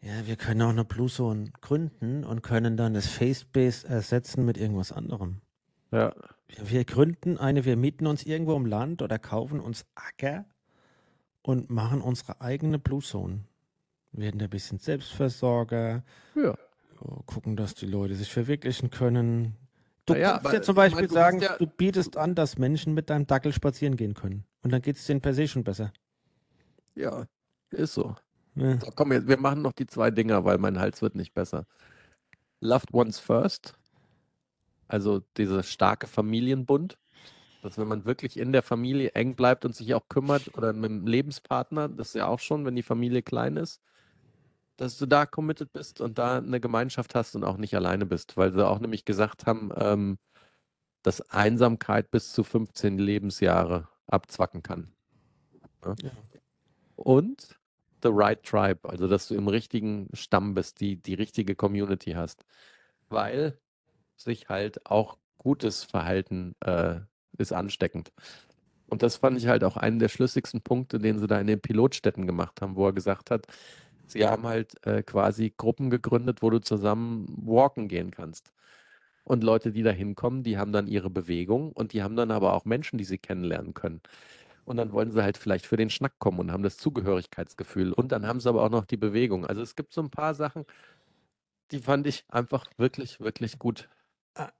Ja, 0.00 0.26
wir 0.26 0.36
können 0.36 0.62
auch 0.62 0.70
eine 0.70 0.84
Blue 0.84 1.08
Zone 1.08 1.50
gründen 1.60 2.24
und 2.24 2.42
können 2.42 2.76
dann 2.76 2.94
das 2.94 3.06
Face-Base 3.06 3.88
ersetzen 3.88 4.44
mit 4.44 4.56
irgendwas 4.56 4.92
anderem. 4.92 5.40
Ja. 5.90 6.14
Wir, 6.48 6.70
wir 6.70 6.84
gründen 6.84 7.38
eine, 7.38 7.64
wir 7.64 7.76
mieten 7.76 8.06
uns 8.06 8.24
irgendwo 8.24 8.54
im 8.56 8.66
Land 8.66 9.02
oder 9.02 9.18
kaufen 9.18 9.60
uns 9.60 9.84
Acker 9.94 10.44
und 11.42 11.70
machen 11.70 12.00
unsere 12.00 12.40
eigene 12.40 12.78
Blue 12.78 13.02
Zone. 13.02 13.44
Werden 14.12 14.40
ein 14.40 14.50
bisschen 14.50 14.78
Selbstversorger, 14.78 16.02
Ja. 16.34 16.56
oh, 17.00 17.22
gucken, 17.26 17.56
dass 17.56 17.74
die 17.74 17.86
Leute 17.86 18.14
sich 18.14 18.32
verwirklichen 18.32 18.90
können. 18.90 19.56
Du 20.06 20.14
ja, 20.14 20.38
kannst 20.38 20.52
ja 20.52 20.62
zum 20.62 20.76
Beispiel 20.76 21.08
du 21.08 21.14
sagen, 21.14 21.40
ja- 21.40 21.56
du 21.58 21.66
bietest 21.66 22.16
an, 22.16 22.34
dass 22.34 22.58
Menschen 22.58 22.94
mit 22.94 23.10
deinem 23.10 23.26
Dackel 23.26 23.52
spazieren 23.52 23.96
gehen 23.96 24.14
können. 24.14 24.44
Und 24.62 24.72
dann 24.72 24.80
geht 24.82 24.96
es 24.96 25.06
denen 25.06 25.20
per 25.20 25.34
se 25.34 25.48
schon 25.48 25.64
besser. 25.64 25.92
Ja, 26.94 27.26
ist 27.70 27.94
so. 27.94 28.14
Ja. 28.54 28.80
So, 28.80 28.90
komm, 28.94 29.12
jetzt, 29.12 29.28
wir 29.28 29.36
machen 29.38 29.62
noch 29.62 29.72
die 29.72 29.86
zwei 29.86 30.10
Dinger, 30.10 30.44
weil 30.44 30.58
mein 30.58 30.78
Hals 30.78 31.02
wird 31.02 31.14
nicht 31.14 31.34
besser. 31.34 31.66
Loved 32.60 32.94
Ones 32.94 33.18
First, 33.18 33.74
also 34.88 35.22
dieser 35.36 35.62
starke 35.62 36.06
Familienbund, 36.06 36.98
dass 37.62 37.78
wenn 37.78 37.88
man 37.88 38.04
wirklich 38.04 38.38
in 38.38 38.52
der 38.52 38.62
Familie 38.62 39.10
eng 39.10 39.34
bleibt 39.34 39.64
und 39.64 39.74
sich 39.74 39.94
auch 39.94 40.08
kümmert 40.08 40.56
oder 40.56 40.72
mit 40.72 40.90
dem 40.90 41.06
Lebenspartner, 41.06 41.88
das 41.88 42.08
ist 42.08 42.14
ja 42.14 42.26
auch 42.26 42.38
schon, 42.38 42.64
wenn 42.64 42.76
die 42.76 42.82
Familie 42.82 43.22
klein 43.22 43.56
ist, 43.56 43.80
dass 44.76 44.98
du 44.98 45.06
da 45.06 45.26
committed 45.26 45.72
bist 45.72 46.00
und 46.00 46.18
da 46.18 46.38
eine 46.38 46.60
Gemeinschaft 46.60 47.14
hast 47.14 47.34
und 47.34 47.44
auch 47.44 47.56
nicht 47.56 47.74
alleine 47.74 48.06
bist, 48.06 48.36
weil 48.36 48.52
sie 48.52 48.66
auch 48.66 48.78
nämlich 48.78 49.04
gesagt 49.04 49.46
haben, 49.46 49.70
ähm, 49.76 50.18
dass 51.02 51.20
Einsamkeit 51.30 52.10
bis 52.10 52.32
zu 52.32 52.44
15 52.44 52.98
Lebensjahre 52.98 53.88
abzwacken 54.06 54.62
kann. 54.62 54.92
Ja. 55.84 55.94
Ja. 56.02 56.10
Und 56.96 57.58
the 58.02 58.10
right 58.12 58.42
tribe, 58.42 58.88
also 58.88 59.08
dass 59.08 59.28
du 59.28 59.34
im 59.34 59.48
richtigen 59.48 60.08
Stamm 60.12 60.54
bist, 60.54 60.80
die, 60.80 60.96
die 60.96 61.14
richtige 61.14 61.54
Community 61.54 62.12
hast. 62.12 62.44
Weil 63.08 63.58
sich 64.16 64.48
halt 64.48 64.86
auch 64.86 65.18
gutes 65.38 65.84
Verhalten 65.84 66.54
äh, 66.64 67.00
ist 67.38 67.52
ansteckend. 67.52 68.12
Und 68.88 69.02
das 69.02 69.16
fand 69.16 69.38
ich 69.38 69.48
halt 69.48 69.64
auch 69.64 69.76
einen 69.76 69.98
der 69.98 70.08
schlüssigsten 70.08 70.62
Punkte, 70.62 70.98
den 70.98 71.18
sie 71.18 71.26
da 71.26 71.40
in 71.40 71.46
den 71.48 71.60
Pilotstädten 71.60 72.26
gemacht 72.26 72.60
haben, 72.62 72.76
wo 72.76 72.86
er 72.86 72.92
gesagt 72.92 73.30
hat, 73.30 73.46
sie 74.06 74.26
haben 74.26 74.46
halt 74.46 74.74
äh, 74.86 75.02
quasi 75.02 75.52
Gruppen 75.56 75.90
gegründet, 75.90 76.42
wo 76.42 76.50
du 76.50 76.60
zusammen 76.60 77.26
walken 77.46 77.88
gehen 77.88 78.10
kannst. 78.12 78.52
Und 79.24 79.42
Leute, 79.44 79.72
die 79.72 79.82
da 79.82 79.90
hinkommen, 79.90 80.44
die 80.44 80.56
haben 80.58 80.72
dann 80.72 80.86
ihre 80.86 81.10
Bewegung 81.10 81.72
und 81.72 81.92
die 81.92 82.02
haben 82.02 82.16
dann 82.16 82.30
aber 82.30 82.54
auch 82.54 82.64
Menschen, 82.64 82.96
die 82.98 83.04
sie 83.04 83.18
kennenlernen 83.18 83.74
können. 83.74 84.00
Und 84.64 84.76
dann 84.78 84.92
wollen 84.92 85.10
sie 85.12 85.22
halt 85.22 85.36
vielleicht 85.38 85.66
für 85.66 85.76
den 85.76 85.90
Schnack 85.90 86.18
kommen 86.18 86.40
und 86.40 86.52
haben 86.52 86.62
das 86.62 86.76
Zugehörigkeitsgefühl. 86.78 87.92
Und 87.92 88.12
dann 88.12 88.26
haben 88.26 88.40
sie 88.40 88.48
aber 88.48 88.62
auch 88.64 88.70
noch 88.70 88.84
die 88.84 88.96
Bewegung. 88.96 89.46
Also 89.46 89.62
es 89.62 89.76
gibt 89.76 89.92
so 89.92 90.02
ein 90.02 90.10
paar 90.10 90.34
Sachen, 90.34 90.64
die 91.70 91.78
fand 91.80 92.06
ich 92.06 92.24
einfach 92.28 92.66
wirklich, 92.76 93.20
wirklich 93.20 93.58
gut. 93.58 93.88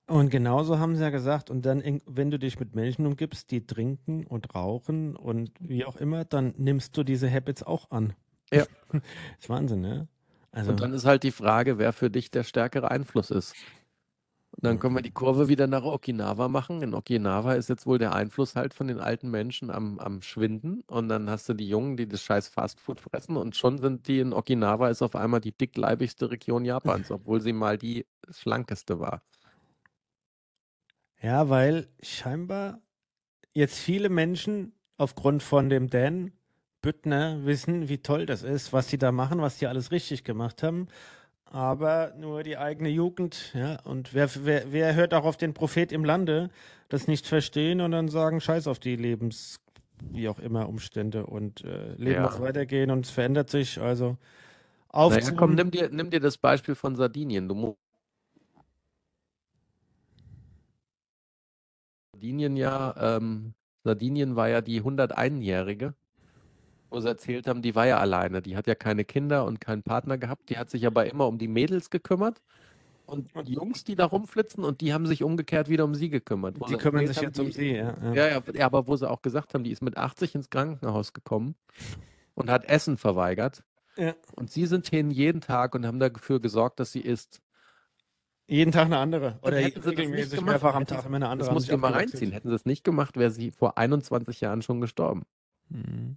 Und 0.06 0.30
genauso 0.30 0.78
haben 0.78 0.96
sie 0.96 1.02
ja 1.02 1.10
gesagt, 1.10 1.50
und 1.50 1.66
dann, 1.66 2.00
wenn 2.06 2.30
du 2.30 2.38
dich 2.38 2.58
mit 2.58 2.74
Menschen 2.74 3.06
umgibst, 3.06 3.50
die 3.50 3.66
trinken 3.66 4.24
und 4.24 4.54
rauchen 4.54 5.16
und 5.16 5.50
wie 5.60 5.84
auch 5.84 5.96
immer, 5.96 6.24
dann 6.24 6.54
nimmst 6.56 6.96
du 6.96 7.02
diese 7.02 7.30
Habits 7.30 7.62
auch 7.62 7.90
an. 7.90 8.14
Ja. 8.52 8.64
Das 8.90 9.02
ist 9.40 9.48
Wahnsinn, 9.48 9.80
ne? 9.80 10.08
Also, 10.52 10.70
Und 10.70 10.80
dann 10.80 10.94
ist 10.94 11.04
halt 11.04 11.22
die 11.22 11.32
Frage, 11.32 11.78
wer 11.78 11.92
für 11.92 12.08
dich 12.08 12.30
der 12.30 12.42
stärkere 12.42 12.90
Einfluss 12.90 13.30
ist. 13.30 13.54
Und 14.52 14.64
dann 14.64 14.78
können 14.78 14.94
wir 14.94 15.02
die 15.02 15.10
Kurve 15.10 15.48
wieder 15.48 15.66
nach 15.66 15.82
Okinawa 15.82 16.48
machen. 16.48 16.80
In 16.80 16.94
Okinawa 16.94 17.54
ist 17.54 17.68
jetzt 17.68 17.86
wohl 17.86 17.98
der 17.98 18.14
Einfluss 18.14 18.56
halt 18.56 18.72
von 18.72 18.88
den 18.88 19.00
alten 19.00 19.30
Menschen 19.30 19.70
am, 19.70 19.98
am 19.98 20.22
Schwinden. 20.22 20.82
Und 20.86 21.10
dann 21.10 21.28
hast 21.28 21.46
du 21.50 21.52
die 21.52 21.68
Jungen, 21.68 21.98
die 21.98 22.08
das 22.08 22.22
scheiß 22.22 22.48
Fastfood 22.48 23.00
fressen. 23.00 23.36
Und 23.36 23.54
schon 23.54 23.76
sind 23.76 24.08
die 24.08 24.20
in 24.20 24.32
Okinawa 24.32 24.88
ist 24.88 25.02
auf 25.02 25.14
einmal 25.14 25.40
die 25.42 25.52
dickleibigste 25.52 26.30
Region 26.30 26.64
Japans, 26.64 27.10
obwohl 27.10 27.42
sie 27.42 27.52
mal 27.52 27.76
die 27.76 28.06
schlankeste 28.30 28.98
war. 28.98 29.22
Ja, 31.26 31.48
weil 31.50 31.88
scheinbar 32.02 32.80
jetzt 33.54 33.78
viele 33.78 34.08
Menschen 34.08 34.72
aufgrund 34.96 35.42
von 35.42 35.68
dem 35.68 35.88
Dan 35.90 36.32
Büttner 36.82 37.44
wissen, 37.44 37.88
wie 37.88 37.98
toll 37.98 38.26
das 38.26 38.44
ist, 38.44 38.72
was 38.72 38.86
die 38.88 38.98
da 38.98 39.12
machen, 39.12 39.40
was 39.40 39.58
die 39.58 39.66
alles 39.66 39.90
richtig 39.90 40.24
gemacht 40.24 40.62
haben. 40.62 40.88
Aber 41.46 42.14
nur 42.18 42.44
die 42.44 42.58
eigene 42.58 42.90
Jugend, 42.90 43.52
ja. 43.54 43.80
Und 43.84 44.14
wer, 44.14 44.30
wer, 44.44 44.72
wer 44.72 44.94
hört 44.94 45.14
auch 45.14 45.24
auf 45.24 45.36
den 45.36 45.54
Prophet 45.54 45.92
im 45.92 46.04
Lande, 46.04 46.50
das 46.88 47.08
nicht 47.08 47.26
verstehen 47.26 47.80
und 47.80 47.92
dann 47.92 48.08
sagen, 48.08 48.40
scheiß 48.40 48.68
auf 48.68 48.78
die 48.80 48.96
Lebens, 48.96 49.60
wie 50.00 50.28
auch 50.28 50.38
immer, 50.40 50.68
Umstände 50.68 51.26
und 51.26 51.64
äh, 51.64 51.94
Leben 51.96 52.12
Ja. 52.12 52.22
muss 52.22 52.40
weitergehen 52.40 52.90
und 52.92 53.06
es 53.06 53.10
verändert 53.10 53.50
sich. 53.50 53.80
Also 53.80 54.18
auf 54.88 55.12
Naja, 55.12 55.32
komm, 55.32 55.54
nimm 55.54 55.70
dir, 55.70 55.88
nimm 55.90 56.10
dir 56.10 56.20
das 56.20 56.38
Beispiel 56.38 56.74
von 56.74 56.96
Sardinien. 56.96 57.48
Du 57.48 57.76
Sardinien 62.16 62.56
ja, 62.56 62.94
ähm, 62.98 63.52
Sardinien 63.84 64.36
war 64.36 64.48
ja 64.48 64.62
die 64.62 64.80
101-Jährige, 64.82 65.92
wo 66.88 66.98
sie 66.98 67.08
erzählt 67.08 67.46
haben, 67.46 67.60
die 67.60 67.74
war 67.74 67.86
ja 67.86 67.98
alleine. 67.98 68.40
Die 68.40 68.56
hat 68.56 68.66
ja 68.66 68.74
keine 68.74 69.04
Kinder 69.04 69.44
und 69.44 69.60
keinen 69.60 69.82
Partner 69.82 70.16
gehabt. 70.16 70.48
Die 70.48 70.56
hat 70.56 70.70
sich 70.70 70.86
aber 70.86 71.04
immer 71.10 71.26
um 71.26 71.36
die 71.36 71.46
Mädels 71.48 71.90
gekümmert. 71.90 72.40
Und 73.04 73.28
die 73.46 73.52
Jungs, 73.52 73.84
die 73.84 73.96
da 73.96 74.06
rumflitzen, 74.06 74.64
und 74.64 74.80
die 74.80 74.94
haben 74.94 75.06
sich 75.06 75.22
umgekehrt 75.22 75.68
wieder 75.68 75.84
um 75.84 75.94
sie 75.94 76.08
gekümmert. 76.08 76.56
Die 76.56 76.70
sie 76.70 76.76
kümmern 76.78 77.06
sich 77.06 77.18
haben, 77.18 77.24
jetzt 77.26 77.38
um 77.38 77.46
die- 77.46 77.52
sie, 77.52 77.70
ja. 77.74 77.96
ja. 78.02 78.14
Ja, 78.14 78.28
ja, 78.28 78.42
ja, 78.54 78.66
aber 78.66 78.88
wo 78.88 78.96
sie 78.96 79.08
auch 79.08 79.20
gesagt 79.20 79.52
haben, 79.52 79.62
die 79.62 79.70
ist 79.72 79.82
mit 79.82 79.98
80 79.98 80.34
ins 80.34 80.48
Krankenhaus 80.48 81.12
gekommen 81.12 81.54
und 82.34 82.48
hat 82.50 82.64
Essen 82.64 82.96
verweigert. 82.96 83.62
Ja. 83.98 84.14
Und 84.34 84.50
sie 84.50 84.64
sind 84.66 84.88
hin 84.88 85.10
jeden 85.10 85.42
Tag 85.42 85.74
und 85.74 85.86
haben 85.86 85.98
dafür 86.00 86.40
gesorgt, 86.40 86.80
dass 86.80 86.92
sie 86.92 87.00
isst. 87.00 87.42
Jeden 88.48 88.70
Tag 88.70 88.86
eine 88.86 88.98
andere. 88.98 89.38
Oder 89.42 89.56
regelmäßig 89.56 90.38
gemacht, 90.38 90.46
mehrfach 90.46 90.74
am 90.74 90.86
Tag 90.86 91.04
immer 91.04 91.16
eine 91.16 91.28
andere. 91.28 91.50
Das 91.50 91.62
sich 91.62 91.70
du 91.70 91.78
mal 91.78 91.92
reinziehen. 91.92 92.30
Hätten 92.30 92.48
sie 92.48 92.54
es 92.54 92.64
nicht 92.64 92.84
gemacht, 92.84 93.16
wäre 93.16 93.30
sie 93.30 93.50
vor 93.50 93.76
21 93.76 94.40
Jahren 94.40 94.62
schon 94.62 94.80
gestorben. 94.80 95.24
Mhm. 95.68 96.16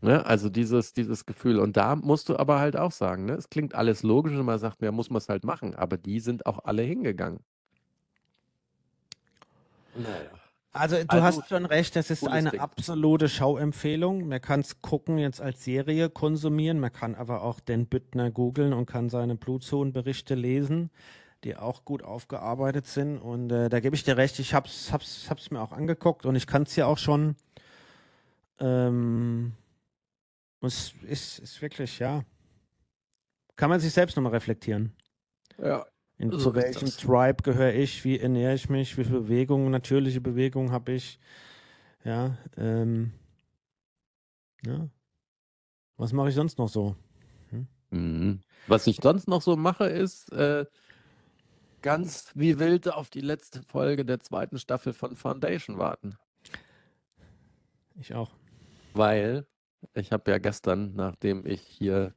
Ne? 0.00 0.26
Also 0.26 0.48
dieses, 0.50 0.92
dieses 0.92 1.24
Gefühl. 1.24 1.58
Und 1.58 1.76
da 1.76 1.96
musst 1.96 2.28
du 2.28 2.36
aber 2.36 2.58
halt 2.58 2.76
auch 2.76 2.92
sagen, 2.92 3.26
ne? 3.26 3.34
es 3.34 3.48
klingt 3.48 3.74
alles 3.74 4.02
logisch 4.02 4.34
und 4.34 4.44
man 4.44 4.58
sagt, 4.58 4.82
ja, 4.82 4.90
muss 4.92 5.08
man 5.10 5.18
es 5.18 5.28
halt 5.28 5.44
machen. 5.44 5.74
Aber 5.74 5.96
die 5.96 6.20
sind 6.20 6.46
auch 6.46 6.64
alle 6.64 6.82
hingegangen. 6.82 7.40
Naja. 9.94 10.30
Also 10.72 10.96
du 10.96 11.04
Also, 11.08 11.22
hast 11.24 11.48
schon 11.48 11.64
recht, 11.64 11.96
das 11.96 12.10
ist 12.10 12.28
eine 12.28 12.50
Ding. 12.50 12.60
absolute 12.60 13.30
Schauempfehlung. 13.30 14.28
Man 14.28 14.42
kann 14.42 14.60
es 14.60 14.82
gucken 14.82 15.16
jetzt 15.16 15.40
als 15.40 15.64
Serie 15.64 16.10
konsumieren, 16.10 16.80
man 16.80 16.92
kann 16.92 17.14
aber 17.14 17.42
auch 17.42 17.60
den 17.60 17.86
Büttner 17.86 18.30
googeln 18.30 18.74
und 18.74 18.84
kann 18.84 19.08
seine 19.08 19.36
Blutzonenberichte 19.36 20.34
lesen, 20.34 20.90
die 21.46 21.56
auch 21.56 21.84
gut 21.84 22.02
aufgearbeitet 22.02 22.86
sind. 22.86 23.18
Und 23.18 23.50
äh, 23.52 23.68
da 23.68 23.80
gebe 23.80 23.94
ich 23.94 24.02
dir 24.02 24.16
recht, 24.16 24.38
ich 24.40 24.52
hab's, 24.52 24.92
hab's, 24.92 25.30
hab's 25.30 25.50
mir 25.50 25.60
auch 25.60 25.72
angeguckt 25.72 26.26
und 26.26 26.34
ich 26.34 26.46
kann 26.46 26.64
es 26.64 26.74
ja 26.74 26.86
auch 26.86 26.98
schon. 26.98 27.36
Ähm, 28.58 29.52
es 30.60 30.92
ist, 31.02 31.38
ist 31.38 31.62
wirklich, 31.62 32.00
ja. 32.00 32.24
Kann 33.54 33.70
man 33.70 33.78
sich 33.78 33.92
selbst 33.92 34.16
nochmal 34.16 34.32
reflektieren. 34.32 34.92
Ja. 35.62 35.86
In, 36.18 36.32
So 36.32 36.38
zu 36.38 36.54
welchem 36.54 36.86
das. 36.86 36.96
Tribe 36.96 37.42
gehöre 37.42 37.74
ich? 37.74 38.04
Wie 38.04 38.18
ernähre 38.18 38.54
ich 38.54 38.68
mich? 38.68 38.98
Wie 38.98 39.04
viel 39.04 39.20
Bewegung, 39.20 39.70
natürliche 39.70 40.20
Bewegung 40.20 40.72
habe 40.72 40.92
ich? 40.92 41.20
Ja, 42.04 42.36
ähm, 42.56 43.12
ja. 44.64 44.88
Was 45.96 46.12
mache 46.12 46.30
ich 46.30 46.34
sonst 46.34 46.58
noch 46.58 46.68
so? 46.68 46.96
Mhm. 47.90 48.40
Was 48.66 48.86
ich 48.86 48.98
sonst 49.00 49.28
noch 49.28 49.42
so 49.42 49.56
mache, 49.56 49.84
ist 49.86 50.32
äh, 50.32 50.66
ganz 51.86 52.32
wie 52.34 52.58
wild 52.58 52.92
auf 52.92 53.10
die 53.10 53.20
letzte 53.20 53.62
Folge 53.62 54.04
der 54.04 54.18
zweiten 54.18 54.58
Staffel 54.58 54.92
von 54.92 55.14
Foundation 55.14 55.78
warten. 55.78 56.16
Ich 57.94 58.12
auch. 58.12 58.32
Weil 58.92 59.46
ich 59.94 60.10
habe 60.10 60.32
ja 60.32 60.38
gestern, 60.38 60.96
nachdem 60.96 61.46
ich 61.46 61.60
hier 61.60 62.12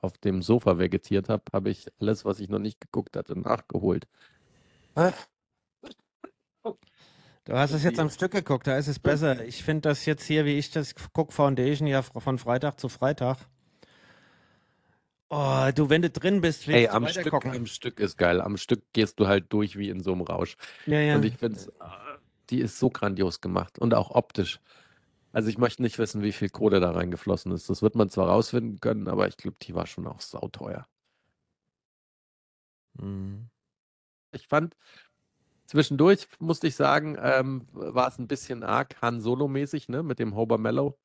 auf 0.00 0.16
dem 0.16 0.40
Sofa 0.40 0.78
vegetiert 0.78 1.28
habe, 1.28 1.42
habe 1.52 1.68
ich 1.68 1.86
alles, 2.00 2.24
was 2.24 2.40
ich 2.40 2.48
noch 2.48 2.58
nicht 2.58 2.80
geguckt 2.80 3.14
hatte, 3.14 3.38
nachgeholt. 3.38 4.08
Du 7.44 7.52
hast 7.52 7.72
es 7.72 7.84
jetzt 7.84 8.00
am 8.00 8.08
Stück 8.08 8.32
geguckt, 8.32 8.66
da 8.66 8.78
ist 8.78 8.88
es 8.88 8.98
besser. 8.98 9.44
Ich 9.44 9.64
finde 9.64 9.82
das 9.82 10.06
jetzt 10.06 10.24
hier, 10.24 10.46
wie 10.46 10.56
ich 10.56 10.70
das 10.70 10.94
gucke, 11.12 11.30
Foundation, 11.30 11.86
ja 11.86 12.00
von 12.00 12.38
Freitag 12.38 12.80
zu 12.80 12.88
Freitag. 12.88 13.36
Oh, 15.36 15.68
du, 15.74 15.90
wenn 15.90 16.00
du 16.00 16.10
drin 16.10 16.40
bist, 16.40 16.68
willst 16.68 16.78
Ey, 16.78 16.86
du 16.86 16.92
am 16.92 17.08
Stück, 17.08 17.30
gucken. 17.30 17.50
am 17.50 17.66
Stück 17.66 17.98
ist 17.98 18.16
geil. 18.16 18.40
Am 18.40 18.56
Stück 18.56 18.84
gehst 18.92 19.18
du 19.18 19.26
halt 19.26 19.52
durch 19.52 19.76
wie 19.76 19.88
in 19.88 20.00
so 20.00 20.12
einem 20.12 20.20
Rausch. 20.20 20.56
Ja, 20.86 21.00
ja. 21.00 21.16
Und 21.16 21.24
ich 21.24 21.36
finde 21.36 21.58
es, 21.58 21.72
die 22.50 22.60
ist 22.60 22.78
so 22.78 22.88
grandios 22.88 23.40
gemacht 23.40 23.80
und 23.80 23.94
auch 23.94 24.12
optisch. 24.12 24.60
Also 25.32 25.48
ich 25.48 25.58
möchte 25.58 25.82
nicht 25.82 25.98
wissen, 25.98 26.22
wie 26.22 26.30
viel 26.30 26.50
Kohle 26.50 26.78
da 26.78 26.92
reingeflossen 26.92 27.50
ist. 27.50 27.68
Das 27.68 27.82
wird 27.82 27.96
man 27.96 28.10
zwar 28.10 28.28
rausfinden 28.28 28.78
können, 28.78 29.08
aber 29.08 29.26
ich 29.26 29.36
glaube, 29.36 29.56
die 29.60 29.74
war 29.74 29.88
schon 29.88 30.06
auch 30.06 30.20
sauteuer. 30.20 30.86
Mhm. 33.00 33.48
Ich 34.30 34.46
fand, 34.46 34.76
zwischendurch 35.66 36.28
musste 36.38 36.68
ich 36.68 36.76
sagen, 36.76 37.18
ähm, 37.20 37.66
war 37.72 38.06
es 38.06 38.20
ein 38.20 38.28
bisschen 38.28 38.62
arg 38.62 39.02
Han 39.02 39.20
Solo-mäßig, 39.20 39.88
ne, 39.88 40.04
mit 40.04 40.20
dem 40.20 40.36
Hober 40.36 40.58
Mellow. 40.58 40.96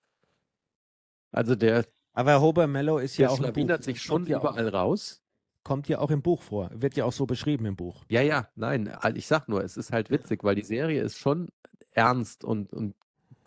Also 1.31 1.55
der, 1.55 1.85
Aber 2.19 2.41
Hober 2.41 2.67
Mellow 2.67 2.97
ist 2.97 3.15
ja 3.15 3.27
der 3.27 3.31
auch 3.31 3.37
schlawinert 3.37 3.81
sich 3.81 4.01
schon 4.01 4.27
überall 4.27 4.67
raus. 4.67 5.21
Auch, 5.23 5.63
kommt 5.63 5.87
ja 5.87 5.99
auch 5.99 6.11
im 6.11 6.21
Buch 6.21 6.41
vor. 6.41 6.69
Wird 6.73 6.97
ja 6.97 7.05
auch 7.05 7.13
so 7.13 7.25
beschrieben 7.25 7.65
im 7.65 7.77
Buch. 7.77 8.03
Ja, 8.09 8.21
ja, 8.21 8.49
nein, 8.55 8.89
also 8.89 9.15
ich 9.15 9.25
sag 9.25 9.47
nur, 9.47 9.63
es 9.63 9.77
ist 9.77 9.93
halt 9.93 10.09
witzig, 10.09 10.43
weil 10.43 10.55
die 10.55 10.63
Serie 10.63 11.01
ist 11.01 11.17
schon 11.17 11.47
ernst 11.91 12.43
und, 12.43 12.73
und 12.73 12.93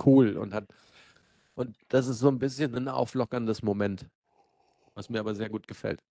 cool 0.06 0.38
und 0.38 0.54
hat, 0.54 0.68
und 1.54 1.76
das 1.88 2.06
ist 2.06 2.20
so 2.20 2.28
ein 2.28 2.38
bisschen 2.38 2.74
ein 2.74 2.88
auflockerndes 2.88 3.62
Moment, 3.62 4.08
was 4.94 5.10
mir 5.10 5.20
aber 5.20 5.34
sehr 5.34 5.50
gut 5.50 5.68
gefällt. 5.68 6.02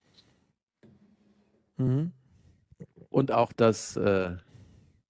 Mhm. 1.77 2.11
Und 3.09 3.31
auch, 3.31 3.53
dass 3.53 3.95
äh, 3.95 4.37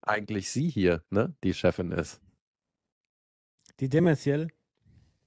eigentlich 0.01 0.51
sie 0.51 0.69
hier, 0.69 1.03
ne, 1.09 1.35
die 1.43 1.53
Chefin 1.53 1.91
ist. 1.91 2.21
Die 3.81 3.89
Demerciel. 3.89 4.53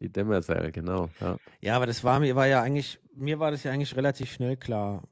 Die 0.00 0.10
Demerzel, 0.10 0.72
genau. 0.72 1.08
Ja. 1.20 1.36
Ja, 1.60 1.76
aber 1.76 1.86
das 1.86 2.04
war 2.04 2.20
mir 2.20 2.34
war 2.36 2.46
ja 2.46 2.62
eigentlich, 2.62 3.00
mir 3.14 3.38
war 3.38 3.50
das 3.50 3.62
ja 3.64 3.72
eigentlich 3.72 3.96
relativ 3.96 4.32
schnell 4.32 4.56
klar. 4.56 5.02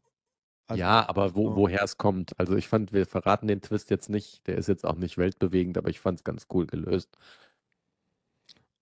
Also- 0.67 0.81
ja, 0.81 1.09
aber 1.09 1.35
wo, 1.35 1.55
woher 1.57 1.83
es 1.83 1.99
kommt. 1.99 2.39
Also 2.39 2.57
ich 2.57 2.69
fand, 2.69 2.93
wir 2.93 3.07
verraten 3.07 3.47
den 3.49 3.61
Twist 3.61 3.91
jetzt 3.91 4.09
nicht. 4.09 4.47
Der 4.47 4.57
ist 4.57 4.69
jetzt 4.69 4.85
auch 4.85 4.97
nicht 4.97 5.19
weltbewegend, 5.19 5.77
aber 5.79 5.89
ich 5.91 6.01
fand 6.01 6.19
es 6.21 6.25
ganz 6.25 6.47
cool 6.53 6.67
gelöst. 6.67 7.17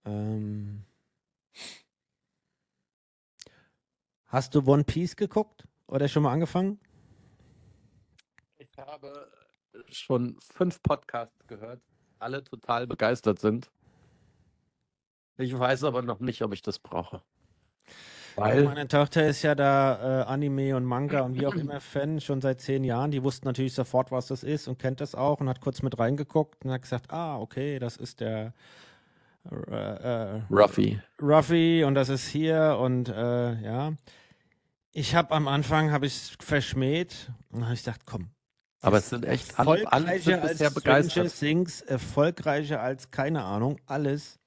Ähm, 0.05 0.85
hast 4.27 4.55
du 4.55 4.63
One 4.67 4.85
Piece 4.85 5.17
geguckt? 5.17 5.67
Oder 5.87 6.09
schon 6.09 6.23
mal 6.23 6.33
angefangen? 6.33 6.79
Ich 8.59 8.71
habe 8.79 9.31
schon 9.89 10.39
fünf 10.41 10.83
Podcasts 10.83 11.47
gehört, 11.49 11.81
alle 12.19 12.45
total 12.45 12.87
begeistert 12.87 13.41
sind. 13.41 13.71
Ich 15.41 15.59
weiß 15.59 15.85
aber 15.85 16.03
noch 16.03 16.21
nicht, 16.21 16.43
ob 16.43 16.53
ich 16.53 16.63
das 16.63 16.79
brauche. 16.79 17.23
Weil, 18.37 18.65
Meine 18.65 18.89
Tochter 18.89 19.27
ist 19.27 19.43
ja 19.43 19.55
da 19.55 20.23
äh, 20.23 20.25
Anime 20.25 20.77
und 20.77 20.85
Manga 20.85 21.21
und 21.23 21.35
wie 21.35 21.47
auch 21.47 21.55
immer 21.55 21.81
Fan 21.81 22.21
schon 22.21 22.41
seit 22.41 22.61
zehn 22.61 22.85
Jahren. 22.85 23.11
Die 23.11 23.23
wusste 23.23 23.47
natürlich 23.47 23.75
sofort, 23.75 24.11
was 24.13 24.29
das 24.29 24.43
ist 24.43 24.69
und 24.69 24.79
kennt 24.79 25.01
das 25.01 25.15
auch 25.15 25.41
und 25.41 25.49
hat 25.49 25.61
kurz 25.61 25.83
mit 25.83 25.99
reingeguckt 25.99 26.65
und 26.65 26.71
hat 26.71 26.83
gesagt, 26.83 27.11
ah, 27.11 27.39
okay, 27.39 27.79
das 27.79 27.97
ist 27.97 28.21
der 28.21 28.55
äh, 29.51 30.35
äh, 30.37 30.43
Ruffy. 30.51 31.01
Ruffy 31.21 31.85
und 31.85 31.95
das 31.95 32.09
ist 32.09 32.29
hier 32.29 32.79
und 32.81 33.09
äh, 33.09 33.61
ja. 33.61 33.93
Ich 34.93 35.15
habe 35.15 35.35
am 35.35 35.47
Anfang 35.47 35.93
habe 35.93 36.07
ich 36.07 36.37
verschmäht 36.41 37.31
und 37.53 37.65
habe 37.65 37.75
ich 37.75 37.85
gedacht, 37.85 38.03
komm. 38.07 38.31
Aber 38.83 38.99
es 38.99 39.11
sind 39.11 39.25
echt 39.25 39.51
ist 39.51 39.59
alle, 39.59 39.93
alle 39.93 40.19
sind 40.19 40.41
als 40.41 40.53
bisher 40.53 40.71
Stranger 40.71 41.03
begeistert. 41.03 41.39
Things, 41.39 41.81
erfolgreicher 41.83 42.81
als 42.81 43.11
keine 43.11 43.45
Ahnung, 43.45 43.79
alles. 43.87 44.40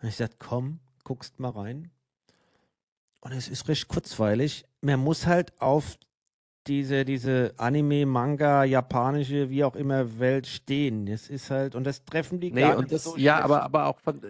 Und 0.00 0.08
ich 0.08 0.16
dachte, 0.16 0.36
komm, 0.38 0.80
guckst 1.04 1.38
mal 1.40 1.50
rein. 1.50 1.90
Und 3.20 3.32
es 3.32 3.48
ist 3.48 3.68
recht 3.68 3.88
kurzweilig. 3.88 4.64
Man 4.80 5.00
muss 5.00 5.26
halt 5.26 5.60
auf 5.60 5.98
diese, 6.66 7.04
diese 7.04 7.54
Anime, 7.56 8.06
Manga, 8.06 8.64
japanische, 8.64 9.50
wie 9.50 9.64
auch 9.64 9.76
immer 9.76 10.18
Welt 10.18 10.46
stehen. 10.46 11.06
Das 11.06 11.28
ist 11.28 11.50
halt, 11.50 11.74
und 11.74 11.84
das 11.84 12.04
treffen 12.04 12.40
die 12.40 12.50
Nee, 12.50 12.60
gar 12.60 12.80
nicht 12.80 12.92
das, 12.92 13.04
so 13.04 13.16
ja, 13.16 13.34
schlecht. 13.34 13.44
aber, 13.44 13.62
aber 13.62 13.86
auch 13.86 13.98
von, 14.00 14.20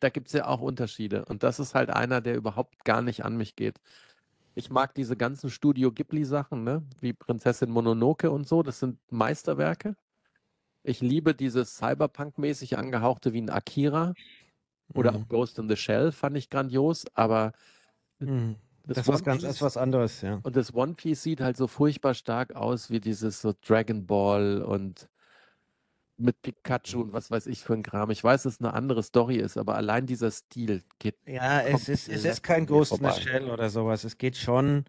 da 0.00 0.08
gibt 0.08 0.28
es 0.28 0.34
ja 0.34 0.46
auch 0.46 0.60
Unterschiede. 0.60 1.24
Und 1.24 1.42
das 1.42 1.58
ist 1.58 1.74
halt 1.74 1.90
einer, 1.90 2.20
der 2.20 2.36
überhaupt 2.36 2.84
gar 2.84 3.02
nicht 3.02 3.24
an 3.24 3.36
mich 3.36 3.56
geht. 3.56 3.80
Ich 4.54 4.70
mag 4.70 4.94
diese 4.94 5.16
ganzen 5.16 5.50
Studio 5.50 5.92
Ghibli-Sachen, 5.92 6.64
ne? 6.64 6.82
Wie 7.00 7.12
Prinzessin 7.12 7.70
Mononoke 7.70 8.30
und 8.30 8.46
so. 8.48 8.62
Das 8.62 8.80
sind 8.80 8.98
Meisterwerke. 9.10 9.94
Ich 10.82 11.00
liebe 11.00 11.34
dieses 11.34 11.76
Cyberpunk-mäßig 11.76 12.76
angehauchte 12.76 13.32
wie 13.32 13.40
ein 13.42 13.50
Akira 13.50 14.14
oder 14.94 15.12
Mhm. 15.12 15.16
auch 15.18 15.28
Ghost 15.28 15.58
in 15.58 15.68
the 15.68 15.76
Shell 15.76 16.12
fand 16.12 16.36
ich 16.36 16.50
grandios, 16.50 17.04
aber 17.14 17.52
Mhm. 18.20 18.56
das, 18.86 18.96
Das 18.96 19.04
ist 19.06 19.08
was 19.12 19.24
ganz, 19.24 19.42
das 19.42 19.56
ist 19.56 19.62
was 19.62 19.76
anderes, 19.76 20.22
ja. 20.22 20.40
und 20.42 20.56
das 20.56 20.74
One 20.74 20.94
Piece 20.94 21.22
sieht 21.22 21.40
halt 21.40 21.56
so 21.56 21.66
furchtbar 21.66 22.14
stark 22.14 22.54
aus 22.56 22.90
wie 22.90 23.00
dieses 23.00 23.40
so 23.40 23.54
Dragon 23.66 24.06
Ball 24.06 24.62
und 24.62 25.08
mit 26.20 26.42
Pikachu 26.42 27.02
und 27.02 27.12
was 27.12 27.30
weiß 27.30 27.46
ich 27.46 27.60
für 27.62 27.74
ein 27.74 27.84
Kram. 27.84 28.10
Ich 28.10 28.24
weiß, 28.24 28.42
dass 28.42 28.54
es 28.54 28.60
eine 28.60 28.74
andere 28.74 29.04
Story 29.04 29.36
ist, 29.36 29.56
aber 29.56 29.76
allein 29.76 30.04
dieser 30.06 30.32
Stil 30.32 30.82
geht. 30.98 31.16
Ja, 31.26 31.60
es 31.60 31.88
ist, 31.88 32.08
es 32.08 32.24
ist 32.24 32.42
kein 32.42 32.66
Ghost 32.66 32.92
in 32.92 33.08
the. 33.08 33.20
Shell 33.20 33.48
oder 33.50 33.70
sowas. 33.70 34.02
Es 34.02 34.18
geht 34.18 34.36
schon, 34.36 34.84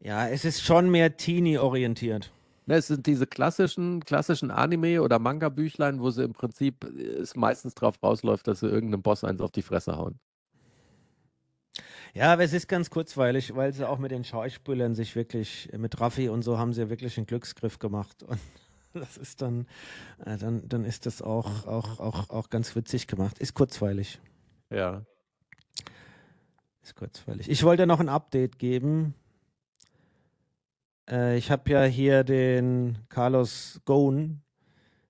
ja, 0.00 0.26
es 0.28 0.46
ist 0.46 0.62
schon 0.62 0.90
mehr 0.90 1.16
Teenie-orientiert. 1.18 2.32
Ne, 2.66 2.76
es 2.76 2.86
sind 2.86 3.06
diese 3.06 3.26
klassischen, 3.26 4.04
klassischen 4.04 4.50
Anime- 4.50 5.00
oder 5.00 5.18
Manga-Büchlein, 5.18 6.00
wo 6.00 6.10
sie 6.10 6.24
im 6.24 6.32
Prinzip 6.32 6.84
äh, 6.84 7.02
es 7.20 7.34
meistens 7.36 7.74
drauf 7.74 8.02
rausläuft, 8.02 8.46
dass 8.46 8.60
sie 8.60 8.68
irgendeinem 8.68 9.02
Boss 9.02 9.24
eins 9.24 9.40
auf 9.40 9.50
die 9.50 9.62
Fresse 9.62 9.96
hauen. 9.96 10.18
Ja, 12.14 12.32
aber 12.32 12.42
es 12.42 12.52
ist 12.52 12.68
ganz 12.68 12.90
kurzweilig, 12.90 13.54
weil 13.54 13.72
sie 13.72 13.88
auch 13.88 13.98
mit 13.98 14.10
den 14.10 14.24
Schauspielern 14.24 14.94
sich 14.94 15.14
wirklich, 15.14 15.70
mit 15.76 16.00
Raffi 16.00 16.28
und 16.28 16.42
so 16.42 16.58
haben 16.58 16.72
sie 16.72 16.82
ja 16.82 16.90
wirklich 16.90 17.16
einen 17.16 17.26
Glücksgriff 17.26 17.78
gemacht. 17.78 18.24
Und 18.92 19.02
das 19.02 19.18
ist 19.18 19.40
dann, 19.40 19.68
äh, 20.24 20.36
dann, 20.36 20.68
dann 20.68 20.84
ist 20.84 21.06
das 21.06 21.22
auch, 21.22 21.64
auch, 21.64 22.00
auch, 22.00 22.28
auch 22.30 22.50
ganz 22.50 22.74
witzig 22.74 23.06
gemacht. 23.06 23.38
Ist 23.38 23.54
kurzweilig. 23.54 24.20
Ja. 24.68 25.04
Ist 26.82 26.96
kurzweilig. 26.96 27.48
Ich 27.48 27.62
wollte 27.62 27.86
noch 27.86 28.00
ein 28.00 28.08
Update 28.08 28.58
geben. 28.58 29.14
Äh, 31.10 31.36
ich 31.36 31.50
habe 31.50 31.70
ja 31.70 31.82
hier 31.84 32.24
den 32.24 32.98
Carlos 33.08 33.80
Ghosn, 33.84 34.42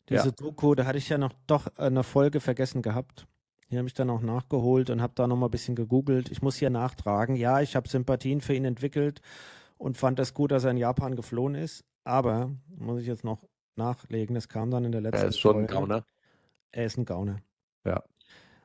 diese 0.08 0.26
Ja. 0.28 0.30
Doku, 0.30 0.74
da 0.74 0.86
hatte 0.86 0.98
ich 0.98 1.08
ja 1.08 1.18
noch 1.18 1.32
doch 1.46 1.66
eine 1.76 2.02
Folge 2.02 2.40
vergessen 2.40 2.82
gehabt. 2.82 3.26
Die 3.70 3.78
habe 3.78 3.86
ich 3.86 3.94
dann 3.94 4.10
auch 4.10 4.20
nachgeholt 4.20 4.90
und 4.90 5.00
habe 5.00 5.12
da 5.14 5.28
noch 5.28 5.36
mal 5.36 5.46
ein 5.46 5.50
bisschen 5.52 5.76
gegoogelt. 5.76 6.30
Ich 6.30 6.42
muss 6.42 6.56
hier 6.56 6.70
nachtragen. 6.70 7.36
Ja, 7.36 7.60
ich 7.60 7.76
habe 7.76 7.88
Sympathien 7.88 8.40
für 8.40 8.54
ihn 8.54 8.64
entwickelt 8.64 9.20
und 9.78 9.96
fand 9.96 10.18
es 10.18 10.34
gut, 10.34 10.50
dass 10.50 10.64
er 10.64 10.72
in 10.72 10.76
Japan 10.76 11.14
geflohen 11.14 11.54
ist. 11.54 11.84
Aber, 12.02 12.50
muss 12.76 13.00
ich 13.00 13.06
jetzt 13.06 13.22
noch 13.22 13.46
nachlegen, 13.76 14.34
das 14.34 14.48
kam 14.48 14.70
dann 14.72 14.84
in 14.84 14.90
der 14.90 15.00
letzten 15.02 15.22
Er 15.22 15.28
ist 15.28 15.38
schon 15.38 15.56
ein 15.56 15.68
Folge. 15.68 15.74
Gauner. 15.74 16.04
Er 16.72 16.86
ist 16.86 16.98
ein 16.98 17.04
Gauner. 17.04 17.36
Ja. 17.84 18.02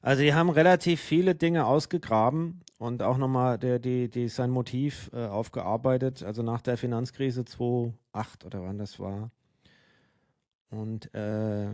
Also 0.05 0.21
die 0.21 0.35
haben 0.35 0.51
relativ 0.51 1.01
viele 1.01 1.33
Dinge 1.33 1.65
ausgegraben 1.65 2.61
und 2.77 3.01
auch 3.01 3.17
nochmal 3.17 3.57
der, 3.57 3.79
die, 3.79 4.07
die, 4.07 4.27
sein 4.27 4.51
Motiv 4.51 5.09
äh, 5.13 5.25
aufgearbeitet, 5.25 6.21
also 6.21 6.43
nach 6.43 6.61
der 6.61 6.77
Finanzkrise 6.77 7.43
2008 7.43 8.45
oder 8.45 8.61
wann 8.61 8.77
das 8.77 8.99
war. 8.99 9.31
Und 10.69 11.11
äh, 11.15 11.69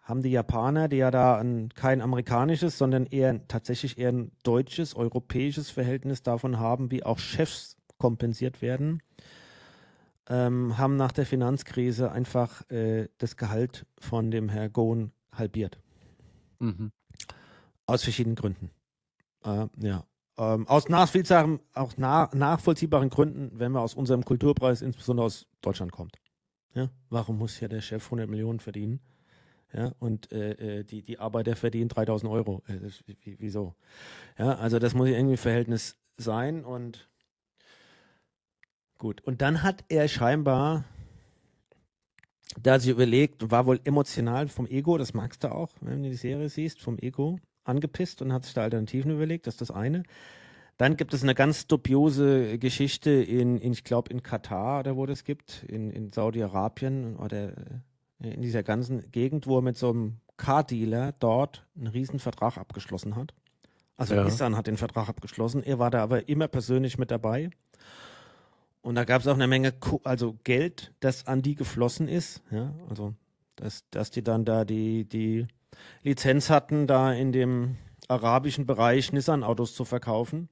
haben 0.00 0.22
die 0.22 0.30
Japaner, 0.30 0.88
die 0.88 0.96
ja 0.96 1.10
da 1.10 1.36
ein, 1.38 1.68
kein 1.74 2.00
amerikanisches, 2.00 2.78
sondern 2.78 3.04
eher 3.04 3.46
tatsächlich 3.48 3.98
eher 3.98 4.12
ein 4.12 4.32
deutsches, 4.42 4.96
europäisches 4.96 5.68
Verhältnis 5.68 6.22
davon 6.22 6.58
haben, 6.58 6.90
wie 6.90 7.04
auch 7.04 7.18
Chefs 7.18 7.76
kompensiert 7.98 8.62
werden, 8.62 9.02
ähm, 10.30 10.78
haben 10.78 10.96
nach 10.96 11.12
der 11.12 11.26
Finanzkrise 11.26 12.10
einfach 12.10 12.66
äh, 12.70 13.08
das 13.18 13.36
Gehalt 13.36 13.84
von 13.98 14.30
dem 14.30 14.48
Herr 14.48 14.70
Gohn 14.70 15.12
halbiert. 15.32 15.78
Mhm. 16.60 16.92
Aus 17.86 18.02
verschiedenen 18.02 18.36
Gründen. 18.36 18.70
Äh, 19.44 19.66
ja. 19.78 20.04
Ähm, 20.38 20.68
aus 20.68 20.88
nachvollziehbaren, 20.88 21.60
auch 21.72 21.94
na, 21.96 22.28
nachvollziehbaren 22.34 23.08
Gründen, 23.08 23.58
wenn 23.58 23.72
man 23.72 23.82
aus 23.82 23.94
unserem 23.94 24.24
Kulturpreis, 24.24 24.82
insbesondere 24.82 25.26
aus 25.26 25.46
Deutschland 25.62 25.92
kommt. 25.92 26.18
Ja? 26.74 26.90
Warum 27.08 27.38
muss 27.38 27.56
hier 27.56 27.68
der 27.68 27.80
Chef 27.80 28.04
100 28.04 28.28
Millionen 28.28 28.60
verdienen? 28.60 29.00
Ja, 29.72 29.92
und 29.98 30.30
äh, 30.32 30.78
äh, 30.78 30.84
die, 30.84 31.02
die 31.02 31.18
Arbeiter 31.18 31.56
verdienen 31.56 31.88
3000 31.88 32.30
Euro. 32.30 32.62
Äh, 32.66 32.90
wieso? 33.38 33.74
Ja, 34.38 34.56
also 34.56 34.78
das 34.78 34.94
muss 34.94 35.08
irgendwie 35.08 35.36
Verhältnis 35.36 35.96
sein 36.16 36.64
und 36.64 37.08
gut. 38.98 39.22
Und 39.22 39.42
dann 39.42 39.62
hat 39.62 39.84
er 39.88 40.08
scheinbar 40.08 40.84
da 42.62 42.78
sich 42.78 42.90
überlegt, 42.90 43.50
war 43.50 43.66
wohl 43.66 43.80
emotional 43.84 44.48
vom 44.48 44.66
Ego, 44.66 44.98
das 44.98 45.14
magst 45.14 45.44
du 45.44 45.52
auch, 45.52 45.70
wenn 45.80 46.02
du 46.02 46.10
die 46.10 46.16
Serie 46.16 46.48
siehst, 46.48 46.80
vom 46.80 46.98
Ego, 46.98 47.38
angepisst 47.68 48.22
und 48.22 48.32
hat 48.32 48.44
sich 48.44 48.54
da 48.54 48.62
Alternativen 48.62 49.10
überlegt. 49.10 49.46
Das 49.46 49.54
ist 49.54 49.60
das 49.60 49.70
eine. 49.70 50.02
Dann 50.76 50.96
gibt 50.96 51.14
es 51.14 51.22
eine 51.22 51.34
ganz 51.34 51.66
dubiose 51.66 52.58
Geschichte 52.58 53.10
in, 53.10 53.56
in 53.58 53.72
ich 53.72 53.84
glaube, 53.84 54.10
in 54.10 54.22
Katar 54.22 54.80
oder 54.80 54.96
wo 54.96 55.06
das 55.06 55.24
gibt, 55.24 55.64
in, 55.68 55.90
in 55.90 56.12
Saudi-Arabien 56.12 57.16
oder 57.16 57.56
äh, 58.20 58.34
in 58.34 58.42
dieser 58.42 58.62
ganzen 58.62 59.10
Gegend, 59.10 59.46
wo 59.46 59.58
er 59.58 59.62
mit 59.62 59.76
so 59.76 59.90
einem 59.90 60.16
Car-Dealer 60.36 61.14
dort 61.18 61.66
einen 61.76 61.86
riesen 61.86 62.18
Vertrag 62.18 62.58
abgeschlossen 62.58 63.16
hat. 63.16 63.32
Also 63.96 64.14
Ja. 64.14 64.24
Nissan 64.24 64.56
hat 64.56 64.66
den 64.66 64.76
Vertrag 64.76 65.08
abgeschlossen. 65.08 65.62
Er 65.62 65.78
war 65.78 65.90
da 65.90 66.02
aber 66.02 66.28
immer 66.28 66.48
persönlich 66.48 66.98
mit 66.98 67.10
dabei. 67.10 67.50
Und 68.82 68.94
da 68.94 69.04
gab 69.04 69.22
es 69.22 69.26
auch 69.26 69.34
eine 69.34 69.48
Menge 69.48 69.72
Ko 69.72 70.00
also 70.04 70.36
Geld, 70.44 70.92
das 71.00 71.26
an 71.26 71.42
die 71.42 71.54
geflossen 71.54 72.06
ist. 72.06 72.42
Ja, 72.50 72.74
also 72.88 73.14
dass, 73.56 73.88
dass 73.90 74.10
die 74.10 74.22
dann 74.22 74.44
da 74.44 74.64
die, 74.64 75.06
die 75.06 75.46
Lizenz 76.02 76.50
hatten, 76.50 76.86
da 76.86 77.12
in 77.12 77.32
dem 77.32 77.76
arabischen 78.08 78.66
Bereich 78.66 79.12
Nissan-Autos 79.12 79.74
zu 79.74 79.84
verkaufen. 79.84 80.48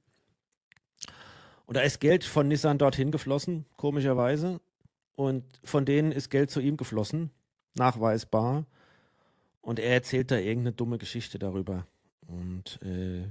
Und 1.65 1.77
da 1.77 1.81
ist 1.81 1.99
Geld 1.99 2.23
von 2.23 2.47
Nissan 2.47 2.77
dorthin 2.77 3.11
geflossen, 3.11 3.65
komischerweise. 3.77 4.59
Und 5.15 5.43
von 5.63 5.85
denen 5.85 6.11
ist 6.11 6.29
Geld 6.29 6.51
zu 6.51 6.59
ihm 6.59 6.77
geflossen, 6.77 7.31
nachweisbar. 7.75 8.65
Und 9.61 9.79
er 9.79 9.93
erzählt 9.93 10.29
da 10.29 10.37
irgendeine 10.37 10.73
dumme 10.73 10.97
Geschichte 10.97 11.39
darüber. 11.39 11.87
Und 12.27 12.79
äh, 12.83 13.27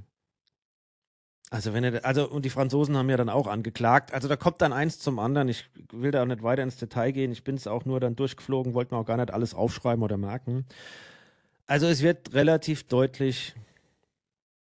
also 1.51 1.73
wenn 1.73 1.85
er, 1.85 2.05
also 2.05 2.29
und 2.29 2.45
die 2.45 2.51
Franzosen 2.51 2.97
haben 2.97 3.09
ja 3.11 3.17
dann 3.17 3.29
auch 3.29 3.47
angeklagt. 3.47 4.13
Also 4.13 4.27
da 4.27 4.35
kommt 4.35 4.61
dann 4.61 4.73
eins 4.73 4.99
zum 4.99 5.21
anderen. 5.21 5.49
Ich 5.49 5.71
will 5.93 6.11
da 6.11 6.23
auch 6.23 6.27
nicht 6.27 6.43
weiter 6.43 6.63
ins 6.63 6.79
Detail 6.79 7.13
gehen. 7.13 7.31
Ich 7.31 7.45
bin 7.45 7.55
es 7.55 7.69
auch 7.69 7.85
nur 7.85 8.01
dann 8.01 8.17
durchgeflogen, 8.17 8.75
wollte 8.75 8.95
mir 8.95 9.01
auch 9.01 9.07
gar 9.07 9.19
nicht 9.19 9.31
alles 9.33 9.55
aufschreiben 9.55 10.03
oder 10.03 10.17
merken. 10.17 10.67
Also 11.67 11.87
es 11.87 12.03
wird 12.03 12.35
relativ 12.35 12.85
deutlich, 12.85 13.55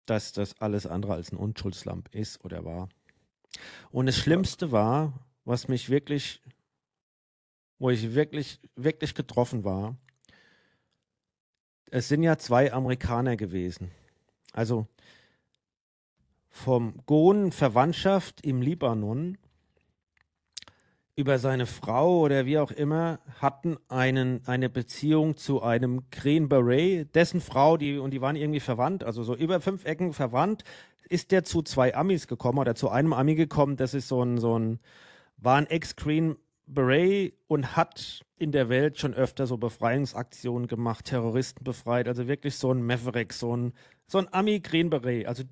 dass 0.06 0.34
das 0.34 0.60
alles 0.62 0.86
andere 0.86 1.14
als 1.14 1.32
ein 1.32 1.38
Unschuldslamp 1.38 2.14
ist 2.14 2.44
oder 2.46 2.64
war. 2.64 2.90
Und 3.92 4.06
das 4.06 4.18
Schlimmste 4.18 4.72
war, 4.72 5.14
was 5.44 5.68
mich 5.68 5.90
wirklich, 5.90 6.42
wo 7.80 7.90
ich 7.90 8.14
wirklich, 8.14 8.60
wirklich 8.76 9.16
getroffen 9.16 9.64
war, 9.64 9.98
es 11.90 12.08
sind 12.08 12.22
ja 12.24 12.38
zwei 12.38 12.72
Amerikaner 12.72 13.36
gewesen. 13.36 13.92
Also 14.54 14.88
vom 16.50 17.04
Gohn 17.06 17.52
Verwandtschaft 17.52 18.46
im 18.46 18.62
Libanon 18.62 19.38
über 21.22 21.38
seine 21.38 21.68
Frau 21.68 22.22
oder 22.22 22.48
wie 22.48 22.58
auch 22.58 22.72
immer 22.72 23.20
hatten 23.40 23.78
einen, 23.90 24.42
eine 24.48 24.70
Beziehung 24.70 25.38
zu 25.38 25.62
einem 25.62 26.10
Green 26.10 26.50
Beret, 26.50 27.14
dessen 27.14 27.42
Frau, 27.42 27.78
die, 27.78 28.00
und 28.00 28.10
die 28.10 28.22
waren 28.22 28.36
irgendwie 28.36 28.60
verwandt, 28.60 29.04
also 29.04 29.22
so 29.22 29.36
über 29.36 29.62
fünf 29.62 29.86
Ecken 29.86 30.14
verwandt, 30.14 30.64
ist 31.10 31.32
der 31.32 31.44
zu 31.44 31.62
zwei 31.62 31.94
Amis 31.94 32.26
gekommen 32.26 32.58
oder 32.58 32.74
zu 32.74 32.90
einem 32.90 33.14
Ami 33.14 33.36
gekommen, 33.36 33.78
das 33.78 33.94
ist 33.94 34.08
so 34.08 34.24
ein, 34.24 34.40
so 34.40 34.58
ein, 34.58 34.80
war 35.38 35.58
ein 35.58 35.68
Ex-Green 35.68 36.38
Beret 36.66 37.36
und 37.48 37.76
hat 37.76 38.26
in 38.40 38.52
der 38.52 38.70
Welt 38.70 38.98
schon 38.98 39.14
öfter 39.14 39.46
so 39.46 39.58
Befreiungsaktionen 39.58 40.68
gemacht, 40.68 41.06
Terroristen 41.06 41.64
befreit, 41.64 42.08
also 42.08 42.28
wirklich 42.28 42.56
so 42.56 42.74
ein 42.74 42.82
Maverick, 42.82 43.32
so 43.34 43.56
ein, 43.56 43.74
so 44.08 44.18
ein 44.18 44.34
Ami 44.34 44.60
Green 44.60 44.90
Beret, 44.90 45.28
also 45.28 45.44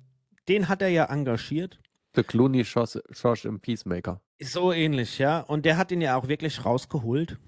den 0.48 0.68
hat 0.68 0.82
er 0.82 0.88
ja 0.88 1.04
engagiert. 1.04 1.78
The 2.14 2.22
Clooney 2.22 2.64
schoss, 2.64 2.98
schoss 3.10 3.44
im 3.44 3.60
Peacemaker. 3.60 4.20
So 4.42 4.72
ähnlich, 4.72 5.18
ja. 5.18 5.40
Und 5.40 5.64
der 5.64 5.76
hat 5.76 5.92
ihn 5.92 6.00
ja 6.00 6.16
auch 6.16 6.28
wirklich 6.28 6.64
rausgeholt. 6.64 7.38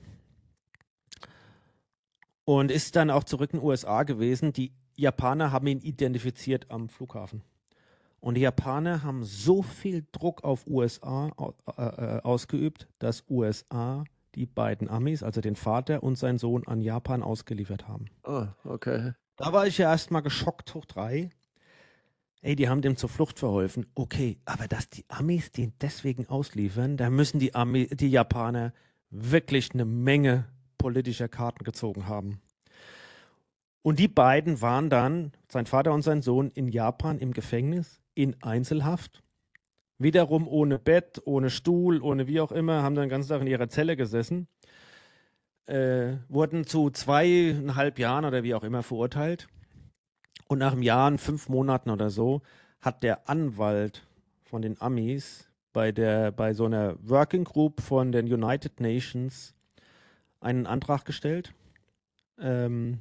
Und 2.44 2.70
ist 2.70 2.96
dann 2.96 3.10
auch 3.10 3.24
zurück 3.24 3.52
in 3.52 3.60
den 3.60 3.66
USA 3.66 4.02
gewesen. 4.02 4.52
Die 4.52 4.72
Japaner 4.94 5.52
haben 5.52 5.66
ihn 5.66 5.80
identifiziert 5.80 6.70
am 6.70 6.88
Flughafen. 6.88 7.42
Und 8.20 8.34
die 8.34 8.42
Japaner 8.42 9.02
haben 9.02 9.24
so 9.24 9.62
viel 9.62 10.06
Druck 10.12 10.44
auf 10.44 10.66
USA 10.66 11.32
äh, 11.76 11.82
äh, 11.82 12.20
ausgeübt, 12.22 12.88
dass 13.00 13.24
USA 13.28 14.04
die 14.36 14.46
beiden 14.46 14.88
Amis, 14.88 15.22
also 15.22 15.40
den 15.40 15.56
Vater 15.56 16.02
und 16.02 16.16
seinen 16.16 16.38
Sohn, 16.38 16.66
an 16.66 16.80
Japan 16.80 17.22
ausgeliefert 17.22 17.88
haben. 17.88 18.06
Ah, 18.22 18.54
okay. 18.64 19.12
Da 19.36 19.52
war 19.52 19.66
ich 19.66 19.78
ja 19.78 19.90
erstmal 19.90 20.22
geschockt 20.22 20.72
hoch 20.74 20.84
drei. 20.84 21.30
Ey, 22.44 22.56
die 22.56 22.68
haben 22.68 22.82
dem 22.82 22.96
zur 22.96 23.08
Flucht 23.08 23.38
verholfen. 23.38 23.86
Okay, 23.94 24.38
aber 24.44 24.66
dass 24.66 24.90
die 24.90 25.04
Amis 25.06 25.52
den 25.52 25.72
deswegen 25.80 26.28
ausliefern, 26.28 26.96
da 26.96 27.08
müssen 27.08 27.38
die, 27.38 27.54
Ami, 27.54 27.86
die 27.86 28.10
Japaner 28.10 28.72
wirklich 29.10 29.72
eine 29.72 29.84
Menge 29.84 30.46
politischer 30.76 31.28
Karten 31.28 31.62
gezogen 31.62 32.08
haben. 32.08 32.40
Und 33.82 34.00
die 34.00 34.08
beiden 34.08 34.60
waren 34.60 34.90
dann, 34.90 35.32
sein 35.48 35.66
Vater 35.66 35.92
und 35.92 36.02
sein 36.02 36.20
Sohn, 36.20 36.50
in 36.50 36.66
Japan 36.66 37.18
im 37.18 37.32
Gefängnis, 37.32 38.00
in 38.14 38.36
Einzelhaft. 38.42 39.22
Wiederum 39.98 40.48
ohne 40.48 40.80
Bett, 40.80 41.22
ohne 41.24 41.48
Stuhl, 41.48 42.02
ohne 42.02 42.26
wie 42.26 42.40
auch 42.40 42.50
immer, 42.50 42.82
haben 42.82 42.96
dann 42.96 43.04
den 43.04 43.10
ganzen 43.10 43.28
Tag 43.28 43.40
in 43.40 43.46
ihrer 43.46 43.68
Zelle 43.68 43.96
gesessen. 43.96 44.48
Äh, 45.66 46.16
wurden 46.28 46.66
zu 46.66 46.90
zweieinhalb 46.90 48.00
Jahren 48.00 48.24
oder 48.24 48.42
wie 48.42 48.54
auch 48.54 48.64
immer 48.64 48.82
verurteilt. 48.82 49.46
Und 50.52 50.58
nach 50.58 50.72
einem 50.72 50.82
Jahr, 50.82 51.16
fünf 51.16 51.48
Monaten 51.48 51.88
oder 51.88 52.10
so, 52.10 52.42
hat 52.82 53.02
der 53.02 53.26
Anwalt 53.26 54.06
von 54.42 54.60
den 54.60 54.78
Amis 54.82 55.48
bei, 55.72 55.92
der, 55.92 56.30
bei 56.30 56.52
so 56.52 56.66
einer 56.66 56.94
Working 57.08 57.44
Group 57.44 57.80
von 57.80 58.12
den 58.12 58.30
United 58.30 58.78
Nations 58.78 59.54
einen 60.40 60.66
Antrag 60.66 61.06
gestellt. 61.06 61.54
Ähm, 62.38 62.98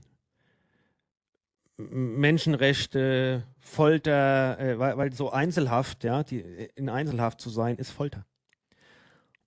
Menschenrechte, 1.75 3.43
Folter, 3.59 4.57
äh, 4.57 4.79
weil, 4.79 4.95
weil 4.95 5.11
so 5.11 5.31
Einzelhaft, 5.31 6.05
ja, 6.05 6.23
die, 6.23 6.39
in 6.75 6.87
Einzelhaft 6.87 7.41
zu 7.41 7.49
sein, 7.49 7.75
ist 7.75 7.91
Folter. 7.91 8.25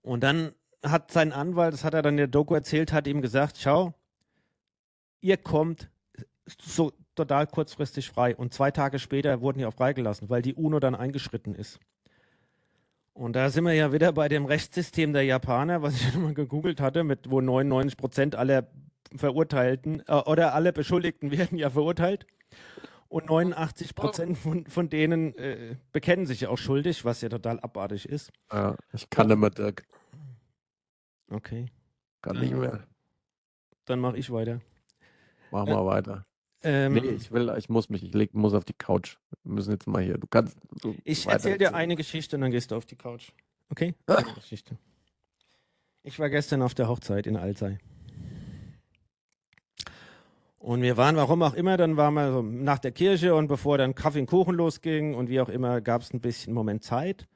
Und 0.03 0.23
dann 0.23 0.53
hat 0.83 1.11
sein 1.11 1.33
Anwalt, 1.33 1.73
das 1.73 1.85
hat 1.85 1.95
er 1.95 2.03
dann 2.03 2.13
in 2.13 2.19
der 2.19 2.27
Doku 2.27 2.53
erzählt, 2.55 2.93
hat 2.93 3.07
ihm 3.07 3.23
gesagt, 3.23 3.57
schau, 3.59 3.95
ihr 5.23 5.39
kommt 5.39 5.89
so 6.61 6.93
total 7.15 7.47
kurzfristig 7.47 8.09
frei. 8.11 8.35
Und 8.37 8.53
zwei 8.55 8.71
Tage 8.71 8.99
später 8.99 9.41
wurden 9.41 9.59
die 9.59 9.67
auch 9.67 9.75
freigelassen, 9.75 10.29
weil 10.31 10.43
die 10.43 10.55
UNO 10.55 10.81
dann 10.81 10.95
eingeschritten 10.95 11.55
ist. 11.55 11.79
Und 13.13 13.35
da 13.37 13.49
sind 13.51 13.65
wir 13.65 13.73
ja 13.75 13.93
wieder 13.93 14.13
bei 14.13 14.29
dem 14.29 14.45
Rechtssystem 14.45 15.13
der 15.13 15.23
Japaner, 15.25 15.83
was 15.83 15.95
ich 15.95 16.13
nochmal 16.15 16.35
gegoogelt 16.35 16.81
hatte, 16.81 17.05
mit 17.05 17.31
wo 17.31 17.41
99 17.41 17.97
Prozent 17.97 18.35
aller 18.35 18.67
Verurteilten 19.15 20.03
äh, 20.09 20.13
oder 20.13 20.55
alle 20.55 20.73
Beschuldigten 20.73 21.31
werden 21.31 21.57
ja 21.59 21.71
verurteilt. 21.71 22.27
Und 23.09 23.27
89 23.27 23.95
Prozent 23.95 24.37
von, 24.39 24.67
von 24.67 24.89
denen 24.91 25.35
äh, 25.37 25.77
bekennen 25.93 26.27
sich 26.27 26.41
ja 26.41 26.49
auch 26.49 26.59
schuldig, 26.59 27.05
was 27.05 27.21
ja 27.21 27.29
total 27.29 27.61
abartig 27.61 28.09
ist. 28.09 28.33
Ja, 28.53 28.77
ich 28.93 29.09
kann 29.09 29.29
nicht 29.29 29.39
mehr, 29.39 29.51
Dirk. 29.51 29.85
Okay, 31.31 31.67
Kann 32.23 32.39
nicht 32.41 32.55
mehr. 32.55 32.85
dann 33.85 34.01
mache 34.01 34.17
ich 34.19 34.31
weiter. 34.33 34.61
Mach 35.53 35.67
Äh, 35.67 35.73
mal 35.73 35.87
weiter. 35.87 36.27
Ähm, 36.65 36.95
Nee, 36.95 37.01
ich 37.11 37.31
will, 37.31 37.53
ich 37.57 37.69
muss 37.69 37.89
mich, 37.89 38.03
ich 38.03 38.15
leg, 38.15 38.35
muss 38.35 38.55
auf 38.55 38.65
die 38.65 38.73
Couch. 38.73 39.17
Wir 39.45 39.53
müssen 39.53 39.71
jetzt 39.71 39.87
mal 39.87 40.03
hier. 40.03 40.19
Du 40.19 40.27
kannst. 40.27 40.57
Du 40.81 40.95
Ich 41.05 41.27
erzähle 41.27 41.59
dir 41.59 41.75
eine 41.75 41.95
Geschichte 41.95 42.37
und 42.37 42.43
dann 42.43 42.51
gehst 42.51 42.71
du 42.71 42.77
auf 42.77 42.87
die 42.87 42.97
Couch. 42.97 43.31
Okay? 43.71 43.95
Eine 44.07 44.35
Geschichte. 44.35 44.77
Ich 46.03 46.19
war 46.19 46.29
gestern 46.31 46.63
auf 46.63 46.75
der 46.75 46.89
Hochzeit 46.89 47.27
in 47.27 47.37
Alzey. 47.37 47.79
Und 50.59 50.81
wir 50.81 50.97
waren, 50.97 51.17
warum 51.17 51.43
auch 51.43 51.53
immer, 51.53 51.77
dann 51.77 51.99
waren 51.99 52.15
wir 52.15 52.33
so 52.33 52.41
nach 52.41 52.79
der 52.79 52.93
Kirche 52.93 53.35
und 53.35 53.49
bevor 53.49 53.77
dann 53.77 53.95
Kaffee 53.95 54.21
und 54.21 54.27
Kuchen 54.27 54.55
losging 54.55 55.15
und 55.15 55.29
wie 55.29 55.41
auch 55.41 55.51
immer, 55.51 55.83
gab 55.83 56.01
es 56.01 56.13
ein 56.15 56.21
bisschen 56.21 56.55
Moment 56.55 56.83
Zeit. 56.83 57.29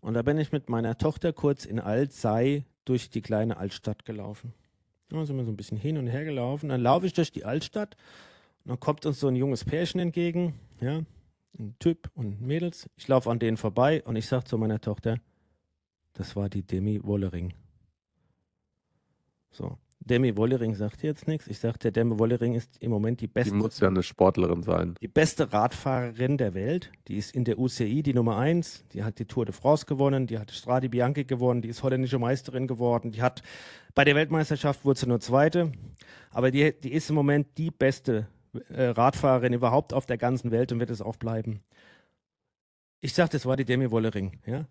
Und 0.00 0.14
da 0.14 0.22
bin 0.22 0.38
ich 0.38 0.50
mit 0.50 0.70
meiner 0.70 0.96
Tochter 0.96 1.34
kurz 1.34 1.66
in 1.66 1.78
Alzey 1.78 2.64
durch 2.86 3.10
die 3.10 3.20
kleine 3.20 3.58
Altstadt 3.58 4.06
gelaufen. 4.06 4.54
Da 5.10 5.26
sind 5.26 5.36
wir 5.36 5.44
so 5.44 5.50
ein 5.50 5.56
bisschen 5.56 5.76
hin 5.76 5.98
und 5.98 6.06
her 6.06 6.24
gelaufen. 6.24 6.70
Dann 6.70 6.80
laufe 6.80 7.04
ich 7.06 7.12
durch 7.12 7.32
die 7.32 7.44
Altstadt 7.44 7.96
und 8.64 8.70
dann 8.70 8.80
kommt 8.80 9.06
uns 9.06 9.20
so 9.20 9.28
ein 9.28 9.36
junges 9.36 9.64
Pärchen 9.64 10.00
entgegen, 10.00 10.54
ja, 10.80 11.00
ein 11.58 11.74
Typ 11.78 12.10
und 12.14 12.40
Mädels. 12.40 12.88
Ich 12.96 13.08
laufe 13.08 13.30
an 13.30 13.38
denen 13.38 13.56
vorbei 13.56 14.02
und 14.04 14.16
ich 14.16 14.26
sage 14.26 14.44
zu 14.44 14.56
meiner 14.58 14.80
Tochter, 14.80 15.18
das 16.14 16.36
war 16.36 16.48
die 16.48 16.62
Demi 16.62 17.00
Wollering. 17.02 17.52
So, 19.50 19.78
Demi 20.00 20.36
Wollering 20.36 20.74
sagt 20.74 21.02
jetzt 21.02 21.26
nichts. 21.28 21.46
Ich 21.48 21.58
sagte, 21.58 21.90
Demi 21.92 22.18
Wollering 22.18 22.54
ist 22.54 22.78
im 22.80 22.90
Moment 22.90 23.20
die 23.20 23.26
Die 23.26 23.32
beste, 23.32 23.54
muss 23.54 23.80
ja 23.80 23.88
eine 23.88 24.02
Sportlerin 24.02 24.62
sein. 24.62 24.94
die 25.00 25.08
beste 25.08 25.52
Radfahrerin 25.52 26.38
der 26.38 26.54
Welt. 26.54 26.90
Die 27.08 27.16
ist 27.16 27.34
in 27.34 27.44
der 27.44 27.58
UCI 27.58 28.02
die 28.02 28.14
Nummer 28.14 28.36
eins. 28.38 28.84
Die 28.92 29.02
hat 29.02 29.18
die 29.18 29.26
Tour 29.26 29.44
de 29.44 29.54
France 29.54 29.86
gewonnen. 29.86 30.26
Die 30.26 30.38
hat 30.38 30.50
Strade 30.52 30.88
Bianchi 30.88 31.24
gewonnen. 31.24 31.62
Die 31.62 31.68
ist 31.68 31.82
holländische 31.82 32.18
Meisterin 32.18 32.66
geworden. 32.66 33.10
Die 33.12 33.22
hat 33.22 33.42
bei 33.94 34.04
der 34.04 34.14
Weltmeisterschaft 34.14 34.84
wurde 34.84 35.00
sie 35.00 35.06
nur 35.06 35.20
Zweite. 35.20 35.72
Aber 36.30 36.50
die, 36.50 36.72
die 36.80 36.92
ist 36.92 37.10
im 37.10 37.16
Moment 37.16 37.48
die 37.58 37.70
beste 37.70 38.28
Radfahrerin 38.52 39.52
überhaupt 39.52 39.92
auf 39.92 40.06
der 40.06 40.18
ganzen 40.18 40.50
Welt 40.50 40.72
und 40.72 40.80
wird 40.80 40.90
es 40.90 41.00
auch 41.00 41.16
bleiben. 41.16 41.60
Ich 43.00 43.14
sag, 43.14 43.30
das 43.30 43.46
war 43.46 43.56
die 43.56 43.64
Demi 43.64 43.90
Wollering. 43.90 44.40
Ja? 44.46 44.66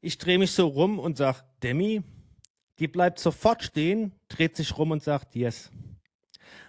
Ich 0.00 0.18
drehe 0.18 0.38
mich 0.38 0.52
so 0.52 0.66
rum 0.66 0.98
und 0.98 1.16
sag, 1.16 1.42
Demi, 1.62 2.02
die 2.78 2.88
bleibt 2.88 3.18
sofort 3.18 3.62
stehen, 3.62 4.12
dreht 4.28 4.56
sich 4.56 4.76
rum 4.76 4.90
und 4.90 5.02
sagt, 5.02 5.34
yes. 5.34 5.70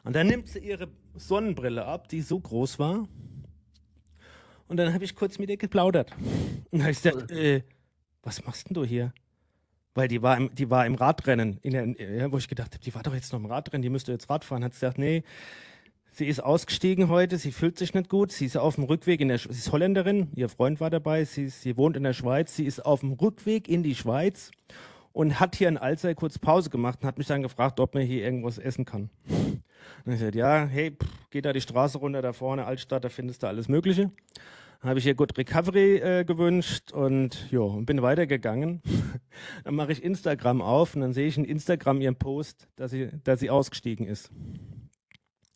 Und 0.03 0.15
dann 0.15 0.27
nimmt 0.27 0.47
sie 0.47 0.59
ihre 0.59 0.87
Sonnenbrille 1.15 1.85
ab, 1.85 2.07
die 2.07 2.21
so 2.21 2.39
groß 2.39 2.79
war, 2.79 3.07
Und 4.67 4.77
dann 4.77 4.93
habe 4.93 5.03
ich 5.03 5.15
kurz 5.15 5.39
mit 5.39 5.49
ihr 5.49 5.57
geplaudert. 5.57 6.13
Und 6.71 6.81
habe 6.81 6.91
ich 6.91 7.01
gesagt, 7.01 7.31
äh, 7.31 7.63
was 8.23 8.45
machst 8.45 8.69
denn 8.69 8.73
du 8.73 8.83
hier? 8.83 9.13
Weil 9.93 10.07
die 10.07 10.21
war 10.21 10.37
im, 10.37 10.53
die 10.53 10.69
war 10.69 10.85
im 10.85 10.95
Radrennen, 10.95 11.59
in 11.61 11.95
der, 11.95 12.31
wo 12.31 12.37
ich 12.37 12.47
gedacht 12.47 12.73
habe, 12.73 12.83
die 12.83 12.93
war 12.93 13.01
doch 13.01 13.13
jetzt 13.13 13.31
noch 13.31 13.39
im 13.39 13.45
Radrennen, 13.45 13.81
die 13.81 13.89
müsste 13.89 14.11
jetzt 14.11 14.29
Rad 14.29 14.43
fahren. 14.43 14.63
Hat 14.63 14.73
sie 14.73 14.81
gesagt, 14.81 14.97
nee, 14.97 15.23
sie 16.17 16.25
ist 16.27 16.39
ausgestiegen 16.39 17.09
heute, 17.09 17.37
sie 17.37 17.51
fühlt 17.51 17.77
sich 17.77 17.93
nicht 17.93 18.09
gut, 18.09 18.31
sie 18.31 18.45
ist 18.47 18.57
auf 18.57 18.75
dem 18.75 18.85
Rückweg 18.85 19.21
in 19.21 19.27
der, 19.27 19.39
Sch- 19.39 19.51
sie 19.51 19.59
ist 19.59 19.71
Holländerin, 19.71 20.29
ihr 20.35 20.49
Freund 20.49 20.79
war 20.79 20.89
dabei, 20.89 21.23
sie, 21.25 21.43
ist, 21.43 21.61
sie 21.61 21.77
wohnt 21.77 21.95
in 21.95 22.03
der 22.03 22.13
Schweiz, 22.13 22.55
sie 22.55 22.65
ist 22.65 22.83
auf 22.85 23.01
dem 23.01 23.13
Rückweg 23.13 23.67
in 23.67 23.83
die 23.83 23.93
Schweiz 23.95 24.49
und 25.13 25.39
hat 25.39 25.55
hier 25.55 25.67
in 25.69 25.77
Alzey 25.77 26.15
kurz 26.15 26.39
Pause 26.39 26.71
gemacht 26.71 26.99
und 27.01 27.07
hat 27.07 27.19
mich 27.19 27.27
dann 27.27 27.43
gefragt, 27.43 27.79
ob 27.79 27.93
man 27.93 28.03
hier 28.03 28.23
irgendwas 28.23 28.57
essen 28.57 28.83
kann. 28.85 29.09
Und 30.05 30.13
ich 30.13 30.19
sagte, 30.19 30.39
ja, 30.39 30.65
hey, 30.65 30.91
pff, 30.91 31.07
geh 31.29 31.41
da 31.41 31.53
die 31.53 31.61
Straße 31.61 31.99
runter, 31.99 32.21
da 32.23 32.33
vorne, 32.33 32.65
Altstadt, 32.65 33.03
da 33.03 33.09
findest 33.09 33.43
du 33.43 33.47
alles 33.47 33.67
Mögliche. 33.67 34.11
Habe 34.81 34.99
ich 34.99 35.05
ihr 35.07 35.15
Good 35.15 35.37
Recovery 35.37 35.97
äh, 35.97 36.23
gewünscht 36.23 36.91
und 36.93 37.47
jo, 37.51 37.81
bin 37.81 38.01
weitergegangen. 38.01 38.81
dann 39.63 39.75
mache 39.75 39.91
ich 39.91 40.03
Instagram 40.03 40.61
auf 40.61 40.95
und 40.95 41.01
dann 41.01 41.13
sehe 41.13 41.27
ich 41.27 41.37
in 41.37 41.45
Instagram 41.45 42.01
ihren 42.01 42.15
Post, 42.15 42.67
dass 42.75 42.91
sie, 42.91 43.09
dass 43.23 43.39
sie 43.39 43.49
ausgestiegen 43.49 44.05
ist. 44.07 44.31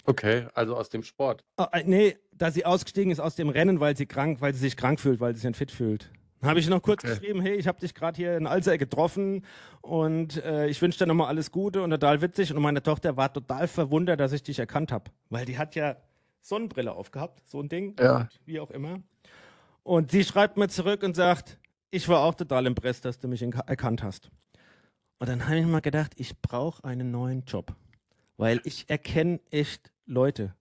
Okay, 0.06 0.47
also 0.54 0.76
aus 0.76 0.89
dem 0.89 1.04
Sport. 1.04 1.43
Äh, 1.58 1.84
nee, 1.86 2.18
dass 2.34 2.54
sie 2.56 2.66
ausgestiegen 2.66 3.12
ist 3.12 3.20
aus 3.20 3.36
dem 3.36 3.49
Rennen, 3.49 3.80
weil 3.80 3.95
sie 3.95 4.06
krank, 4.06 4.41
weil 4.41 4.54
sie 4.54 4.60
sich 4.60 4.76
krank 4.78 4.99
fühlt, 4.99 5.20
weil 5.20 5.34
sie 5.36 5.41
sich 5.41 5.47
nicht 5.49 5.58
fit 5.58 5.72
fühlt. 5.72 6.10
Dann 6.39 6.49
habe 6.49 6.60
ich 6.60 6.68
noch 6.68 6.82
kurz 6.82 7.04
Okay. 7.04 7.14
geschrieben, 7.20 7.39
hey, 7.41 7.54
ich 7.56 7.68
habe 7.68 7.80
dich 7.80 7.93
gerade 7.93 8.18
hier 8.18 8.36
in 8.36 8.47
Alzey 8.47 8.80
getroffen 8.80 9.45
und 9.82 10.43
äh, 10.43 10.68
ich 10.68 10.82
wünsche 10.82 10.97
dir 10.97 11.06
nochmal 11.06 11.28
alles 11.28 11.52
Gute 11.52 11.84
und 11.84 11.91
total 11.91 12.22
witzig. 12.24 12.52
Und 12.52 12.62
meine 12.64 12.82
Tochter 12.82 13.16
war 13.16 13.32
total 13.32 13.68
verwundert, 13.68 14.20
dass 14.20 14.32
ich 14.32 14.41
dich 14.41 14.58
erkannt 14.58 14.91
habe, 14.91 15.12
weil 15.30 15.45
die 15.45 15.60
hat 15.60 15.76
ja 15.76 15.97
Sonnenbrille 16.41 16.91
aufgehabt, 16.93 17.47
so 17.47 17.60
ein 17.62 17.70
Ding, 17.70 17.95
Ja. 17.99 18.28
wie 18.45 18.60
auch 18.60 18.72
immer. 18.72 19.02
Und 19.84 20.10
sie 20.10 20.24
schreibt 20.24 20.58
mir 20.58 20.68
zurück 20.68 21.04
und 21.04 21.16
sagt, 21.16 21.60
ich 21.91 22.10
war 22.10 22.22
auch 22.22 22.34
total 22.34 22.66
impressed, 22.66 23.06
dass 23.06 23.20
du 23.20 23.28
mich 23.28 23.43
erkannt 23.43 24.02
hast. 24.02 24.32
Und 25.20 25.30
dann 25.30 25.45
habe 25.47 25.60
ich 25.60 25.66
mir 25.68 25.82
gedacht, 25.82 26.14
ich 26.16 26.41
brauche 26.41 26.84
einen 26.84 27.12
neuen 27.12 27.43
Job, 27.45 27.76
weil 28.42 28.60
ich 28.64 28.89
erkenne 28.89 29.39
echt 29.52 29.92
Leute. 30.08 30.56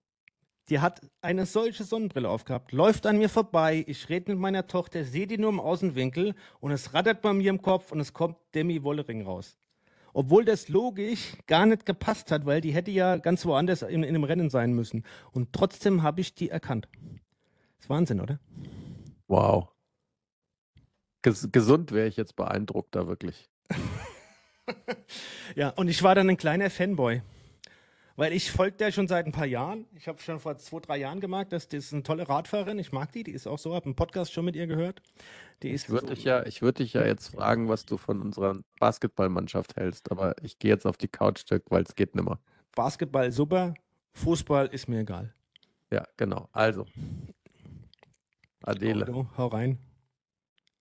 Die 0.68 0.80
hat 0.80 1.00
eine 1.22 1.46
solche 1.46 1.82
Sonnenbrille 1.82 2.28
aufgehabt, 2.28 2.72
läuft 2.72 3.06
an 3.06 3.16
mir 3.16 3.30
vorbei, 3.30 3.82
ich 3.88 4.10
rede 4.10 4.32
mit 4.32 4.38
meiner 4.38 4.66
Tochter, 4.66 5.02
sehe 5.02 5.26
die 5.26 5.38
nur 5.38 5.48
im 5.48 5.58
Außenwinkel 5.58 6.34
und 6.60 6.72
es 6.72 6.92
rattert 6.92 7.22
bei 7.22 7.32
mir 7.32 7.48
im 7.48 7.62
Kopf 7.62 7.90
und 7.90 7.98
es 7.98 8.12
kommt 8.12 8.36
Demi 8.54 8.82
Wollering 8.82 9.24
raus. 9.24 9.56
Obwohl 10.12 10.44
das 10.44 10.68
logisch 10.68 11.38
gar 11.46 11.64
nicht 11.64 11.86
gepasst 11.86 12.30
hat, 12.30 12.44
weil 12.44 12.60
die 12.60 12.74
hätte 12.74 12.90
ja 12.90 13.16
ganz 13.16 13.46
woanders 13.46 13.80
in, 13.80 14.02
in 14.02 14.10
einem 14.10 14.24
Rennen 14.24 14.50
sein 14.50 14.74
müssen. 14.74 15.06
Und 15.32 15.54
trotzdem 15.54 16.02
habe 16.02 16.20
ich 16.20 16.34
die 16.34 16.50
erkannt. 16.50 16.86
Das 16.92 17.86
ist 17.86 17.88
Wahnsinn, 17.88 18.20
oder? 18.20 18.38
Wow. 19.26 19.70
Ges 21.22 21.48
gesund 21.50 21.92
wäre 21.92 22.08
ich 22.08 22.18
jetzt 22.18 22.36
beeindruckt, 22.36 22.94
da 22.94 23.06
wirklich. 23.06 23.48
Ja, 25.56 25.70
und 25.70 25.88
ich 25.88 26.04
war 26.04 26.14
dann 26.14 26.30
ein 26.30 26.36
kleiner 26.36 26.70
Fanboy. 26.70 27.22
Weil 28.20 28.34
ich 28.34 28.50
folge 28.50 28.76
der 28.76 28.92
schon 28.92 29.08
seit 29.08 29.24
ein 29.24 29.32
paar 29.32 29.46
Jahren. 29.46 29.86
Ich 29.96 30.06
habe 30.06 30.20
schon 30.20 30.40
vor 30.40 30.58
zwei, 30.58 30.80
drei 30.80 30.98
Jahren 30.98 31.20
gemerkt, 31.20 31.54
dass 31.54 31.68
das 31.68 31.86
ist 31.86 31.94
eine 31.94 32.02
tolle 32.02 32.28
Radfahrerin. 32.28 32.78
Ich 32.78 32.92
mag 32.92 33.10
die, 33.12 33.22
die 33.22 33.30
ist 33.30 33.46
auch 33.46 33.58
so, 33.58 33.74
habe 33.74 33.86
einen 33.86 33.96
Podcast 33.96 34.30
schon 34.30 34.44
mit 34.44 34.56
ihr 34.56 34.66
gehört. 34.66 35.00
Die 35.62 35.70
ist 35.70 35.84
Ich 35.84 35.88
würde 35.88 36.08
so, 36.08 36.12
dich 36.12 36.24
ja, 36.24 36.44
ich 36.44 36.60
würde 36.60 36.82
dich 36.82 36.92
ja 36.92 37.02
jetzt 37.02 37.28
fragen, 37.28 37.70
was 37.70 37.86
du 37.86 37.96
von 37.96 38.20
unserer 38.20 38.58
Basketballmannschaft 38.78 39.76
hältst, 39.76 40.10
aber 40.10 40.34
ich 40.42 40.58
gehe 40.58 40.70
jetzt 40.70 40.84
auf 40.84 40.98
die 40.98 41.08
Couch, 41.08 41.44
weil 41.70 41.82
es 41.82 41.94
geht 41.94 42.14
nimmer. 42.14 42.38
Basketball 42.76 43.32
super, 43.32 43.72
Fußball 44.12 44.66
ist 44.66 44.86
mir 44.86 45.00
egal. 45.00 45.32
Ja, 45.90 46.04
genau. 46.18 46.50
Also. 46.52 46.84
Adele. 48.60 49.06
Du, 49.06 49.28
hau 49.38 49.46
rein. 49.46 49.78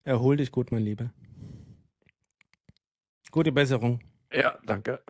Erhol 0.03 0.35
dich 0.35 0.51
gut, 0.51 0.73
mein 0.73 0.83
Lieber. 0.83 1.13
Gute 3.31 3.53
Besserung. 3.53 4.01
Ja, 4.29 4.59
danke. 4.65 5.01